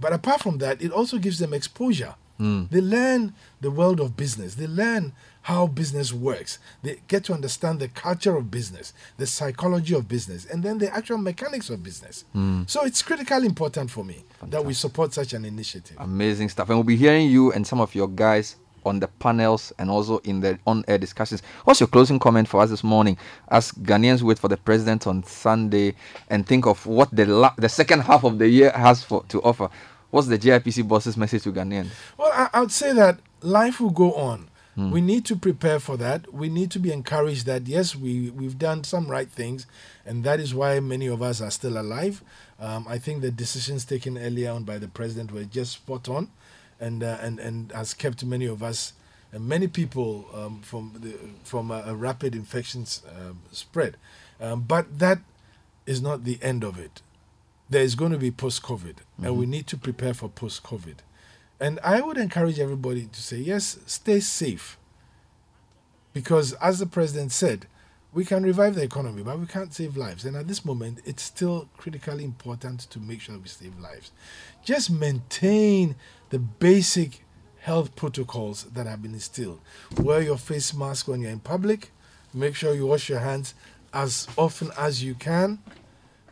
But 0.00 0.12
apart 0.14 0.40
from 0.40 0.58
that, 0.58 0.80
it 0.80 0.90
also 0.92 1.18
gives 1.18 1.38
them 1.40 1.52
exposure. 1.52 2.14
They 2.38 2.80
learn 2.80 3.34
the 3.60 3.70
world 3.70 4.00
of 4.00 4.16
business. 4.16 4.54
They 4.54 4.66
learn 4.66 5.12
how 5.48 5.66
business 5.66 6.12
works. 6.12 6.58
They 6.82 7.00
get 7.08 7.24
to 7.24 7.32
understand 7.32 7.80
the 7.80 7.88
culture 7.88 8.36
of 8.36 8.50
business, 8.50 8.92
the 9.16 9.26
psychology 9.26 9.94
of 9.94 10.06
business, 10.06 10.44
and 10.44 10.62
then 10.62 10.76
the 10.76 10.94
actual 10.94 11.16
mechanics 11.16 11.70
of 11.70 11.82
business. 11.82 12.26
Hmm. 12.34 12.64
So 12.66 12.84
it's 12.84 13.00
critically 13.00 13.46
important 13.46 13.90
for 13.90 14.04
me 14.04 14.26
that 14.42 14.62
we 14.62 14.74
support 14.74 15.14
such 15.14 15.32
an 15.32 15.46
initiative. 15.46 15.96
Amazing 16.00 16.50
stuff. 16.50 16.68
And 16.68 16.76
we'll 16.76 16.84
be 16.84 16.96
hearing 16.96 17.30
you 17.30 17.50
and 17.54 17.66
some 17.66 17.80
of 17.80 17.94
your 17.94 18.08
guys 18.08 18.56
on 18.84 19.00
the 19.00 19.08
panels 19.08 19.72
and 19.78 19.88
also 19.90 20.18
in 20.18 20.40
the 20.40 20.58
on 20.66 20.84
air 20.86 20.98
discussions. 20.98 21.40
What's 21.64 21.80
your 21.80 21.86
closing 21.86 22.18
comment 22.18 22.46
for 22.46 22.60
us 22.60 22.68
this 22.68 22.84
morning 22.84 23.16
as 23.50 23.72
Ghanaians 23.72 24.20
wait 24.20 24.38
for 24.38 24.48
the 24.48 24.58
president 24.58 25.06
on 25.06 25.24
Sunday 25.24 25.94
and 26.28 26.46
think 26.46 26.66
of 26.66 26.84
what 26.84 27.08
the 27.10 27.24
la- 27.24 27.54
the 27.56 27.70
second 27.70 28.00
half 28.00 28.22
of 28.24 28.38
the 28.38 28.48
year 28.48 28.70
has 28.72 29.02
for 29.02 29.24
to 29.28 29.40
offer? 29.40 29.70
What's 30.10 30.28
the 30.28 30.38
GIPC 30.38 30.86
boss's 30.86 31.16
message 31.16 31.44
to 31.44 31.52
Ghanaians? 31.52 31.88
Well, 32.18 32.32
I, 32.34 32.50
I 32.52 32.60
would 32.60 32.70
say 32.72 32.92
that 32.92 33.20
life 33.40 33.80
will 33.80 33.88
go 33.88 34.12
on. 34.12 34.50
We 34.78 35.00
need 35.00 35.24
to 35.26 35.36
prepare 35.36 35.80
for 35.80 35.96
that. 35.96 36.32
We 36.32 36.48
need 36.48 36.70
to 36.70 36.78
be 36.78 36.92
encouraged 36.92 37.46
that 37.46 37.66
yes, 37.66 37.96
we 37.96 38.30
we've 38.30 38.58
done 38.58 38.84
some 38.84 39.08
right 39.08 39.28
things, 39.28 39.66
and 40.06 40.22
that 40.22 40.38
is 40.38 40.54
why 40.54 40.78
many 40.78 41.08
of 41.08 41.20
us 41.20 41.40
are 41.40 41.50
still 41.50 41.78
alive. 41.78 42.22
Um, 42.60 42.86
I 42.88 42.98
think 42.98 43.22
the 43.22 43.32
decisions 43.32 43.84
taken 43.84 44.16
earlier 44.16 44.52
on 44.52 44.62
by 44.62 44.78
the 44.78 44.88
president 44.88 45.32
were 45.32 45.44
just 45.44 45.72
spot 45.72 46.08
on, 46.08 46.30
and 46.78 47.02
uh, 47.02 47.18
and 47.20 47.40
and 47.40 47.72
has 47.72 47.92
kept 47.92 48.24
many 48.24 48.46
of 48.46 48.62
us 48.62 48.92
and 49.32 49.46
many 49.46 49.66
people 49.66 50.26
um, 50.34 50.60
from 50.62 50.92
the, 51.00 51.14
from 51.44 51.70
a, 51.70 51.82
a 51.86 51.94
rapid 51.94 52.34
infections 52.34 53.02
um, 53.16 53.40
spread. 53.52 53.96
Um, 54.40 54.62
but 54.62 54.98
that 54.98 55.18
is 55.86 56.00
not 56.00 56.24
the 56.24 56.38
end 56.42 56.64
of 56.64 56.78
it. 56.78 57.02
There 57.70 57.82
is 57.82 57.94
going 57.94 58.12
to 58.12 58.18
be 58.18 58.30
post 58.30 58.62
COVID, 58.62 58.96
and 59.22 59.36
we 59.36 59.44
need 59.44 59.66
to 59.66 59.76
prepare 59.76 60.14
for 60.14 60.28
post 60.28 60.62
COVID. 60.62 60.96
And 61.60 61.80
I 61.82 62.00
would 62.00 62.16
encourage 62.16 62.60
everybody 62.60 63.06
to 63.06 63.20
say, 63.20 63.38
yes, 63.38 63.78
stay 63.86 64.20
safe. 64.20 64.78
Because 66.12 66.52
as 66.54 66.78
the 66.78 66.86
president 66.86 67.32
said, 67.32 67.66
we 68.12 68.24
can 68.24 68.42
revive 68.42 68.74
the 68.74 68.82
economy, 68.82 69.22
but 69.22 69.38
we 69.38 69.46
can't 69.46 69.74
save 69.74 69.96
lives. 69.96 70.24
And 70.24 70.36
at 70.36 70.48
this 70.48 70.64
moment, 70.64 71.00
it's 71.04 71.22
still 71.22 71.68
critically 71.76 72.24
important 72.24 72.80
to 72.90 72.98
make 72.98 73.20
sure 73.20 73.38
we 73.38 73.48
save 73.48 73.78
lives. 73.78 74.12
Just 74.64 74.90
maintain 74.90 75.94
the 76.30 76.38
basic 76.38 77.24
health 77.60 77.94
protocols 77.96 78.64
that 78.64 78.86
have 78.86 79.02
been 79.02 79.12
instilled. 79.12 79.60
Wear 79.98 80.22
your 80.22 80.38
face 80.38 80.72
mask 80.72 81.08
when 81.08 81.20
you're 81.20 81.30
in 81.30 81.40
public. 81.40 81.90
Make 82.32 82.54
sure 82.54 82.74
you 82.74 82.86
wash 82.86 83.08
your 83.08 83.18
hands 83.18 83.54
as 83.92 84.26
often 84.38 84.70
as 84.78 85.02
you 85.02 85.14
can. 85.14 85.58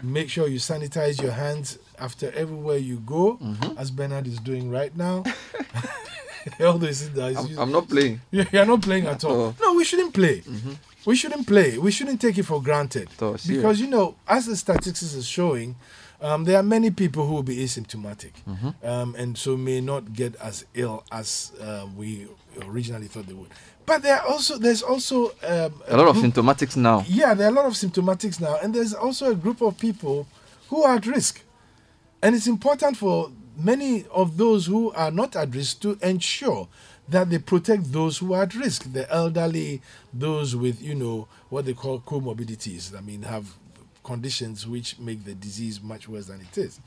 Make 0.02 0.30
sure 0.30 0.48
you 0.48 0.58
sanitize 0.58 1.20
your 1.20 1.32
hands 1.32 1.78
after 1.98 2.30
everywhere 2.32 2.78
you 2.78 2.96
go, 2.98 3.38
as 3.78 3.90
Bernard 3.90 4.26
is 4.26 4.38
doing 4.38 4.70
right 4.70 4.94
now. 4.96 5.24
He's, 6.58 7.08
he's 7.08 7.18
I'm, 7.18 7.58
I'm 7.58 7.72
not 7.72 7.88
playing. 7.88 8.20
you're 8.30 8.64
not 8.64 8.80
playing 8.82 9.06
at 9.06 9.24
all. 9.24 9.56
No, 9.60 9.74
we 9.74 9.84
shouldn't 9.84 10.14
play. 10.14 10.42
We 11.04 11.16
shouldn't 11.16 11.46
play. 11.46 11.76
We 11.76 11.90
shouldn't 11.90 12.20
take 12.20 12.38
it 12.38 12.44
for 12.44 12.62
granted. 12.62 13.08
Because, 13.18 13.80
you 13.80 13.88
know, 13.88 14.14
as 14.28 14.46
the 14.46 14.56
statistics 14.56 15.02
is 15.12 15.26
showing, 15.26 15.74
um, 16.20 16.44
there 16.44 16.56
are 16.58 16.62
many 16.62 16.90
people 16.90 17.26
who 17.26 17.34
will 17.34 17.42
be 17.42 17.56
asymptomatic 17.58 18.30
um, 18.84 19.14
and 19.18 19.36
so 19.36 19.56
may 19.56 19.80
not 19.80 20.12
get 20.12 20.36
as 20.36 20.64
ill 20.74 21.04
as 21.12 21.52
uh, 21.60 21.86
we 21.96 22.28
originally 22.62 23.06
thought 23.08 23.26
they 23.26 23.34
would. 23.34 23.50
But 23.84 24.02
there 24.02 24.16
are 24.16 24.26
also 24.28 24.56
there's 24.58 24.82
also 24.82 25.26
um, 25.46 25.82
A 25.88 25.96
lot 25.96 26.08
of 26.08 26.16
symptomatics 26.16 26.76
now. 26.76 27.04
yeah, 27.08 27.34
there 27.34 27.46
are 27.48 27.50
a 27.50 27.54
lot 27.54 27.66
of 27.66 27.74
symptomatics 27.74 28.40
now, 28.40 28.56
and 28.62 28.74
there's 28.74 28.94
also 28.94 29.30
a 29.30 29.34
group 29.34 29.60
of 29.62 29.78
people 29.78 30.26
who 30.68 30.82
are 30.82 30.96
at 30.96 31.06
risk. 31.06 31.42
And 32.26 32.34
it's 32.34 32.48
important 32.48 32.96
for 32.96 33.30
many 33.56 34.04
of 34.10 34.36
those 34.36 34.66
who 34.66 34.90
are 34.94 35.12
not 35.12 35.36
at 35.36 35.54
risk 35.54 35.78
to 35.82 35.96
ensure 36.02 36.66
that 37.08 37.30
they 37.30 37.38
protect 37.38 37.92
those 37.92 38.18
who 38.18 38.32
are 38.32 38.42
at 38.42 38.54
risk 38.56 38.92
the 38.92 39.08
elderly, 39.14 39.80
those 40.12 40.56
with, 40.56 40.82
you 40.82 40.96
know, 40.96 41.28
what 41.50 41.66
they 41.66 41.72
call 41.72 42.00
comorbidities. 42.00 42.98
I 42.98 43.00
mean, 43.00 43.22
have 43.22 43.54
conditions 44.02 44.66
which 44.66 44.98
make 44.98 45.24
the 45.24 45.36
disease 45.36 45.80
much 45.80 46.08
worse 46.08 46.26
than 46.26 46.40
it 46.40 46.58
is. 46.58 46.80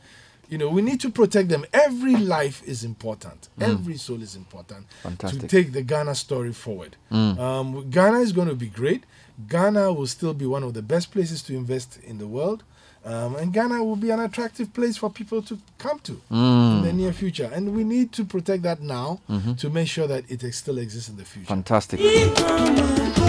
You 0.49 0.57
know, 0.57 0.67
we 0.67 0.81
need 0.81 0.99
to 0.99 1.09
protect 1.09 1.47
them. 1.47 1.65
Every 1.71 2.17
life 2.17 2.61
is 2.67 2.83
important. 2.83 3.47
Every 3.61 3.95
soul 3.95 4.21
is 4.21 4.35
important 4.35 4.87
Fantastic. 5.03 5.39
to 5.39 5.47
take 5.47 5.71
the 5.71 5.83
Ghana 5.83 6.15
story 6.15 6.51
forward. 6.51 6.97
Um, 7.11 7.89
Ghana 7.89 8.19
is 8.19 8.33
going 8.33 8.49
to 8.49 8.55
be 8.55 8.67
great. 8.67 9.05
Ghana 9.47 9.93
will 9.93 10.07
still 10.07 10.33
be 10.33 10.45
one 10.45 10.63
of 10.63 10.73
the 10.73 10.81
best 10.81 11.11
places 11.11 11.41
to 11.43 11.55
invest 11.55 11.97
in 12.03 12.17
the 12.17 12.27
world. 12.27 12.65
Um, 13.05 13.35
and 13.37 13.53
Ghana 13.53 13.83
will 13.83 13.95
be 13.95 14.09
an 14.11 14.19
attractive 14.19 14.73
place 14.73 14.97
for 14.97 15.09
people 15.09 15.41
to 15.43 15.57
come 15.77 15.99
to 15.99 16.21
in 16.29 16.81
the 16.83 16.93
near 16.93 17.13
future. 17.13 17.49
And 17.53 17.73
we 17.75 17.83
need 17.83 18.11
to 18.13 18.25
protect 18.25 18.63
that 18.63 18.81
now 18.81 19.21
to 19.57 19.69
make 19.69 19.87
sure 19.87 20.07
that 20.07 20.29
it 20.29 20.53
still 20.53 20.77
exists 20.77 21.09
in 21.09 21.17
the 21.17 21.25
future. 21.25 21.47
Fantastic. 21.47 21.99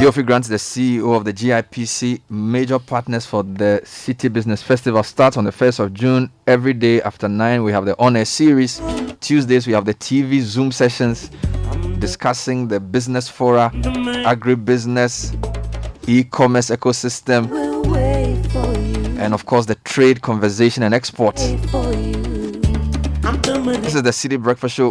Yofi 0.00 0.24
Grant, 0.24 0.46
the 0.46 0.56
CEO 0.56 1.14
of 1.14 1.24
the 1.24 1.32
GIPC, 1.32 2.20
major 2.30 2.78
partners 2.78 3.26
for 3.26 3.42
the 3.42 3.80
Citi 3.84 4.32
Business 4.32 4.62
Festival, 4.62 5.02
starts 5.02 5.36
on 5.36 5.44
the 5.44 5.52
1st 5.52 5.80
of 5.80 5.94
June. 5.94 6.30
Every 6.46 6.72
day 6.72 7.02
after 7.02 7.28
9, 7.28 7.62
we 7.62 7.72
have 7.72 7.84
the 7.84 7.98
on 7.98 8.16
air 8.16 8.24
series. 8.24 8.80
Tuesdays, 9.20 9.66
we 9.66 9.74
have 9.74 9.84
the 9.84 9.94
TV 9.94 10.40
Zoom 10.40 10.72
sessions 10.72 11.30
discussing 11.98 12.68
the 12.68 12.80
business 12.80 13.28
fora, 13.28 13.70
agribusiness, 13.74 15.34
e 16.08 16.24
commerce 16.24 16.70
ecosystem, 16.70 17.48
and 19.20 19.34
of 19.34 19.44
course, 19.44 19.66
the 19.66 19.74
trade 19.84 20.22
conversation 20.22 20.82
and 20.82 20.94
exports. 20.94 21.42
Wait 21.42 21.60
for 21.70 21.92
you. 21.92 22.16
I'm 23.22 23.38
the 23.42 23.78
This 23.82 23.94
is 23.94 24.02
the 24.02 24.10
Citi 24.10 24.42
Breakfast 24.42 24.74
Show. 24.74 24.88